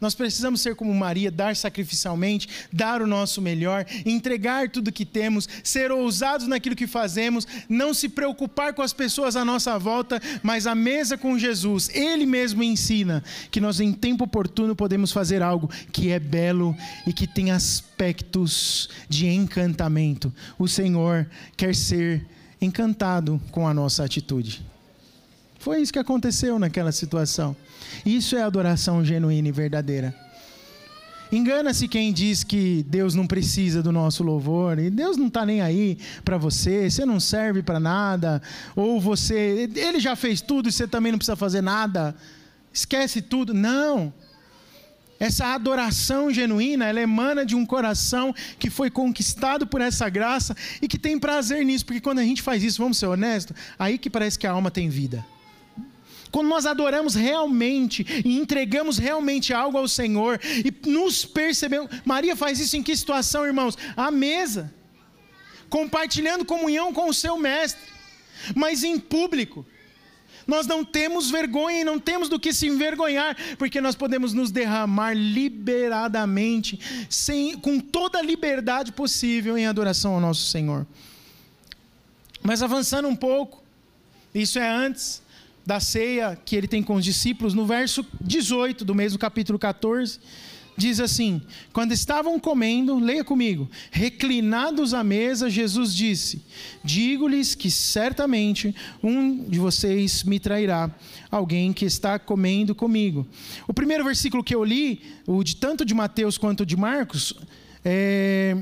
Nós 0.00 0.14
precisamos 0.14 0.62
ser 0.62 0.74
como 0.74 0.94
Maria, 0.94 1.30
dar 1.30 1.54
sacrificialmente, 1.54 2.48
dar 2.72 3.02
o 3.02 3.06
nosso 3.06 3.42
melhor, 3.42 3.84
entregar 4.06 4.70
tudo 4.70 4.90
que 4.90 5.04
temos, 5.04 5.46
ser 5.62 5.92
ousados 5.92 6.46
naquilo 6.46 6.74
que 6.74 6.86
fazemos, 6.86 7.46
não 7.68 7.92
se 7.92 8.08
preocupar 8.08 8.72
com 8.72 8.80
as 8.80 8.94
pessoas 8.94 9.36
à 9.36 9.44
nossa 9.44 9.78
volta, 9.78 10.18
mas 10.42 10.66
a 10.66 10.74
mesa 10.74 11.18
com 11.18 11.38
Jesus. 11.38 11.90
Ele 11.90 12.24
mesmo 12.24 12.62
ensina 12.62 13.22
que 13.50 13.60
nós, 13.60 13.80
em 13.80 13.92
tempo 13.92 14.24
oportuno, 14.24 14.74
podemos 14.74 15.12
fazer 15.12 15.42
algo 15.42 15.68
que 15.92 16.10
é 16.10 16.18
belo 16.18 16.74
e 17.06 17.12
que 17.12 17.26
tem 17.26 17.50
aspectos 17.50 18.88
de 19.10 19.26
encantamento. 19.26 20.32
O 20.58 20.66
Senhor 20.66 21.28
quer 21.54 21.74
ser 21.74 22.26
encantado 22.64 23.40
com 23.50 23.66
a 23.66 23.74
nossa 23.74 24.04
atitude. 24.04 24.64
Foi 25.58 25.80
isso 25.80 25.92
que 25.92 25.98
aconteceu 25.98 26.58
naquela 26.58 26.90
situação. 26.90 27.54
Isso 28.04 28.36
é 28.36 28.42
adoração 28.42 29.04
genuína 29.04 29.48
e 29.48 29.52
verdadeira. 29.52 30.14
Engana-se 31.30 31.88
quem 31.88 32.12
diz 32.12 32.44
que 32.44 32.84
Deus 32.88 33.14
não 33.14 33.26
precisa 33.26 33.82
do 33.82 33.90
nosso 33.90 34.22
louvor, 34.22 34.78
e 34.78 34.90
Deus 34.90 35.16
não 35.16 35.28
está 35.28 35.46
nem 35.46 35.62
aí 35.62 35.96
para 36.22 36.36
você, 36.36 36.90
você 36.90 37.06
não 37.06 37.18
serve 37.18 37.62
para 37.62 37.80
nada, 37.80 38.42
ou 38.76 39.00
você, 39.00 39.70
ele 39.74 39.98
já 39.98 40.14
fez 40.14 40.42
tudo 40.42 40.68
e 40.68 40.72
você 40.72 40.86
também 40.86 41.10
não 41.10 41.18
precisa 41.18 41.34
fazer 41.34 41.62
nada, 41.62 42.14
esquece 42.70 43.22
tudo. 43.22 43.54
Não. 43.54 44.12
Essa 45.22 45.54
adoração 45.54 46.32
genuína, 46.32 46.86
ela 46.86 47.00
emana 47.00 47.46
de 47.46 47.54
um 47.54 47.64
coração 47.64 48.34
que 48.58 48.68
foi 48.68 48.90
conquistado 48.90 49.64
por 49.64 49.80
essa 49.80 50.08
graça 50.08 50.56
e 50.82 50.88
que 50.88 50.98
tem 50.98 51.16
prazer 51.16 51.64
nisso, 51.64 51.86
porque 51.86 52.00
quando 52.00 52.18
a 52.18 52.24
gente 52.24 52.42
faz 52.42 52.64
isso, 52.64 52.82
vamos 52.82 52.98
ser 52.98 53.06
honestos, 53.06 53.56
aí 53.78 53.98
que 53.98 54.10
parece 54.10 54.36
que 54.36 54.48
a 54.48 54.50
alma 54.50 54.68
tem 54.68 54.88
vida. 54.88 55.24
Quando 56.32 56.48
nós 56.48 56.66
adoramos 56.66 57.14
realmente 57.14 58.04
e 58.24 58.36
entregamos 58.36 58.98
realmente 58.98 59.54
algo 59.54 59.78
ao 59.78 59.86
Senhor 59.86 60.40
e 60.42 60.90
nos 60.90 61.24
percebemos. 61.24 61.88
Maria 62.04 62.34
faz 62.34 62.58
isso 62.58 62.76
em 62.76 62.82
que 62.82 62.96
situação, 62.96 63.46
irmãos? 63.46 63.78
À 63.96 64.10
mesa, 64.10 64.74
compartilhando 65.70 66.44
comunhão 66.44 66.92
com 66.92 67.08
o 67.08 67.14
seu 67.14 67.38
mestre, 67.38 67.80
mas 68.56 68.82
em 68.82 68.98
público. 68.98 69.64
Nós 70.46 70.66
não 70.66 70.84
temos 70.84 71.30
vergonha 71.30 71.80
e 71.80 71.84
não 71.84 71.98
temos 71.98 72.28
do 72.28 72.38
que 72.38 72.52
se 72.52 72.66
envergonhar, 72.66 73.36
porque 73.58 73.80
nós 73.80 73.94
podemos 73.94 74.32
nos 74.32 74.50
derramar 74.50 75.14
liberadamente, 75.14 76.78
sem, 77.08 77.56
com 77.56 77.78
toda 77.78 78.18
a 78.18 78.22
liberdade 78.22 78.92
possível 78.92 79.56
em 79.56 79.66
adoração 79.66 80.14
ao 80.14 80.20
nosso 80.20 80.46
Senhor. 80.46 80.86
Mas 82.42 82.62
avançando 82.62 83.06
um 83.08 83.16
pouco, 83.16 83.62
isso 84.34 84.58
é 84.58 84.68
antes 84.68 85.22
da 85.64 85.78
ceia 85.78 86.36
que 86.44 86.56
ele 86.56 86.66
tem 86.66 86.82
com 86.82 86.94
os 86.94 87.04
discípulos, 87.04 87.54
no 87.54 87.64
verso 87.64 88.04
18 88.20 88.84
do 88.84 88.94
mesmo 88.94 89.18
capítulo 89.18 89.58
14, 89.58 90.18
diz 90.76 91.00
assim: 91.00 91.40
Quando 91.72 91.92
estavam 91.92 92.38
comendo, 92.38 92.98
leia 92.98 93.24
comigo, 93.24 93.68
reclinados 93.90 94.94
à 94.94 95.04
mesa, 95.04 95.50
Jesus 95.50 95.94
disse: 95.94 96.42
Digo-lhes 96.82 97.54
que 97.54 97.70
certamente 97.70 98.74
um 99.02 99.44
de 99.44 99.58
vocês 99.58 100.24
me 100.24 100.38
trairá, 100.38 100.90
alguém 101.30 101.72
que 101.72 101.84
está 101.84 102.18
comendo 102.18 102.74
comigo. 102.74 103.26
O 103.66 103.74
primeiro 103.74 104.04
versículo 104.04 104.44
que 104.44 104.54
eu 104.54 104.64
li, 104.64 105.00
o 105.26 105.42
de 105.42 105.56
tanto 105.56 105.84
de 105.84 105.94
Mateus 105.94 106.38
quanto 106.38 106.66
de 106.66 106.76
Marcos, 106.76 107.34
é, 107.84 108.56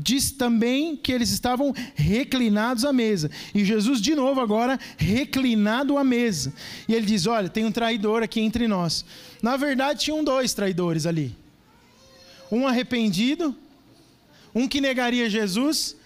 diz 0.00 0.30
também 0.30 0.96
que 0.96 1.10
eles 1.10 1.30
estavam 1.30 1.74
reclinados 1.94 2.84
à 2.84 2.92
mesa. 2.92 3.30
E 3.52 3.64
Jesus, 3.64 4.00
de 4.00 4.14
novo, 4.14 4.40
agora 4.40 4.78
reclinado 4.96 5.98
à 5.98 6.04
mesa. 6.04 6.52
E 6.88 6.94
ele 6.94 7.04
diz: 7.04 7.26
Olha, 7.26 7.48
tem 7.48 7.64
um 7.64 7.72
traidor 7.72 8.22
aqui 8.22 8.40
entre 8.40 8.68
nós. 8.68 9.04
Na 9.42 9.56
verdade, 9.56 10.00
tinham 10.00 10.22
dois 10.22 10.54
traidores 10.54 11.04
ali: 11.04 11.34
um 12.50 12.66
arrependido, 12.66 13.54
um 14.54 14.68
que 14.68 14.80
negaria 14.80 15.28
Jesus 15.28 15.96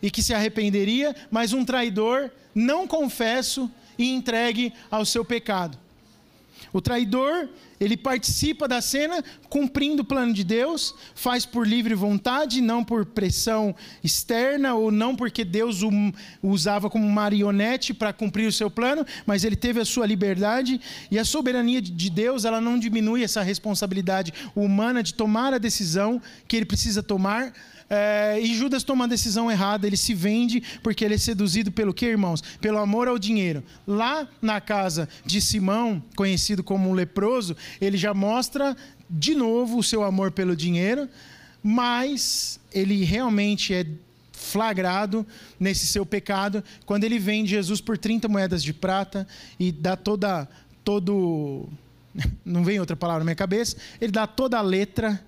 e 0.00 0.10
que 0.10 0.22
se 0.22 0.32
arrependeria, 0.32 1.14
mas 1.30 1.52
um 1.52 1.64
traidor 1.64 2.30
não 2.54 2.86
confesso 2.86 3.70
e 3.98 4.10
entregue 4.10 4.72
ao 4.90 5.04
seu 5.04 5.24
pecado. 5.24 5.76
O 6.72 6.80
traidor, 6.80 7.48
ele 7.80 7.96
participa 7.96 8.68
da 8.68 8.80
cena 8.80 9.24
cumprindo 9.48 10.02
o 10.02 10.04
plano 10.04 10.32
de 10.32 10.44
Deus, 10.44 10.94
faz 11.14 11.44
por 11.44 11.66
livre 11.66 11.94
vontade, 11.94 12.60
não 12.60 12.84
por 12.84 13.04
pressão 13.06 13.74
externa 14.04 14.74
ou 14.74 14.90
não 14.90 15.16
porque 15.16 15.44
Deus 15.44 15.82
o 15.82 15.90
usava 16.42 16.88
como 16.88 17.08
marionete 17.08 17.92
para 17.92 18.12
cumprir 18.12 18.46
o 18.46 18.52
seu 18.52 18.70
plano, 18.70 19.04
mas 19.26 19.44
ele 19.44 19.56
teve 19.56 19.80
a 19.80 19.84
sua 19.84 20.06
liberdade 20.06 20.80
e 21.10 21.18
a 21.18 21.24
soberania 21.24 21.80
de 21.82 22.10
Deus, 22.10 22.44
ela 22.44 22.60
não 22.60 22.78
diminui 22.78 23.24
essa 23.24 23.42
responsabilidade 23.42 24.32
humana 24.54 25.02
de 25.02 25.14
tomar 25.14 25.52
a 25.52 25.58
decisão 25.58 26.20
que 26.46 26.56
ele 26.56 26.66
precisa 26.66 27.02
tomar 27.02 27.52
é, 27.92 28.38
e 28.40 28.54
Judas 28.54 28.84
toma 28.84 29.02
uma 29.02 29.08
decisão 29.08 29.50
errada, 29.50 29.84
ele 29.84 29.96
se 29.96 30.14
vende 30.14 30.62
porque 30.80 31.04
ele 31.04 31.14
é 31.14 31.18
seduzido 31.18 31.72
pelo 31.72 31.92
que, 31.92 32.06
irmãos? 32.06 32.40
Pelo 32.60 32.78
amor 32.78 33.08
ao 33.08 33.18
dinheiro. 33.18 33.64
Lá 33.84 34.28
na 34.40 34.60
casa 34.60 35.08
de 35.26 35.40
Simão, 35.40 36.00
conhecido 36.14 36.62
como 36.62 36.88
um 36.88 36.92
leproso, 36.92 37.56
ele 37.80 37.96
já 37.96 38.14
mostra 38.14 38.76
de 39.10 39.34
novo 39.34 39.78
o 39.78 39.82
seu 39.82 40.04
amor 40.04 40.30
pelo 40.30 40.54
dinheiro, 40.54 41.08
mas 41.60 42.60
ele 42.72 43.02
realmente 43.02 43.74
é 43.74 43.84
flagrado 44.32 45.26
nesse 45.58 45.86
seu 45.86 46.06
pecado 46.06 46.62
quando 46.86 47.04
ele 47.04 47.18
vende 47.18 47.50
Jesus 47.50 47.80
por 47.80 47.98
30 47.98 48.28
moedas 48.28 48.62
de 48.62 48.72
prata 48.72 49.26
e 49.58 49.70
dá 49.70 49.96
toda 49.96 50.48
todo 50.82 51.68
não 52.44 52.64
vem 52.64 52.80
outra 52.80 52.96
palavra 52.96 53.20
na 53.20 53.26
minha 53.26 53.36
cabeça, 53.36 53.76
ele 54.00 54.12
dá 54.12 54.26
toda 54.26 54.58
a 54.58 54.62
letra 54.62 55.20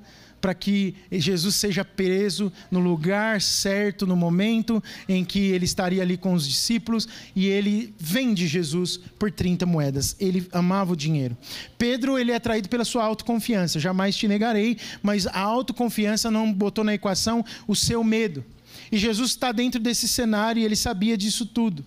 para 0.42 0.52
que 0.54 0.96
Jesus 1.10 1.54
seja 1.54 1.84
preso 1.84 2.52
no 2.68 2.80
lugar 2.80 3.40
certo, 3.40 4.04
no 4.08 4.16
momento 4.16 4.82
em 5.08 5.24
que 5.24 5.38
ele 5.38 5.64
estaria 5.64 6.02
ali 6.02 6.16
com 6.16 6.34
os 6.34 6.46
discípulos, 6.46 7.08
e 7.34 7.46
ele 7.46 7.94
vende 7.96 8.48
Jesus 8.48 8.96
por 8.96 9.30
30 9.30 9.64
moedas. 9.64 10.16
Ele 10.18 10.48
amava 10.52 10.94
o 10.94 10.96
dinheiro. 10.96 11.36
Pedro, 11.78 12.18
ele 12.18 12.32
é 12.32 12.34
atraído 12.34 12.68
pela 12.68 12.84
sua 12.84 13.04
autoconfiança, 13.04 13.78
jamais 13.78 14.16
te 14.16 14.26
negarei, 14.26 14.76
mas 15.00 15.28
a 15.28 15.38
autoconfiança 15.38 16.28
não 16.28 16.52
botou 16.52 16.82
na 16.82 16.92
equação 16.92 17.44
o 17.68 17.76
seu 17.76 18.02
medo. 18.02 18.44
E 18.90 18.98
Jesus 18.98 19.30
está 19.30 19.52
dentro 19.52 19.80
desse 19.80 20.08
cenário 20.08 20.60
e 20.60 20.64
ele 20.64 20.74
sabia 20.76 21.16
disso 21.16 21.46
tudo. 21.46 21.84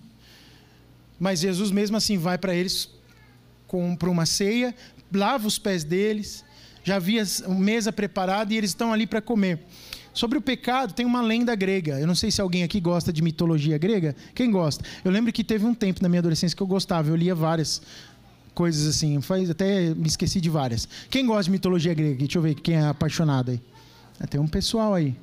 Mas 1.20 1.40
Jesus, 1.40 1.70
mesmo 1.70 1.98
assim, 1.98 2.16
vai 2.16 2.38
para 2.38 2.54
eles 2.54 2.88
para 3.98 4.08
uma 4.08 4.24
ceia, 4.24 4.74
lava 5.12 5.46
os 5.46 5.58
pés 5.58 5.84
deles, 5.84 6.44
já 6.86 6.96
havia 6.96 7.24
mesa 7.48 7.92
preparada 7.92 8.54
e 8.54 8.56
eles 8.56 8.70
estão 8.70 8.92
ali 8.92 9.08
para 9.08 9.20
comer. 9.20 9.58
Sobre 10.14 10.38
o 10.38 10.40
pecado, 10.40 10.94
tem 10.94 11.04
uma 11.04 11.20
lenda 11.20 11.52
grega. 11.56 11.98
Eu 11.98 12.06
não 12.06 12.14
sei 12.14 12.30
se 12.30 12.40
alguém 12.40 12.62
aqui 12.62 12.80
gosta 12.80 13.12
de 13.12 13.22
mitologia 13.22 13.76
grega. 13.76 14.14
Quem 14.36 14.52
gosta? 14.52 14.84
Eu 15.04 15.10
lembro 15.10 15.32
que 15.32 15.42
teve 15.42 15.66
um 15.66 15.74
tempo 15.74 16.00
na 16.00 16.08
minha 16.08 16.20
adolescência 16.20 16.56
que 16.56 16.62
eu 16.62 16.66
gostava. 16.66 17.08
Eu 17.08 17.16
lia 17.16 17.34
várias 17.34 17.82
coisas 18.54 18.86
assim. 18.86 19.20
Faz, 19.20 19.50
até 19.50 19.92
me 19.96 20.06
esqueci 20.06 20.40
de 20.40 20.48
várias. 20.48 20.88
Quem 21.10 21.26
gosta 21.26 21.42
de 21.46 21.50
mitologia 21.50 21.92
grega? 21.92 22.18
Deixa 22.18 22.38
eu 22.38 22.42
ver 22.42 22.54
quem 22.54 22.76
é 22.76 22.86
apaixonado 22.86 23.50
aí. 23.50 23.60
Ah, 24.20 24.28
tem 24.28 24.40
um 24.40 24.46
pessoal 24.46 24.94
aí. 24.94 25.16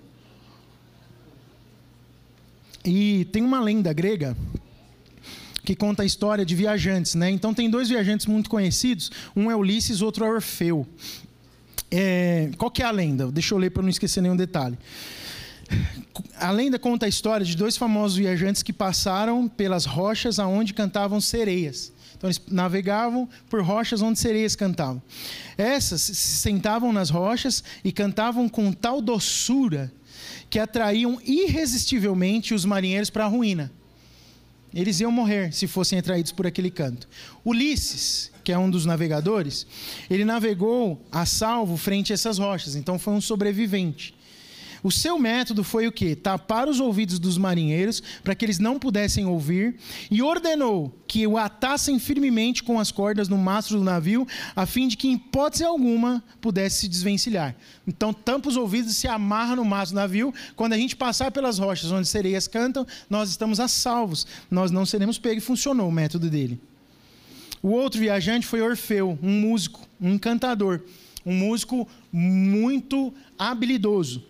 E 2.84 3.23
tem 3.32 3.41
uma 3.41 3.62
lenda 3.62 3.93
grega 3.93 4.36
que 5.63 5.78
conta 5.78 6.04
a 6.04 6.06
história 6.06 6.45
de 6.45 6.56
viajantes, 6.56 7.15
né? 7.15 7.32
Então 7.32 7.54
tem 7.54 7.69
dois 7.69 7.88
viajantes 7.88 8.26
muito 8.26 8.49
conhecidos. 8.49 9.10
Um 9.34 9.49
é 9.49 9.56
Ulisses, 9.56 10.02
outro 10.02 10.26
é 10.26 10.30
Orfeu. 10.30 10.86
É, 11.96 12.50
qual 12.58 12.72
que 12.72 12.82
é 12.82 12.86
a 12.86 12.92
lenda? 12.92 13.32
Deixa 13.32 13.54
eu 13.54 13.60
ler 13.60 13.70
para 13.70 13.84
não 13.84 13.90
esquecer 13.90 14.20
nenhum 14.20 14.36
detalhe. 14.36 14.76
A 16.40 16.50
lenda 16.50 16.80
conta 16.80 17.06
a 17.06 17.10
história 17.10 17.46
de 17.46 17.56
dois 17.56 17.78
famosos 17.78 18.18
viajantes 18.18 18.64
que 18.64 18.74
passaram 18.74 19.48
pelas 19.48 19.86
rochas 19.86 20.40
aonde 20.40 20.74
cantavam 20.74 21.22
sereias. 21.22 21.94
Então 22.18 22.28
eles 22.28 22.42
navegavam 22.48 23.30
por 23.48 23.62
rochas 23.62 24.02
onde 24.02 24.18
sereias 24.18 24.56
cantavam. 24.56 25.00
Essas 25.56 26.02
se 26.02 26.16
sentavam 26.16 26.92
nas 26.92 27.12
rochas 27.12 27.64
e 27.84 27.92
cantavam 27.92 28.50
com 28.50 28.72
tal 28.74 29.00
doçura 29.00 29.94
que 30.50 30.58
atraíam 30.58 31.20
irresistivelmente 31.24 32.56
os 32.56 32.66
marinheiros 32.66 33.12
para 33.12 33.26
a 33.26 33.28
ruína. 33.28 33.72
Eles 34.74 35.00
iam 35.00 35.12
morrer 35.12 35.54
se 35.54 35.68
fossem 35.68 36.00
atraídos 36.00 36.32
por 36.32 36.48
aquele 36.48 36.72
canto. 36.72 37.08
Ulisses, 37.46 38.32
que 38.44 38.52
é 38.52 38.58
um 38.58 38.70
dos 38.70 38.86
navegadores, 38.86 39.66
ele 40.10 40.26
navegou 40.26 41.04
a 41.12 41.26
salvo 41.26 41.78
frente 41.78 42.12
a 42.12 42.16
essas 42.16 42.38
rochas, 42.38 42.76
então 42.76 43.00
foi 43.00 43.14
um 43.14 43.22
sobrevivente. 43.22 44.14
O 44.84 44.92
seu 44.92 45.18
método 45.18 45.64
foi 45.64 45.88
o 45.88 45.92
quê? 45.94 46.14
Tapar 46.14 46.68
os 46.68 46.82
ouvidos 46.82 47.18
dos 47.18 47.38
marinheiros 47.38 48.04
para 48.22 48.36
que 48.36 48.44
eles 48.44 48.60
não 48.60 48.78
pudessem 48.78 49.26
ouvir 49.26 49.78
e 50.12 50.22
ordenou 50.22 50.94
que 51.08 51.26
o 51.26 51.38
atassem 51.38 51.98
firmemente 51.98 52.62
com 52.62 52.78
as 52.78 52.92
cordas 52.92 53.30
no 53.30 53.38
mastro 53.38 53.78
do 53.78 53.84
navio, 53.84 54.28
a 54.54 54.66
fim 54.66 54.90
de 54.90 54.98
que, 54.98 55.08
em 55.08 55.14
hipótese 55.14 55.64
alguma, 55.64 56.22
pudesse 56.42 56.82
se 56.82 56.88
desvencilhar. 56.90 57.56
Então, 57.88 58.12
tampa 58.12 58.50
os 58.50 58.58
ouvidos 58.58 58.92
e 58.92 58.96
se 58.96 59.08
amarra 59.08 59.56
no 59.56 59.64
mastro 59.64 59.96
do 59.96 60.02
navio. 60.02 60.34
Quando 60.54 60.74
a 60.74 60.78
gente 60.78 60.98
passar 60.98 61.32
pelas 61.32 61.60
rochas 61.60 61.90
onde 61.90 62.08
sereias 62.08 62.48
cantam, 62.48 62.86
nós 63.10 63.30
estamos 63.30 63.62
a 63.62 63.70
salvos. 63.70 64.28
Nós 64.52 64.70
não 64.70 64.86
seremos 64.86 65.18
pegos. 65.18 65.46
Funcionou 65.46 65.88
o 65.88 65.92
método 65.92 66.30
dele. 66.30 66.60
O 67.63 67.69
outro 67.69 67.97
viajante 67.97 68.45
foi 68.45 68.62
Orfeu, 68.62 69.17
um 69.23 69.39
músico, 69.39 69.80
um 69.99 70.15
encantador, 70.15 70.82
um 71.26 71.34
músico 71.34 71.88
muito 72.12 73.13
habilidoso. 73.39 74.21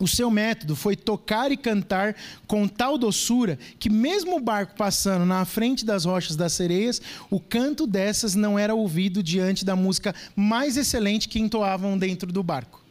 O 0.00 0.08
seu 0.08 0.28
método 0.28 0.74
foi 0.74 0.96
tocar 0.96 1.52
e 1.52 1.56
cantar 1.56 2.16
com 2.48 2.66
tal 2.66 2.98
doçura 2.98 3.56
que, 3.78 3.88
mesmo 3.88 4.36
o 4.36 4.40
barco 4.40 4.74
passando 4.76 5.24
na 5.24 5.44
frente 5.44 5.84
das 5.84 6.04
rochas 6.04 6.34
das 6.34 6.52
sereias, 6.52 7.00
o 7.30 7.38
canto 7.38 7.86
dessas 7.86 8.34
não 8.34 8.58
era 8.58 8.74
ouvido 8.74 9.22
diante 9.22 9.64
da 9.64 9.76
música 9.76 10.12
mais 10.34 10.76
excelente 10.76 11.28
que 11.28 11.38
entoavam 11.38 11.96
dentro 11.96 12.32
do 12.32 12.42
barco. 12.42 12.87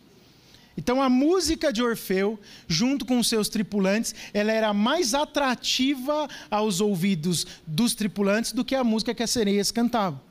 Então 0.78 1.02
a 1.02 1.10
música 1.10 1.74
de 1.74 1.82
Orfeu, 1.82 2.40
junto 2.68 3.04
com 3.04 3.18
os 3.18 3.28
seus 3.28 3.50
tripulantes, 3.50 4.14
ela 4.32 4.52
era 4.52 4.74
mais 4.74 5.16
atrativa 5.16 6.30
aos 6.52 6.80
ouvidos 6.80 7.48
dos 7.66 7.96
tripulantes 7.96 8.52
do 8.52 8.64
que 8.64 8.76
a 8.76 8.84
música 8.84 9.16
que 9.16 9.24
as 9.24 9.32
sereias 9.32 9.72
cantavam. 9.72 10.22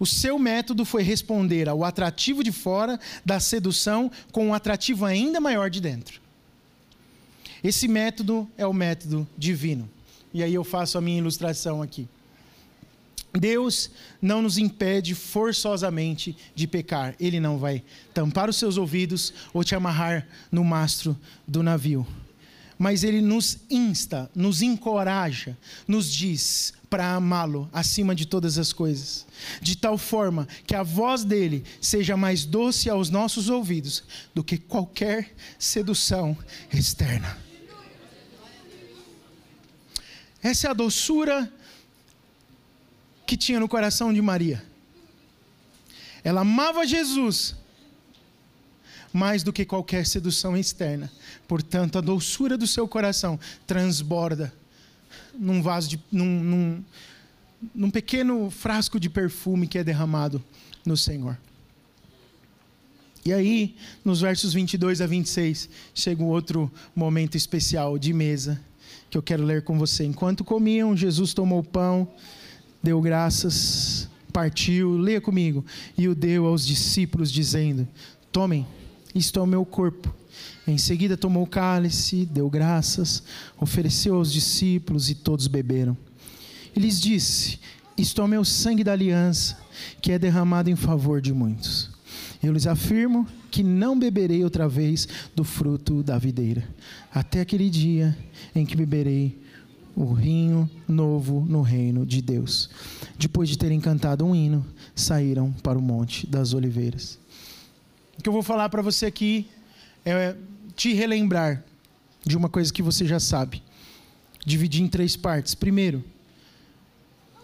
O 0.00 0.06
seu 0.06 0.38
método 0.38 0.84
foi 0.84 1.02
responder 1.02 1.68
ao 1.68 1.84
atrativo 1.84 2.42
de 2.42 2.50
fora 2.50 2.98
da 3.24 3.38
sedução 3.38 4.10
com 4.32 4.48
um 4.48 4.54
atrativo 4.54 5.04
ainda 5.04 5.40
maior 5.40 5.70
de 5.70 5.80
dentro. 5.80 6.20
Esse 7.62 7.86
método 7.86 8.48
é 8.56 8.66
o 8.66 8.72
método 8.72 9.28
divino. 9.36 9.88
E 10.32 10.42
aí 10.42 10.54
eu 10.54 10.64
faço 10.64 10.96
a 10.96 11.00
minha 11.00 11.18
ilustração 11.18 11.82
aqui. 11.82 12.08
Deus 13.32 13.90
não 14.20 14.42
nos 14.42 14.58
impede 14.58 15.14
forçosamente 15.14 16.36
de 16.54 16.66
pecar. 16.66 17.14
Ele 17.20 17.38
não 17.38 17.58
vai 17.58 17.82
tampar 18.12 18.48
os 18.48 18.56
seus 18.56 18.76
ouvidos 18.76 19.32
ou 19.52 19.62
te 19.62 19.74
amarrar 19.74 20.26
no 20.50 20.64
mastro 20.64 21.16
do 21.46 21.62
navio. 21.62 22.06
Mas 22.76 23.04
ele 23.04 23.20
nos 23.20 23.58
insta, 23.68 24.30
nos 24.34 24.62
encoraja, 24.62 25.56
nos 25.86 26.10
diz 26.10 26.72
para 26.88 27.14
amá-lo 27.14 27.68
acima 27.72 28.14
de 28.14 28.26
todas 28.26 28.58
as 28.58 28.72
coisas, 28.72 29.26
de 29.60 29.76
tal 29.76 29.96
forma 29.96 30.48
que 30.66 30.74
a 30.74 30.82
voz 30.82 31.22
dele 31.22 31.62
seja 31.80 32.16
mais 32.16 32.44
doce 32.44 32.90
aos 32.90 33.10
nossos 33.10 33.48
ouvidos 33.48 34.02
do 34.34 34.42
que 34.42 34.58
qualquer 34.58 35.32
sedução 35.58 36.36
externa. 36.72 37.38
Essa 40.42 40.68
é 40.68 40.70
a 40.70 40.74
doçura 40.74 41.52
que 43.30 43.36
tinha 43.36 43.60
no 43.60 43.68
coração 43.68 44.12
de 44.12 44.20
Maria. 44.20 44.60
Ela 46.24 46.40
amava 46.40 46.84
Jesus 46.84 47.54
mais 49.12 49.44
do 49.44 49.52
que 49.52 49.64
qualquer 49.64 50.04
sedução 50.04 50.56
externa. 50.56 51.08
Portanto, 51.46 51.96
a 51.96 52.00
doçura 52.00 52.58
do 52.58 52.66
seu 52.66 52.88
coração 52.88 53.38
transborda 53.68 54.52
num 55.32 55.62
vaso 55.62 55.90
de. 55.90 56.00
num, 56.10 56.42
num, 56.42 56.84
num 57.72 57.88
pequeno 57.88 58.50
frasco 58.50 58.98
de 58.98 59.08
perfume 59.08 59.68
que 59.68 59.78
é 59.78 59.84
derramado 59.84 60.42
no 60.84 60.96
Senhor. 60.96 61.38
E 63.24 63.32
aí, 63.32 63.76
nos 64.04 64.22
versos 64.22 64.52
22 64.52 65.00
a 65.00 65.06
26, 65.06 65.68
chega 65.94 66.20
um 66.20 66.26
outro 66.26 66.68
momento 66.96 67.36
especial 67.36 67.96
de 67.96 68.12
mesa 68.12 68.60
que 69.08 69.16
eu 69.16 69.22
quero 69.22 69.44
ler 69.44 69.62
com 69.62 69.78
você. 69.78 70.02
Enquanto 70.02 70.42
comiam, 70.42 70.96
Jesus 70.96 71.32
tomou 71.32 71.60
o 71.60 71.64
pão 71.64 72.08
deu 72.82 73.00
graças, 73.00 74.08
partiu, 74.32 74.96
leia 74.96 75.20
comigo, 75.20 75.64
e 75.96 76.08
o 76.08 76.14
deu 76.14 76.46
aos 76.46 76.66
discípulos, 76.66 77.30
dizendo: 77.30 77.86
Tomem, 78.32 78.66
isto 79.14 79.38
é 79.38 79.42
o 79.42 79.46
meu 79.46 79.64
corpo. 79.64 80.14
Em 80.66 80.78
seguida 80.78 81.16
tomou 81.16 81.42
o 81.42 81.48
cálice, 81.48 82.24
deu 82.24 82.48
graças, 82.48 83.22
ofereceu 83.58 84.14
aos 84.14 84.32
discípulos 84.32 85.10
e 85.10 85.14
todos 85.14 85.46
beberam. 85.46 85.96
E 86.74 86.80
lhes 86.80 87.00
disse: 87.00 87.58
Isto 87.96 88.22
é 88.22 88.24
o 88.24 88.28
meu 88.28 88.44
sangue 88.44 88.84
da 88.84 88.92
aliança, 88.92 89.58
que 90.00 90.12
é 90.12 90.18
derramado 90.18 90.70
em 90.70 90.76
favor 90.76 91.20
de 91.20 91.32
muitos. 91.32 91.90
Eu 92.42 92.52
lhes 92.52 92.66
afirmo 92.66 93.26
que 93.50 93.62
não 93.62 93.98
beberei 93.98 94.44
outra 94.44 94.68
vez 94.68 95.06
do 95.34 95.44
fruto 95.44 96.02
da 96.02 96.16
videira, 96.16 96.66
até 97.12 97.40
aquele 97.40 97.68
dia 97.68 98.16
em 98.54 98.64
que 98.64 98.76
beberei 98.76 99.38
o 100.00 100.14
rinho 100.14 100.68
novo 100.88 101.44
no 101.46 101.60
reino 101.60 102.06
de 102.06 102.22
Deus. 102.22 102.70
Depois 103.18 103.50
de 103.50 103.58
terem 103.58 103.78
cantado 103.78 104.24
um 104.24 104.34
hino, 104.34 104.64
saíram 104.94 105.52
para 105.52 105.78
o 105.78 105.82
Monte 105.82 106.26
das 106.26 106.54
Oliveiras. 106.54 107.18
O 108.18 108.22
que 108.22 108.28
eu 108.28 108.32
vou 108.32 108.42
falar 108.42 108.70
para 108.70 108.80
você 108.80 109.04
aqui 109.04 109.46
é 110.02 110.34
te 110.74 110.94
relembrar 110.94 111.62
de 112.24 112.34
uma 112.34 112.48
coisa 112.48 112.72
que 112.72 112.82
você 112.82 113.04
já 113.04 113.20
sabe. 113.20 113.62
Dividir 114.46 114.82
em 114.82 114.88
três 114.88 115.16
partes. 115.16 115.54
Primeiro, 115.54 116.02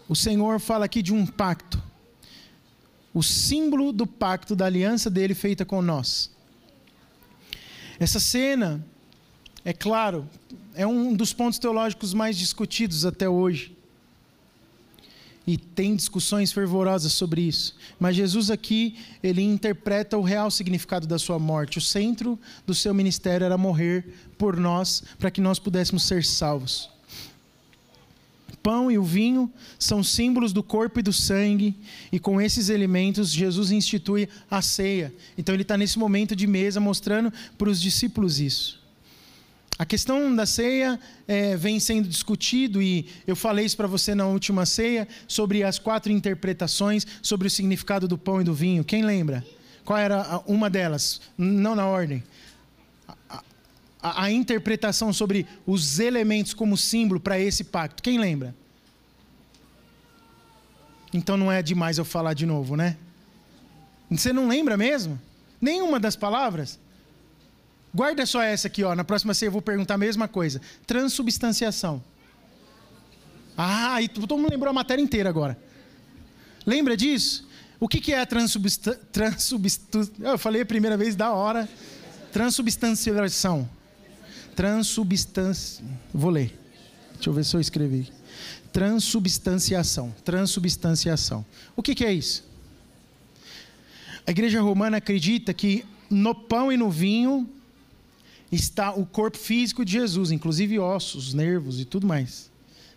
o 0.09 0.15
Senhor 0.15 0.59
fala 0.59 0.85
aqui 0.85 1.03
de 1.03 1.13
um 1.13 1.27
pacto. 1.27 1.79
O 3.13 3.21
símbolo 3.21 3.91
do 3.91 4.07
pacto, 4.07 4.55
da 4.55 4.65
aliança 4.65 5.11
dele 5.11 5.35
feita 5.35 5.63
com 5.63 5.79
nós. 5.79 6.31
Essa 7.99 8.19
cena, 8.19 8.83
é 9.63 9.73
claro, 9.73 10.27
é 10.77 10.85
um 10.85 11.13
dos 11.13 11.33
pontos 11.33 11.57
teológicos 11.57 12.13
mais 12.13 12.37
discutidos 12.37 13.03
até 13.03 13.27
hoje. 13.27 13.75
E 15.45 15.57
tem 15.57 15.95
discussões 15.95 16.51
fervorosas 16.51 17.13
sobre 17.13 17.41
isso. 17.41 17.75
Mas 17.99 18.15
Jesus 18.15 18.51
aqui, 18.51 18.95
ele 19.23 19.41
interpreta 19.41 20.17
o 20.17 20.21
real 20.21 20.51
significado 20.51 21.07
da 21.07 21.17
sua 21.17 21.39
morte. 21.39 21.77
O 21.77 21.81
centro 21.81 22.37
do 22.65 22.75
seu 22.75 22.93
ministério 22.93 23.45
era 23.45 23.57
morrer 23.57 24.13
por 24.37 24.57
nós, 24.57 25.03
para 25.17 25.31
que 25.31 25.41
nós 25.41 25.57
pudéssemos 25.57 26.03
ser 26.03 26.23
salvos. 26.23 26.89
Pão 28.61 28.91
e 28.91 28.97
o 28.97 29.03
vinho 29.03 29.49
são 29.79 30.03
símbolos 30.03 30.51
do 30.51 30.61
corpo 30.61 30.99
e 30.99 31.03
do 31.03 31.13
sangue, 31.13 31.73
e 32.11 32.19
com 32.19 32.41
esses 32.41 32.67
elementos 32.67 33.31
Jesus 33.31 33.71
institui 33.71 34.27
a 34.51 34.61
ceia. 34.61 35.13
Então 35.37 35.55
ele 35.55 35.61
está 35.61 35.77
nesse 35.77 35.97
momento 35.97 36.35
de 36.35 36.45
mesa 36.45 36.79
mostrando 36.79 37.31
para 37.57 37.69
os 37.69 37.81
discípulos 37.81 38.41
isso. 38.41 38.85
A 39.79 39.85
questão 39.85 40.35
da 40.35 40.45
ceia 40.45 40.99
é, 41.27 41.55
vem 41.55 41.79
sendo 41.79 42.09
discutido 42.09 42.81
e 42.81 43.07
eu 43.27 43.35
falei 43.35 43.63
isso 43.63 43.77
para 43.77 43.85
você 43.85 44.15
na 44.15 44.25
última 44.25 44.65
ceia 44.65 45.07
sobre 45.27 45.63
as 45.63 45.77
quatro 45.77 46.11
interpretações 46.11 47.05
sobre 47.21 47.47
o 47.47 47.51
significado 47.51 48.07
do 48.07 48.17
pão 48.17 48.41
e 48.41 48.43
do 48.43 48.55
vinho. 48.55 48.83
Quem 48.83 49.05
lembra? 49.05 49.45
Qual 49.85 49.99
era 49.99 50.41
uma 50.47 50.67
delas? 50.67 51.21
Não 51.37 51.75
na 51.75 51.85
ordem. 51.85 52.23
A, 53.29 53.43
a, 54.01 54.23
a 54.23 54.31
interpretação 54.31 55.13
sobre 55.13 55.45
os 55.65 55.99
elementos 55.99 56.55
como 56.55 56.75
símbolo 56.75 57.19
para 57.19 57.39
esse 57.39 57.63
pacto. 57.63 58.01
Quem 58.01 58.17
lembra? 58.19 58.55
Então 61.13 61.37
não 61.37 61.51
é 61.51 61.61
demais 61.61 61.99
eu 61.99 62.05
falar 62.05 62.33
de 62.33 62.47
novo, 62.47 62.75
né? 62.75 62.97
Você 64.09 64.33
não 64.33 64.47
lembra 64.47 64.75
mesmo? 64.75 65.21
Nenhuma 65.61 65.99
das 65.99 66.15
palavras? 66.15 66.79
Guarda 67.97 68.27
só 68.27 68.43
essa 68.43 68.67
aqui, 68.67 68.83
ó. 68.83 68.93
Na 68.93 69.03
próxima 69.03 69.33
ceia 69.33 69.47
eu 69.47 69.51
vou 69.51 69.59
perguntar 69.59 69.95
a 69.95 69.97
mesma 69.97 70.27
coisa. 70.27 70.61
Transubstanciação. 70.85 72.03
Ah, 73.57 73.99
e 74.03 74.07
todo 74.07 74.37
mundo 74.37 74.51
lembrou 74.51 74.69
a 74.69 74.73
matéria 74.73 75.01
inteira 75.01 75.27
agora. 75.27 75.57
Lembra 76.63 76.95
disso? 76.95 77.47
O 77.79 77.87
que, 77.87 77.99
que 77.99 78.13
é 78.13 78.21
a 78.21 78.25
transubstanciação? 78.27 79.03
Transubstu... 79.11 80.11
Eu 80.19 80.37
falei 80.37 80.61
a 80.61 80.65
primeira 80.65 80.95
vez 80.95 81.15
da 81.15 81.31
hora. 81.31 81.67
Transubstanciação. 82.31 83.67
Transubstanciação. 84.55 85.87
Vou 86.13 86.29
ler. 86.29 86.55
Deixa 87.15 87.31
eu 87.31 87.33
ver 87.33 87.43
se 87.43 87.55
eu 87.55 87.59
escrevi. 87.59 88.13
Transubstanciação. 88.71 90.13
Transubstanciação. 90.23 91.43
O 91.75 91.81
que, 91.81 91.95
que 91.95 92.05
é 92.05 92.13
isso? 92.13 92.47
A 94.27 94.29
igreja 94.29 94.61
romana 94.61 94.97
acredita 94.97 95.51
que 95.51 95.83
no 96.11 96.35
pão 96.35 96.71
e 96.71 96.77
no 96.77 96.91
vinho 96.91 97.56
está 98.51 98.91
o 98.91 99.05
corpo 99.05 99.37
físico 99.37 99.83
de 99.83 99.93
Jesus, 99.93 100.31
inclusive 100.31 100.79
ossos, 100.79 101.33
nervos 101.33 101.79
e 101.79 101.85
tudo 101.85 102.07
mais. 102.07 102.49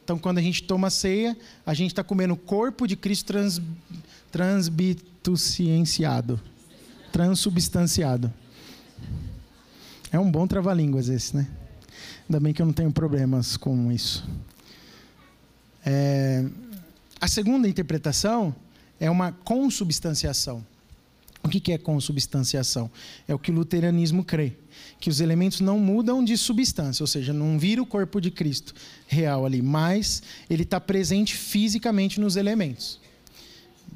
Então, 0.03 0.19
quando 0.19 0.39
a 0.39 0.43
gente 0.43 0.65
toma 0.65 0.91
ceia, 0.91 1.37
a 1.65 1.75
gente 1.75 1.91
está 1.91 2.03
comendo 2.03 2.35
o 2.35 2.37
corpo 2.37 2.87
de 2.87 2.97
Cristo 2.97 3.27
trans, 3.27 3.61
transbitucienciado, 4.31 6.41
transubstanciado. 7.13 8.33
É 10.11 10.19
um 10.19 10.31
bom 10.31 10.47
trava-línguas 10.47 11.09
esse, 11.09 11.37
né? 11.37 11.49
Ainda 12.29 12.41
bem 12.41 12.53
que 12.53 12.61
eu 12.61 12.67
não 12.67 12.73
tenho 12.73 12.93
problemas 12.93 13.57
com 13.57 13.93
isso. 13.93 14.29
É, 15.85 16.45
a 17.21 17.29
segunda 17.29 17.69
interpretação 17.69 18.55
é 18.99 19.11
uma 19.11 19.33
consubstanciação. 19.33 20.65
O 21.43 21.49
que 21.49 21.73
é 21.73 21.79
consubstanciação? 21.79 22.91
É 23.27 23.35
o 23.35 23.39
que 23.39 23.51
o 23.51 23.55
luteranismo 23.55 24.25
crê 24.25 24.57
que 25.01 25.09
os 25.09 25.21
elementos 25.21 25.61
não 25.61 25.79
mudam 25.79 26.23
de 26.23 26.37
substância, 26.37 27.03
ou 27.03 27.07
seja, 27.07 27.33
não 27.33 27.59
vira 27.59 27.83
o 27.83 27.87
corpo 27.87 28.21
de 28.21 28.31
Cristo 28.31 28.75
real 29.07 29.47
ali, 29.47 29.63
mas 29.63 30.23
ele 30.49 30.63
está 30.63 30.79
presente 30.79 31.35
fisicamente 31.35 32.21
nos 32.21 32.37
elementos. 32.37 33.01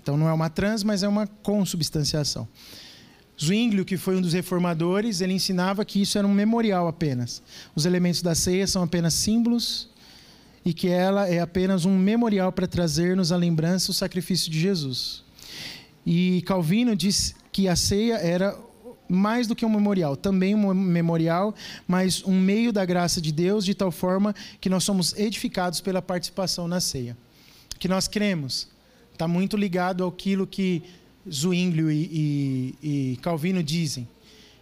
Então 0.02 0.16
não 0.16 0.28
é 0.28 0.32
uma 0.32 0.48
trans, 0.48 0.82
mas 0.82 1.02
é 1.02 1.08
uma 1.08 1.26
consubstanciação. 1.26 2.48
Zwinglio, 3.40 3.84
que 3.84 3.96
foi 3.96 4.16
um 4.16 4.20
dos 4.20 4.32
reformadores, 4.32 5.20
ele 5.20 5.32
ensinava 5.32 5.84
que 5.84 6.00
isso 6.00 6.16
era 6.16 6.26
um 6.26 6.32
memorial 6.32 6.86
apenas. 6.86 7.42
Os 7.74 7.84
elementos 7.84 8.22
da 8.22 8.34
ceia 8.34 8.66
são 8.66 8.82
apenas 8.82 9.12
símbolos 9.14 9.88
e 10.64 10.72
que 10.72 10.88
ela 10.88 11.28
é 11.28 11.40
apenas 11.40 11.84
um 11.84 11.98
memorial 11.98 12.52
para 12.52 12.66
trazer-nos 12.66 13.32
a 13.32 13.36
lembrança 13.36 13.90
o 13.90 13.94
sacrifício 13.94 14.50
de 14.50 14.58
Jesus. 14.58 15.22
E 16.06 16.42
Calvino 16.42 16.94
diz 16.94 17.34
que 17.50 17.68
a 17.68 17.76
ceia 17.76 18.14
era 18.16 18.56
mais 19.08 19.46
do 19.46 19.54
que 19.54 19.64
um 19.64 19.68
memorial, 19.68 20.16
também 20.16 20.54
um 20.54 20.74
memorial, 20.74 21.54
mas 21.86 22.24
um 22.24 22.38
meio 22.38 22.72
da 22.72 22.84
graça 22.84 23.20
de 23.20 23.32
Deus, 23.32 23.64
de 23.64 23.74
tal 23.74 23.90
forma 23.90 24.34
que 24.60 24.68
nós 24.68 24.84
somos 24.84 25.14
edificados 25.16 25.80
pela 25.80 26.02
participação 26.02 26.66
na 26.66 26.80
ceia. 26.80 27.16
Que 27.78 27.88
nós 27.88 28.08
cremos, 28.08 28.68
está 29.12 29.28
muito 29.28 29.56
ligado 29.56 30.04
àquilo 30.04 30.46
que 30.46 30.82
Zwinglio 31.30 31.90
e, 31.90 32.74
e, 32.82 33.12
e 33.12 33.16
Calvino 33.18 33.62
dizem, 33.62 34.08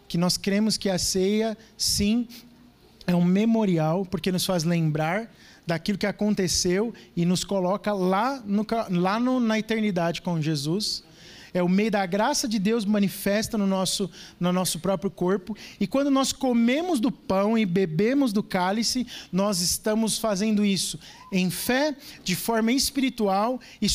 que 0.08 0.18
nós 0.18 0.36
cremos 0.36 0.76
que 0.76 0.90
a 0.90 0.98
ceia, 0.98 1.56
sim, 1.76 2.28
é 3.06 3.14
um 3.14 3.24
memorial, 3.24 4.04
porque 4.04 4.30
nos 4.30 4.44
faz 4.44 4.64
lembrar 4.64 5.32
daquilo 5.66 5.96
que 5.96 6.06
aconteceu 6.06 6.92
e 7.16 7.24
nos 7.24 7.44
coloca 7.44 7.92
lá, 7.92 8.42
no, 8.44 8.66
lá 8.90 9.18
no, 9.18 9.40
na 9.40 9.58
eternidade 9.58 10.20
com 10.20 10.40
Jesus 10.40 11.04
é 11.54 11.62
o 11.62 11.68
meio 11.68 11.90
da 11.90 12.04
graça 12.06 12.48
de 12.48 12.58
Deus 12.58 12.84
manifesta 12.84 13.58
no 13.58 13.66
nosso, 13.66 14.10
no 14.40 14.52
nosso 14.52 14.78
próprio 14.78 15.10
corpo. 15.10 15.56
E 15.78 15.86
quando 15.86 16.10
nós 16.10 16.32
comemos 16.32 16.98
do 16.98 17.10
pão 17.10 17.58
e 17.58 17.66
bebemos 17.66 18.32
do 18.32 18.42
cálice, 18.42 19.06
nós 19.30 19.60
estamos 19.60 20.18
fazendo 20.18 20.64
isso 20.64 20.98
em 21.30 21.50
fé, 21.50 21.96
de 22.22 22.34
forma 22.36 22.72
espiritual, 22.72 23.60
e 23.80 23.86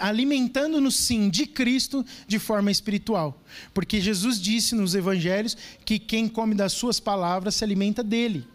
alimentando-nos 0.00 0.96
sim 0.96 1.28
de 1.28 1.46
Cristo 1.46 2.04
de 2.26 2.38
forma 2.38 2.70
espiritual. 2.70 3.40
Porque 3.74 4.00
Jesus 4.00 4.40
disse 4.40 4.74
nos 4.74 4.94
evangelhos 4.94 5.56
que 5.84 5.98
quem 5.98 6.28
come 6.28 6.54
das 6.54 6.72
suas 6.72 7.00
palavras 7.00 7.56
se 7.56 7.64
alimenta 7.64 8.02
dele. 8.02 8.46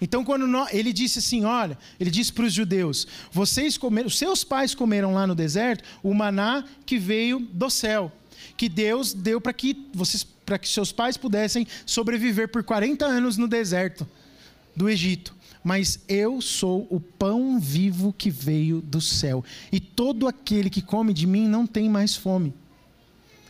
Então, 0.00 0.24
quando 0.24 0.46
nós, 0.46 0.72
ele 0.72 0.92
disse 0.92 1.18
assim: 1.18 1.44
olha, 1.44 1.76
ele 1.98 2.10
disse 2.10 2.32
para 2.32 2.44
os 2.44 2.52
judeus: 2.52 3.06
vocês 3.32 3.76
comeram, 3.76 4.08
seus 4.08 4.44
pais 4.44 4.74
comeram 4.74 5.12
lá 5.12 5.26
no 5.26 5.34
deserto 5.34 5.84
o 6.02 6.14
maná 6.14 6.64
que 6.86 6.98
veio 6.98 7.40
do 7.40 7.68
céu, 7.68 8.12
que 8.56 8.68
Deus 8.68 9.12
deu 9.12 9.40
para 9.40 9.52
que 9.52 9.88
vocês, 9.92 10.22
para 10.22 10.58
que 10.58 10.68
seus 10.68 10.92
pais 10.92 11.16
pudessem 11.16 11.66
sobreviver 11.84 12.48
por 12.48 12.62
40 12.62 13.04
anos 13.04 13.36
no 13.36 13.48
deserto 13.48 14.06
do 14.74 14.88
Egito. 14.88 15.36
Mas 15.64 16.00
eu 16.08 16.40
sou 16.40 16.86
o 16.88 17.00
pão 17.00 17.58
vivo 17.58 18.12
que 18.16 18.30
veio 18.30 18.80
do 18.80 19.00
céu, 19.00 19.44
e 19.72 19.80
todo 19.80 20.28
aquele 20.28 20.70
que 20.70 20.80
come 20.80 21.12
de 21.12 21.26
mim 21.26 21.48
não 21.48 21.66
tem 21.66 21.88
mais 21.88 22.14
fome, 22.14 22.54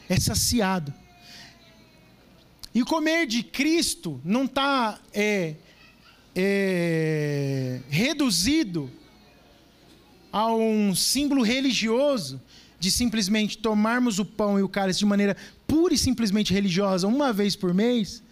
é 0.08 0.18
saciado. 0.18 0.92
E 2.74 2.82
comer 2.82 3.26
de 3.26 3.42
Cristo 3.42 4.20
não 4.24 4.44
está 4.44 4.98
é, 5.12 5.56
é, 6.40 7.80
reduzido 7.90 8.88
a 10.32 10.54
um 10.54 10.94
símbolo 10.94 11.42
religioso 11.42 12.40
de 12.78 12.92
simplesmente 12.92 13.58
tomarmos 13.58 14.20
o 14.20 14.24
pão 14.24 14.56
e 14.56 14.62
o 14.62 14.68
cálice 14.68 15.00
de 15.00 15.04
maneira 15.06 15.36
pura 15.66 15.92
e 15.92 15.98
simplesmente 15.98 16.54
religiosa 16.54 17.08
uma 17.08 17.32
vez 17.32 17.56
por 17.56 17.74
mês 17.74 18.22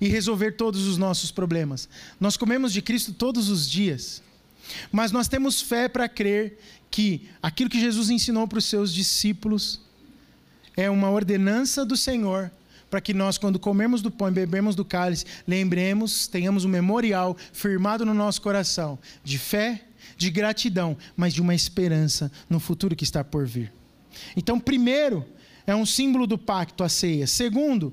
e 0.00 0.06
resolver 0.06 0.52
todos 0.52 0.86
os 0.86 0.96
nossos 0.96 1.32
problemas. 1.32 1.88
Nós 2.20 2.36
comemos 2.36 2.72
de 2.72 2.80
Cristo 2.80 3.12
todos 3.12 3.48
os 3.48 3.68
dias, 3.68 4.22
mas 4.92 5.10
nós 5.10 5.26
temos 5.26 5.60
fé 5.60 5.88
para 5.88 6.08
crer 6.08 6.60
que 6.88 7.28
aquilo 7.42 7.68
que 7.68 7.80
Jesus 7.80 8.10
ensinou 8.10 8.46
para 8.46 8.58
os 8.58 8.64
seus 8.66 8.94
discípulos 8.94 9.80
é 10.76 10.88
uma 10.88 11.10
ordenança 11.10 11.84
do 11.84 11.96
Senhor 11.96 12.48
para 12.90 13.00
que 13.00 13.12
nós, 13.12 13.38
quando 13.38 13.58
comermos 13.58 14.02
do 14.02 14.10
pão 14.10 14.28
e 14.28 14.32
bebemos 14.32 14.74
do 14.74 14.84
cálice, 14.84 15.24
lembremos, 15.46 16.26
tenhamos 16.26 16.64
um 16.64 16.68
memorial 16.68 17.36
firmado 17.52 18.04
no 18.04 18.14
nosso 18.14 18.40
coração 18.40 18.98
de 19.24 19.38
fé, 19.38 19.82
de 20.16 20.30
gratidão, 20.30 20.96
mas 21.16 21.34
de 21.34 21.40
uma 21.40 21.54
esperança 21.54 22.30
no 22.48 22.60
futuro 22.60 22.96
que 22.96 23.04
está 23.04 23.22
por 23.24 23.46
vir. 23.46 23.72
Então, 24.36 24.58
primeiro, 24.58 25.24
é 25.66 25.74
um 25.74 25.84
símbolo 25.84 26.26
do 26.26 26.38
pacto, 26.38 26.84
a 26.84 26.88
ceia. 26.88 27.26
Segundo, 27.26 27.92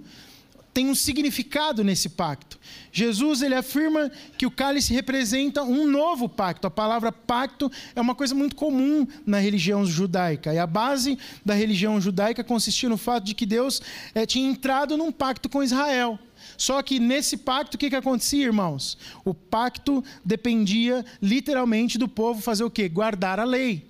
tem 0.74 0.90
um 0.90 0.96
significado 0.96 1.84
nesse 1.84 2.10
pacto. 2.10 2.60
Jesus 2.92 3.42
ele 3.42 3.54
afirma 3.54 4.12
que 4.38 4.46
o 4.46 4.52
cálice 4.52 4.94
representa 4.94 5.64
um 5.64 5.86
novo 5.86 6.28
pacto. 6.28 6.66
A 6.66 6.72
palavra 6.72 7.12
pacto 7.12 7.72
é 7.96 8.02
uma 8.02 8.16
coisa 8.16 8.34
muito 8.34 8.56
comum 8.56 9.08
na 9.26 9.40
religião 9.40 9.86
judaica. 9.86 10.54
E 10.54 10.58
a 10.58 10.66
base 10.66 11.18
da 11.46 11.54
religião 11.54 12.02
judaica 12.02 12.44
consistia 12.44 12.90
no 12.90 12.98
fato 12.98 13.26
de 13.26 13.36
que 13.36 13.46
Deus 13.46 13.82
é, 14.16 14.26
tinha 14.26 14.50
entrado 14.50 14.98
num 14.98 15.12
pacto 15.12 15.48
com 15.48 15.62
Israel. 15.62 16.18
Só 16.58 16.82
que 16.82 17.00
nesse 17.00 17.38
pacto, 17.38 17.76
o 17.76 17.80
que, 17.80 17.90
que 17.90 17.96
acontecia, 17.96 18.44
irmãos? 18.44 18.98
O 19.24 19.34
pacto 19.34 20.04
dependia 20.26 21.06
literalmente 21.22 21.98
do 21.98 22.08
povo 22.08 22.42
fazer 22.42 22.64
o 22.64 22.72
quê? 22.72 22.90
Guardar 22.90 23.40
a 23.40 23.44
lei. 23.44 23.88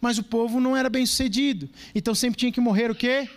Mas 0.00 0.18
o 0.18 0.22
povo 0.22 0.60
não 0.60 0.76
era 0.76 0.90
bem 0.90 1.06
sucedido. 1.06 1.68
Então 1.94 2.14
sempre 2.14 2.38
tinha 2.38 2.52
que 2.52 2.60
morrer 2.60 2.90
o 2.90 2.94
quê? 2.94 3.28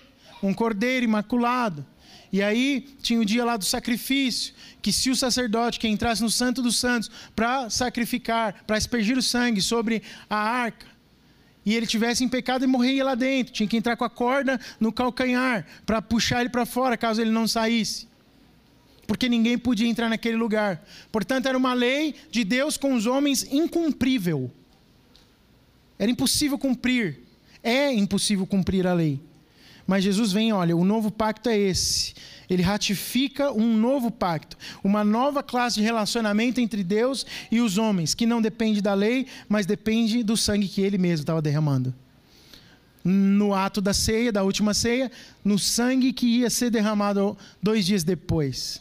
Um 0.42 0.54
cordeiro 0.54 1.04
imaculado. 1.04 1.86
E 2.32 2.42
aí 2.42 2.86
tinha 3.02 3.20
o 3.20 3.26
dia 3.26 3.44
lá 3.44 3.58
do 3.58 3.66
sacrifício, 3.66 4.54
que 4.82 4.94
se 4.94 5.10
o 5.10 5.16
sacerdote 5.16 5.80
que 5.80 5.88
entrasse 5.88 6.22
no 6.22 6.30
Santo 6.30 6.62
dos 6.62 6.78
Santos 6.78 7.10
para 7.36 7.70
sacrificar, 7.70 8.64
para 8.68 8.78
aspergir 8.78 9.18
o 9.18 9.22
sangue 9.22 9.62
sobre 9.62 10.04
a 10.30 10.38
arca, 10.38 10.86
e 11.66 11.76
ele 11.76 11.86
tivesse 11.86 12.24
em 12.24 12.28
pecado 12.28 12.64
e 12.64 12.68
morria 12.68 13.04
lá 13.04 13.16
dentro, 13.16 13.54
tinha 13.54 13.68
que 13.68 13.78
entrar 13.78 13.96
com 13.96 14.04
a 14.04 14.10
corda 14.10 14.60
no 14.80 14.92
calcanhar 14.92 15.66
para 15.86 16.02
puxar 16.02 16.42
ele 16.42 16.50
para 16.50 16.66
fora, 16.66 16.98
caso 16.98 17.22
ele 17.22 17.32
não 17.32 17.48
saísse. 17.48 18.08
Porque 19.06 19.28
ninguém 19.28 19.58
podia 19.58 19.88
entrar 19.88 20.08
naquele 20.08 20.36
lugar. 20.36 20.84
Portanto, 21.12 21.48
era 21.48 21.58
uma 21.58 21.74
lei 21.74 22.16
de 22.32 22.44
Deus 22.44 22.78
com 22.78 22.94
os 22.94 23.08
homens 23.08 23.44
incumprível. 23.52 24.52
Era 25.98 26.12
impossível 26.12 26.58
cumprir. 26.58 27.20
É 27.62 27.92
impossível 27.92 28.46
cumprir 28.46 28.88
a 28.88 28.94
lei. 28.94 29.20
Mas 29.90 30.04
Jesus 30.04 30.32
vem, 30.32 30.54
olha, 30.54 30.78
o 30.78 30.86
novo 30.86 31.10
pacto 31.10 31.50
é 31.50 31.58
esse. 31.58 32.14
Ele 32.48 32.62
ratifica 32.62 33.52
um 33.52 33.76
novo 33.76 34.12
pacto, 34.12 34.56
uma 34.84 35.04
nova 35.04 35.42
classe 35.42 35.78
de 35.78 35.82
relacionamento 35.82 36.62
entre 36.62 36.84
Deus 36.84 37.26
e 37.50 37.60
os 37.60 37.80
homens, 37.80 38.14
que 38.14 38.28
não 38.28 38.40
depende 38.40 38.82
da 38.82 38.94
lei, 38.94 39.26
mas 39.48 39.66
depende 39.66 40.22
do 40.22 40.38
sangue 40.38 40.68
que 40.68 40.82
ele 40.82 41.00
mesmo 41.00 41.24
estava 41.24 41.42
derramando. 41.42 41.92
No 43.04 43.52
ato 43.56 43.82
da 43.82 43.92
ceia, 43.92 44.32
da 44.32 44.44
última 44.44 44.76
ceia, 44.76 45.12
no 45.44 45.58
sangue 45.58 46.14
que 46.14 46.28
ia 46.28 46.52
ser 46.52 46.70
derramado 46.70 47.36
dois 47.60 47.84
dias 47.84 48.04
depois. 48.04 48.80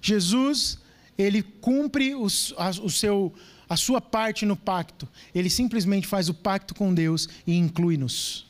Jesus, 0.00 0.78
ele 1.18 1.42
cumpre 1.42 2.14
os, 2.14 2.54
a, 2.56 2.70
o 2.70 2.88
seu, 2.88 3.34
a 3.68 3.76
sua 3.76 4.00
parte 4.00 4.46
no 4.46 4.56
pacto. 4.56 5.06
Ele 5.34 5.50
simplesmente 5.50 6.06
faz 6.06 6.30
o 6.30 6.34
pacto 6.34 6.74
com 6.74 6.94
Deus 6.94 7.28
e 7.46 7.54
inclui-nos. 7.54 8.43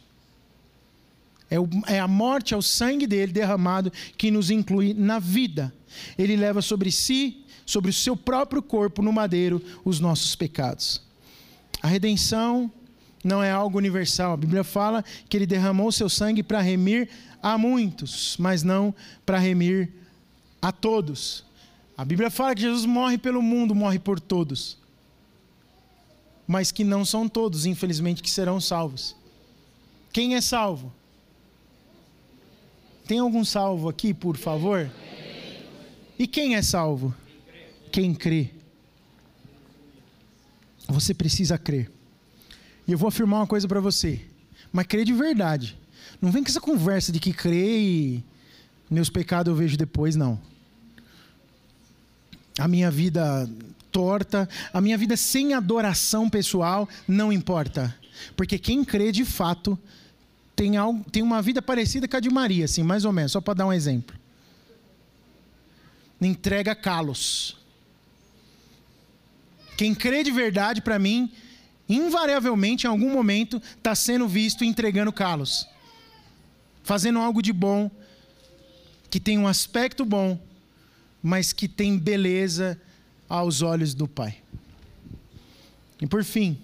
É, 1.55 1.61
o, 1.61 1.69
é 1.87 2.01
a 2.01 2.09
morte, 2.09 2.53
é 2.53 2.57
o 2.57 2.63
sangue 2.63 3.07
dele 3.07 3.33
derramado 3.33 3.93
que 4.19 4.29
nos 4.29 4.51
inclui 4.51 4.93
na 4.93 5.21
vida. 5.21 5.73
Ele 6.19 6.35
leva 6.35 6.61
sobre 6.61 6.91
si, 6.91 7.45
sobre 7.65 7.91
o 7.91 7.95
seu 7.95 8.17
próprio 8.17 8.61
corpo 8.61 9.01
no 9.01 9.13
madeiro, 9.13 9.63
os 9.85 10.01
nossos 10.01 10.35
pecados. 10.35 11.01
A 11.81 11.87
redenção 11.87 12.69
não 13.23 13.41
é 13.41 13.53
algo 13.53 13.79
universal. 13.79 14.33
A 14.33 14.37
Bíblia 14.37 14.65
fala 14.65 15.05
que 15.29 15.37
ele 15.37 15.47
derramou 15.47 15.93
seu 15.93 16.09
sangue 16.09 16.43
para 16.43 16.61
remir 16.61 17.09
a 17.41 17.57
muitos, 17.57 18.37
mas 18.37 18.65
não 18.65 18.93
para 19.25 19.39
remir 19.39 19.93
a 20.61 20.73
todos. 20.73 21.45
A 21.97 22.05
Bíblia 22.05 22.33
fala 22.33 22.57
que 22.57 22.63
Jesus 22.63 22.85
morre 22.85 23.17
pelo 23.17 23.41
mundo, 23.41 23.77
morre 23.77 24.01
por 24.01 24.19
todos. 24.19 24.77
Mas 26.49 26.73
que 26.73 26.83
não 26.83 27.05
são 27.05 27.29
todos, 27.29 27.65
infelizmente, 27.65 28.25
que 28.25 28.31
serão 28.31 28.61
salvos. 28.61 29.15
Quem 30.13 30.35
é 30.35 30.41
salvo? 30.41 30.93
Tem 33.07 33.19
algum 33.19 33.45
salvo 33.45 33.89
aqui, 33.89 34.15
por 34.15 34.37
favor? 34.37 34.91
E 36.19 36.27
quem 36.27 36.55
é 36.55 36.63
salvo? 36.63 37.15
Quem 37.93 38.15
crê. 38.15 38.51
Você 40.89 41.13
precisa 41.13 41.59
crer. 41.59 41.91
E 42.87 42.93
eu 42.93 42.99
vou 42.99 43.09
afirmar 43.09 43.41
uma 43.41 43.47
coisa 43.47 43.69
para 43.69 43.81
você. 43.81 44.21
Mas 44.73 44.87
crê 44.87 45.05
de 45.05 45.13
verdade. 45.13 45.77
Não 46.21 46.31
vem 46.31 46.43
com 46.43 46.49
essa 46.49 46.61
conversa 46.61 47.13
de 47.13 47.21
que 47.21 47.33
crê 47.33 47.79
e 47.79 48.25
meus 48.91 49.11
pecados 49.11 49.51
eu 49.51 49.57
vejo 49.57 49.77
depois, 49.77 50.17
não. 50.17 50.41
A 52.59 52.69
minha 52.69 52.91
vida 52.91 53.49
torta, 53.91 54.49
a 54.73 54.81
minha 54.81 54.97
vida 54.99 55.17
sem 55.17 55.55
adoração 55.55 56.29
pessoal, 56.29 56.89
não 57.07 57.33
importa. 57.33 57.95
Porque 58.37 58.59
quem 58.59 58.85
crê 58.85 59.13
de 59.13 59.25
fato 59.25 59.79
tem, 60.57 60.77
algo, 60.77 61.09
tem 61.11 61.23
uma 61.23 61.43
vida 61.43 61.61
parecida 61.61 62.07
com 62.07 62.17
a 62.17 62.21
de 62.21 62.31
Maria, 62.31 62.65
assim, 62.65 62.83
mais 62.83 63.05
ou 63.05 63.13
menos, 63.13 63.33
só 63.33 63.41
para 63.41 63.55
dar 63.55 63.67
um 63.67 63.73
exemplo. 63.73 64.17
Entrega 66.21 66.75
calos. 66.75 67.57
Quem 69.77 69.95
crê 69.95 70.23
de 70.23 70.31
verdade, 70.31 70.81
para 70.81 70.99
mim, 70.99 71.31
invariavelmente, 71.89 72.87
em 72.87 72.91
algum 72.91 73.11
momento, 73.11 73.61
está 73.77 73.95
sendo 73.95 74.29
visto 74.29 74.65
entregando 74.65 75.13
calos. 75.13 75.69
Fazendo 76.83 77.19
algo 77.19 77.43
de 77.43 77.53
bom, 77.53 77.91
que 79.11 79.19
tem 79.19 79.39
um 79.39 79.49
aspecto 79.49 80.05
bom, 80.05 80.39
mas 81.23 81.53
que 81.53 81.67
tem 81.67 81.99
beleza 81.99 82.81
aos 83.29 83.63
olhos 83.63 83.95
do 83.95 84.07
Pai. 84.07 84.39
E 86.01 86.07
por 86.07 86.23
fim, 86.23 86.59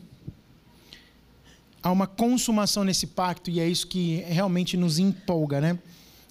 há 1.83 1.91
uma 1.91 2.07
consumação 2.07 2.85
nesse 2.85 3.07
pacto 3.07 3.51
e 3.51 3.61
é 3.61 3.69
isso 3.69 3.87
que 3.87 4.25
realmente 4.27 4.77
nos 4.77 4.99
empolga, 4.99 5.61
né? 5.61 5.79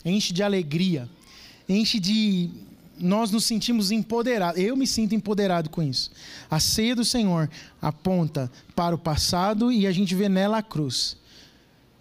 Enche 0.03 0.33
de 0.33 0.41
alegria, 0.41 1.09
enche 1.67 1.99
de 1.99 2.49
nós 2.99 3.31
nos 3.31 3.45
sentimos 3.45 3.91
empoderados. 3.91 4.61
Eu 4.61 4.75
me 4.75 4.85
sinto 4.85 5.15
empoderado 5.15 5.69
com 5.69 5.81
isso. 5.81 6.11
A 6.49 6.59
ceia 6.59 6.95
do 6.95 7.05
Senhor 7.05 7.49
aponta 7.81 8.51
para 8.75 8.93
o 8.93 8.97
passado 8.97 9.71
e 9.71 9.87
a 9.87 9.91
gente 9.91 10.13
vê 10.15 10.27
nela 10.27 10.57
a 10.57 10.63
cruz. 10.63 11.17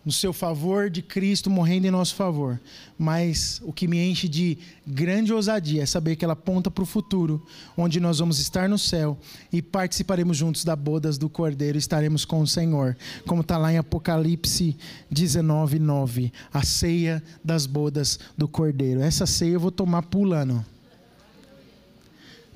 No 0.05 0.13
seu 0.13 0.33
favor 0.33 0.89
de 0.89 1.03
Cristo 1.03 1.51
morrendo 1.51 1.87
em 1.87 1.91
nosso 1.91 2.15
favor. 2.15 2.61
Mas 2.99 3.61
o 3.65 3.73
que 3.73 3.87
me 3.87 3.99
enche 3.99 4.29
de 4.29 4.57
grande 4.87 5.33
ousadia 5.33 5.83
é 5.83 5.87
saber 5.87 6.17
que 6.17 6.25
ela 6.25 6.33
aponta 6.33 6.71
para 6.71 6.83
o 6.83 6.87
futuro, 6.87 7.45
onde 7.77 8.01
nós 8.01 8.19
vamos 8.19 8.39
estar 8.39 8.69
no 8.69 8.79
céu 8.79 9.19
e 9.53 9.61
participaremos 9.61 10.37
juntos 10.37 10.65
da 10.65 10.75
bodas 10.75 11.19
do 11.19 11.29
Cordeiro, 11.29 11.77
estaremos 11.77 12.25
com 12.25 12.41
o 12.41 12.47
Senhor, 12.47 12.97
como 13.27 13.43
está 13.43 13.59
lá 13.59 13.73
em 13.73 13.79
Apocalipse 13.79 14.77
19, 15.11 15.79
9, 15.79 16.33
a 16.53 16.63
ceia 16.63 17.23
das 17.45 17.67
bodas 17.67 18.19
do 18.37 18.49
Cordeiro. 18.49 19.01
Essa 19.01 19.27
ceia 19.27 19.53
eu 19.53 19.61
vou 19.61 19.71
tomar 19.71 20.03
pulando. 20.03 20.65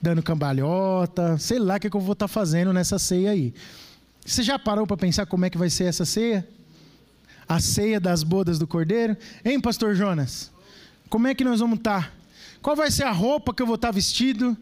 Dando 0.00 0.22
cambalhota, 0.22 1.38
sei 1.38 1.58
lá 1.58 1.76
o 1.76 1.80
que, 1.80 1.88
que 1.88 1.96
eu 1.96 2.00
vou 2.00 2.14
estar 2.14 2.26
tá 2.26 2.32
fazendo 2.32 2.72
nessa 2.72 2.98
ceia 2.98 3.30
aí. 3.30 3.54
Você 4.24 4.42
já 4.42 4.58
parou 4.58 4.86
para 4.86 4.96
pensar 4.96 5.26
como 5.26 5.44
é 5.44 5.50
que 5.50 5.58
vai 5.58 5.68
ser 5.68 5.84
essa 5.84 6.04
ceia? 6.04 6.48
A 7.54 7.60
ceia 7.60 8.00
das 8.00 8.22
bodas 8.22 8.58
do 8.58 8.66
cordeiro? 8.66 9.16
Hein, 9.44 9.60
pastor 9.60 9.94
Jonas? 9.94 10.50
Como 11.08 11.26
é 11.26 11.34
que 11.34 11.44
nós 11.44 11.60
vamos 11.60 11.78
estar? 11.78 12.08
Tá? 12.08 12.12
Qual 12.62 12.74
vai 12.74 12.90
ser 12.90 13.04
a 13.04 13.10
roupa 13.10 13.52
que 13.52 13.60
eu 13.60 13.66
vou 13.66 13.74
estar 13.74 13.88
tá 13.88 13.92
vestido? 13.92 14.56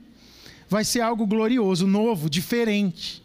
Vai 0.69 0.85
ser 0.85 1.01
algo 1.01 1.27
glorioso, 1.27 1.87
novo, 1.87 2.29
diferente. 2.29 3.23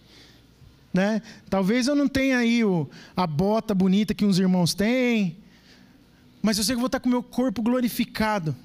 Né? 0.94 1.22
Talvez 1.50 1.88
eu 1.88 1.96
não 1.96 2.08
tenha 2.08 2.38
aí 2.38 2.64
o, 2.64 2.88
a 3.16 3.26
bota 3.26 3.74
bonita 3.74 4.14
que 4.14 4.24
uns 4.24 4.38
irmãos 4.38 4.74
têm, 4.74 5.36
mas 6.42 6.58
eu 6.58 6.64
sei 6.64 6.76
que 6.76 6.78
eu 6.78 6.82
vou 6.82 6.88
estar 6.88 7.00
tá 7.00 7.04
com 7.04 7.10
o 7.10 7.12
meu 7.12 7.24
corpo 7.24 7.62
glorificado. 7.62 8.56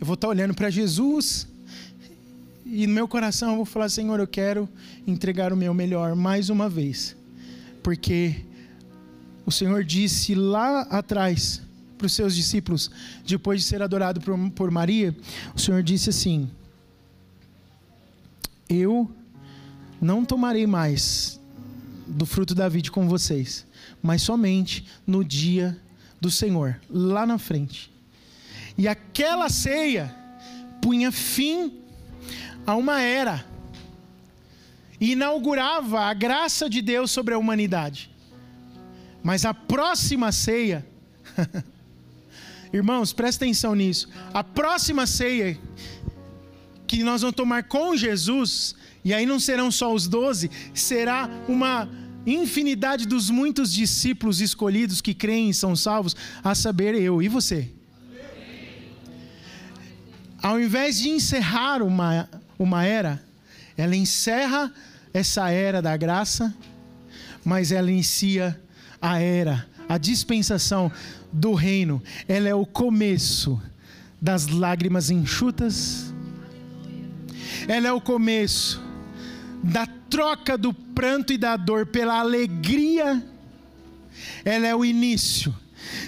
Eu 0.00 0.06
vou 0.06 0.14
estar 0.14 0.28
olhando 0.28 0.54
para 0.54 0.68
Jesus 0.68 1.46
e 2.66 2.86
no 2.86 2.92
meu 2.92 3.06
coração 3.06 3.50
eu 3.50 3.56
vou 3.56 3.64
falar: 3.64 3.88
Senhor, 3.88 4.18
eu 4.18 4.26
quero 4.26 4.68
entregar 5.06 5.52
o 5.52 5.56
meu 5.56 5.72
melhor 5.72 6.16
mais 6.16 6.50
uma 6.50 6.68
vez, 6.68 7.16
porque 7.82 8.49
o 9.50 9.52
Senhor 9.52 9.82
disse 9.82 10.32
lá 10.32 10.82
atrás 10.82 11.60
para 11.98 12.06
os 12.06 12.12
seus 12.12 12.36
discípulos, 12.36 12.88
depois 13.26 13.60
de 13.60 13.66
ser 13.66 13.82
adorado 13.82 14.20
por, 14.20 14.50
por 14.52 14.70
Maria, 14.70 15.14
o 15.52 15.58
Senhor 15.58 15.82
disse 15.82 16.08
assim: 16.08 16.48
Eu 18.68 19.10
não 20.00 20.24
tomarei 20.24 20.68
mais 20.68 21.40
do 22.06 22.24
fruto 22.24 22.54
da 22.54 22.68
vida 22.68 22.92
com 22.92 23.08
vocês, 23.08 23.66
mas 24.00 24.22
somente 24.22 24.86
no 25.04 25.24
dia 25.24 25.76
do 26.20 26.30
Senhor, 26.30 26.80
lá 26.88 27.26
na 27.26 27.36
frente. 27.36 27.92
E 28.78 28.86
aquela 28.86 29.48
ceia 29.48 30.14
punha 30.80 31.10
fim 31.10 31.76
a 32.64 32.76
uma 32.76 33.02
era 33.02 33.44
e 35.00 35.12
inaugurava 35.12 36.02
a 36.02 36.14
graça 36.14 36.70
de 36.70 36.80
Deus 36.80 37.10
sobre 37.10 37.34
a 37.34 37.38
humanidade. 37.38 38.10
Mas 39.22 39.44
a 39.44 39.52
próxima 39.52 40.32
ceia, 40.32 40.86
irmãos, 42.72 43.12
presta 43.12 43.44
atenção 43.44 43.74
nisso. 43.74 44.08
A 44.32 44.42
próxima 44.42 45.06
ceia 45.06 45.58
que 46.86 47.04
nós 47.04 47.20
vamos 47.20 47.36
tomar 47.36 47.64
com 47.64 47.96
Jesus, 47.96 48.74
e 49.04 49.14
aí 49.14 49.24
não 49.24 49.38
serão 49.38 49.70
só 49.70 49.94
os 49.94 50.08
doze, 50.08 50.50
será 50.74 51.30
uma 51.46 51.88
infinidade 52.26 53.06
dos 53.06 53.30
muitos 53.30 53.72
discípulos 53.72 54.40
escolhidos 54.40 55.00
que 55.00 55.14
creem 55.14 55.50
e 55.50 55.54
são 55.54 55.76
salvos, 55.76 56.16
a 56.42 56.54
saber, 56.54 56.94
eu 56.94 57.22
e 57.22 57.28
você. 57.28 57.70
Ao 60.42 60.58
invés 60.58 60.98
de 60.98 61.10
encerrar 61.10 61.82
uma, 61.82 62.28
uma 62.58 62.84
era, 62.84 63.22
ela 63.76 63.94
encerra 63.94 64.72
essa 65.12 65.50
era 65.50 65.82
da 65.82 65.96
graça, 65.96 66.54
mas 67.44 67.72
ela 67.72 67.90
inicia 67.90 68.60
a 69.00 69.18
era, 69.18 69.66
a 69.88 69.96
dispensação 69.98 70.90
do 71.32 71.54
reino, 71.54 72.02
ela 72.28 72.48
é 72.48 72.54
o 72.54 72.66
começo 72.66 73.60
das 74.20 74.46
lágrimas 74.48 75.10
enxutas, 75.10 76.12
ela 77.66 77.88
é 77.88 77.92
o 77.92 78.00
começo 78.00 78.82
da 79.62 79.86
troca 79.86 80.58
do 80.58 80.72
pranto 80.72 81.32
e 81.32 81.38
da 81.38 81.56
dor 81.56 81.86
pela 81.86 82.18
alegria, 82.18 83.22
ela 84.44 84.66
é 84.66 84.74
o 84.74 84.84
início 84.84 85.54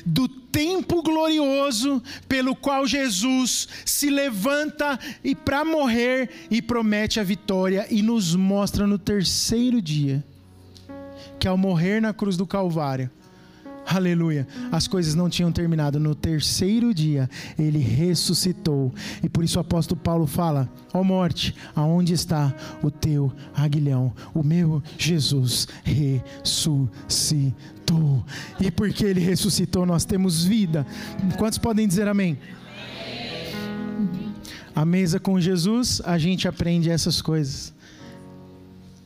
do 0.05 0.29
tempo 0.29 1.03
glorioso 1.03 2.03
pelo 2.29 2.55
qual 2.55 2.87
Jesus 2.87 3.69
se 3.87 4.11
levanta 4.11 4.99
e 5.25 5.35
para 5.35 5.65
morrer 5.65 6.29
e 6.51 6.61
promete 6.61 7.19
a 7.19 7.23
vitória 7.23 7.87
e 7.91 8.03
nos 8.03 8.35
mostra 8.37 8.87
no 8.87 8.99
terceiro 8.99 9.81
dia 9.81 10.23
que 11.43 11.49
ao 11.49 11.59
morrer 11.59 12.01
na 12.01 12.15
cruz 12.15 12.37
do 12.37 12.47
Calvário, 12.47 13.11
Aleluia. 13.85 14.47
As 14.71 14.87
coisas 14.87 15.17
não 15.17 15.29
tinham 15.29 15.51
terminado. 15.51 15.99
No 15.99 16.15
terceiro 16.15 16.95
dia, 16.95 17.29
ele 17.59 17.81
ressuscitou. 17.81 18.95
E 19.25 19.29
por 19.29 19.43
isso 19.43 19.59
o 19.59 19.61
apóstolo 19.61 20.01
Paulo 20.01 20.25
fala: 20.25 20.71
Ó 20.95 21.01
oh 21.01 21.05
morte, 21.05 21.53
aonde 21.75 22.13
está 22.13 22.55
o 22.81 22.93
teu 22.93 23.33
aguilhão? 23.53 24.15
O 24.33 24.45
meu 24.45 24.81
Jesus 24.97 25.67
ressuscitou. 25.83 26.95
E 28.61 28.71
porque 28.71 29.05
ele 29.05 29.19
ressuscitou, 29.19 29.85
nós 29.85 30.05
temos 30.05 30.45
vida. 30.45 30.87
Quantos 31.37 31.59
podem 31.59 31.89
dizer 31.89 32.07
amém? 32.07 32.39
A 34.77 34.85
mesa 34.85 35.19
com 35.19 35.41
Jesus, 35.41 36.01
a 36.05 36.17
gente 36.19 36.47
aprende 36.47 36.89
essas 36.89 37.21
coisas. 37.21 37.75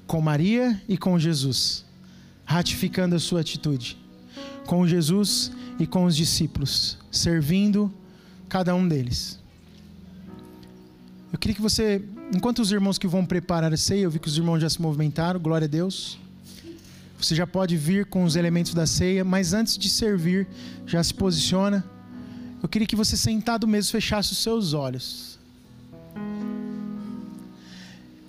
Com 0.06 0.20
Maria 0.20 0.78
e 0.86 0.98
com 0.98 1.18
Jesus 1.18 1.85
ratificando 2.46 3.14
a 3.14 3.18
sua 3.18 3.40
atitude 3.40 3.98
com 4.66 4.86
Jesus 4.86 5.52
e 5.78 5.86
com 5.86 6.04
os 6.06 6.16
discípulos, 6.16 6.96
servindo 7.10 7.92
cada 8.48 8.74
um 8.74 8.88
deles. 8.88 9.38
Eu 11.32 11.38
queria 11.38 11.54
que 11.54 11.60
você, 11.60 12.02
enquanto 12.34 12.60
os 12.60 12.72
irmãos 12.72 12.96
que 12.96 13.06
vão 13.06 13.26
preparar 13.26 13.72
a 13.72 13.76
ceia, 13.76 14.02
eu 14.02 14.10
vi 14.10 14.18
que 14.18 14.28
os 14.28 14.38
irmãos 14.38 14.60
já 14.60 14.70
se 14.70 14.80
movimentaram, 14.80 15.38
glória 15.38 15.66
a 15.66 15.68
Deus. 15.68 16.18
Você 17.18 17.34
já 17.34 17.46
pode 17.46 17.76
vir 17.76 18.06
com 18.06 18.24
os 18.24 18.36
elementos 18.36 18.72
da 18.72 18.86
ceia, 18.86 19.24
mas 19.24 19.52
antes 19.52 19.76
de 19.76 19.90
servir, 19.90 20.46
já 20.86 21.02
se 21.02 21.12
posiciona. 21.12 21.84
Eu 22.62 22.68
queria 22.68 22.86
que 22.86 22.96
você, 22.96 23.16
sentado 23.16 23.66
mesmo, 23.66 23.92
fechasse 23.92 24.32
os 24.32 24.38
seus 24.38 24.72
olhos 24.72 25.38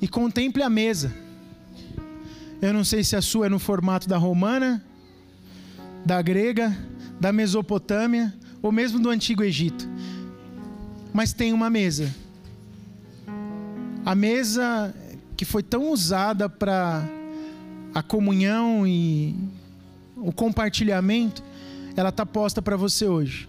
e 0.02 0.08
contemple 0.08 0.64
a 0.64 0.70
mesa. 0.70 1.27
Eu 2.60 2.74
não 2.74 2.84
sei 2.84 3.04
se 3.04 3.16
a 3.16 3.22
sua 3.22 3.46
é 3.46 3.50
no 3.50 3.60
formato 3.60 4.10
da 4.10 4.18
romana, 4.18 4.84
da 6.04 6.20
grega, 6.22 6.76
da 7.20 7.32
Mesopotâmia 7.32 8.34
ou 8.64 8.72
mesmo 8.72 9.00
do 9.00 9.10
Antigo 9.10 9.44
Egito. 9.44 9.88
Mas 11.14 11.34
tem 11.34 11.54
uma 11.54 11.70
mesa. 11.70 12.14
A 14.04 14.16
mesa 14.16 14.94
que 15.36 15.46
foi 15.46 15.62
tão 15.62 15.92
usada 15.92 16.50
para 16.50 17.08
a 17.94 18.02
comunhão 18.02 18.88
e 18.88 19.36
o 20.16 20.32
compartilhamento, 20.32 21.44
ela 21.96 22.10
está 22.10 22.26
posta 22.26 22.60
para 22.60 22.76
você 22.76 23.06
hoje. 23.06 23.48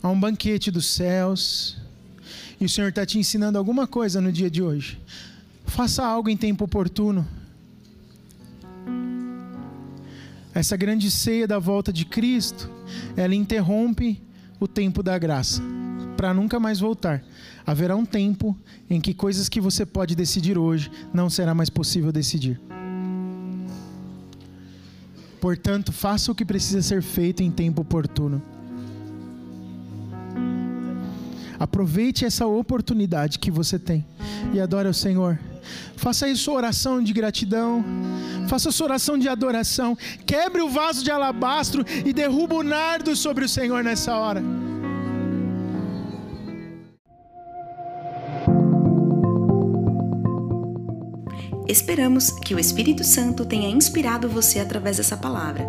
Há 0.00 0.08
um 0.08 0.20
banquete 0.20 0.70
dos 0.70 0.86
céus 0.86 1.76
e 2.60 2.64
o 2.64 2.68
Senhor 2.68 2.88
está 2.88 3.04
te 3.04 3.18
ensinando 3.18 3.58
alguma 3.58 3.86
coisa 3.86 4.20
no 4.20 4.32
dia 4.32 4.50
de 4.50 4.62
hoje, 4.62 4.98
faça 5.66 6.04
algo 6.04 6.28
em 6.28 6.36
tempo 6.36 6.64
oportuno. 6.64 7.26
Essa 10.54 10.76
grande 10.76 11.10
ceia 11.10 11.48
da 11.48 11.58
volta 11.58 11.92
de 11.92 12.04
Cristo, 12.04 12.70
ela 13.16 13.34
interrompe 13.34 14.22
o 14.60 14.68
tempo 14.68 15.02
da 15.02 15.18
graça, 15.18 15.60
para 16.16 16.32
nunca 16.32 16.60
mais 16.60 16.78
voltar. 16.78 17.24
Haverá 17.66 17.96
um 17.96 18.04
tempo 18.04 18.56
em 18.88 19.00
que 19.00 19.12
coisas 19.12 19.48
que 19.48 19.60
você 19.60 19.84
pode 19.84 20.14
decidir 20.14 20.56
hoje 20.56 20.90
não 21.12 21.28
será 21.28 21.54
mais 21.54 21.68
possível 21.68 22.12
decidir. 22.12 22.60
Portanto, 25.40 25.92
faça 25.92 26.30
o 26.30 26.34
que 26.34 26.44
precisa 26.44 26.80
ser 26.80 27.02
feito 27.02 27.42
em 27.42 27.50
tempo 27.50 27.82
oportuno. 27.82 28.40
Aproveite 31.58 32.24
essa 32.24 32.46
oportunidade 32.46 33.38
que 33.38 33.50
você 33.50 33.78
tem 33.78 34.04
e 34.52 34.60
adore 34.60 34.88
ao 34.88 34.94
Senhor. 34.94 35.38
Faça 35.96 36.26
aí 36.26 36.36
sua 36.36 36.54
oração 36.54 37.02
de 37.02 37.12
gratidão. 37.12 37.84
Faça 38.48 38.70
sua 38.70 38.86
oração 38.86 39.18
de 39.18 39.28
adoração. 39.28 39.96
Quebre 40.26 40.62
o 40.62 40.68
vaso 40.68 41.02
de 41.02 41.10
alabastro 41.10 41.84
e 42.04 42.12
derruba 42.12 42.56
o 42.56 42.62
nardo 42.62 43.16
sobre 43.16 43.44
o 43.44 43.48
Senhor 43.48 43.82
nessa 43.82 44.14
hora. 44.16 44.42
Esperamos 51.66 52.30
que 52.30 52.54
o 52.54 52.58
Espírito 52.58 53.02
Santo 53.02 53.44
tenha 53.44 53.68
inspirado 53.68 54.28
você 54.28 54.60
através 54.60 54.98
dessa 54.98 55.16
palavra. 55.16 55.66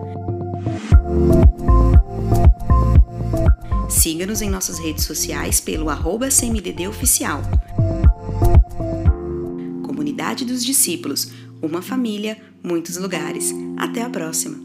Siga-nos 3.90 4.42
em 4.42 4.50
nossas 4.50 4.80
redes 4.80 5.06
sociais 5.06 5.60
pelo 5.60 5.90
arroba 5.90 6.28
Oficial. 6.90 7.42
Comunidade 9.86 10.46
dos 10.46 10.64
Discípulos, 10.64 11.32
Uma 11.62 11.82
família, 11.82 12.38
muitos 12.64 12.98
lugares. 12.98 13.54
Até 13.78 14.02
a 14.02 14.10
próxima! 14.10 14.65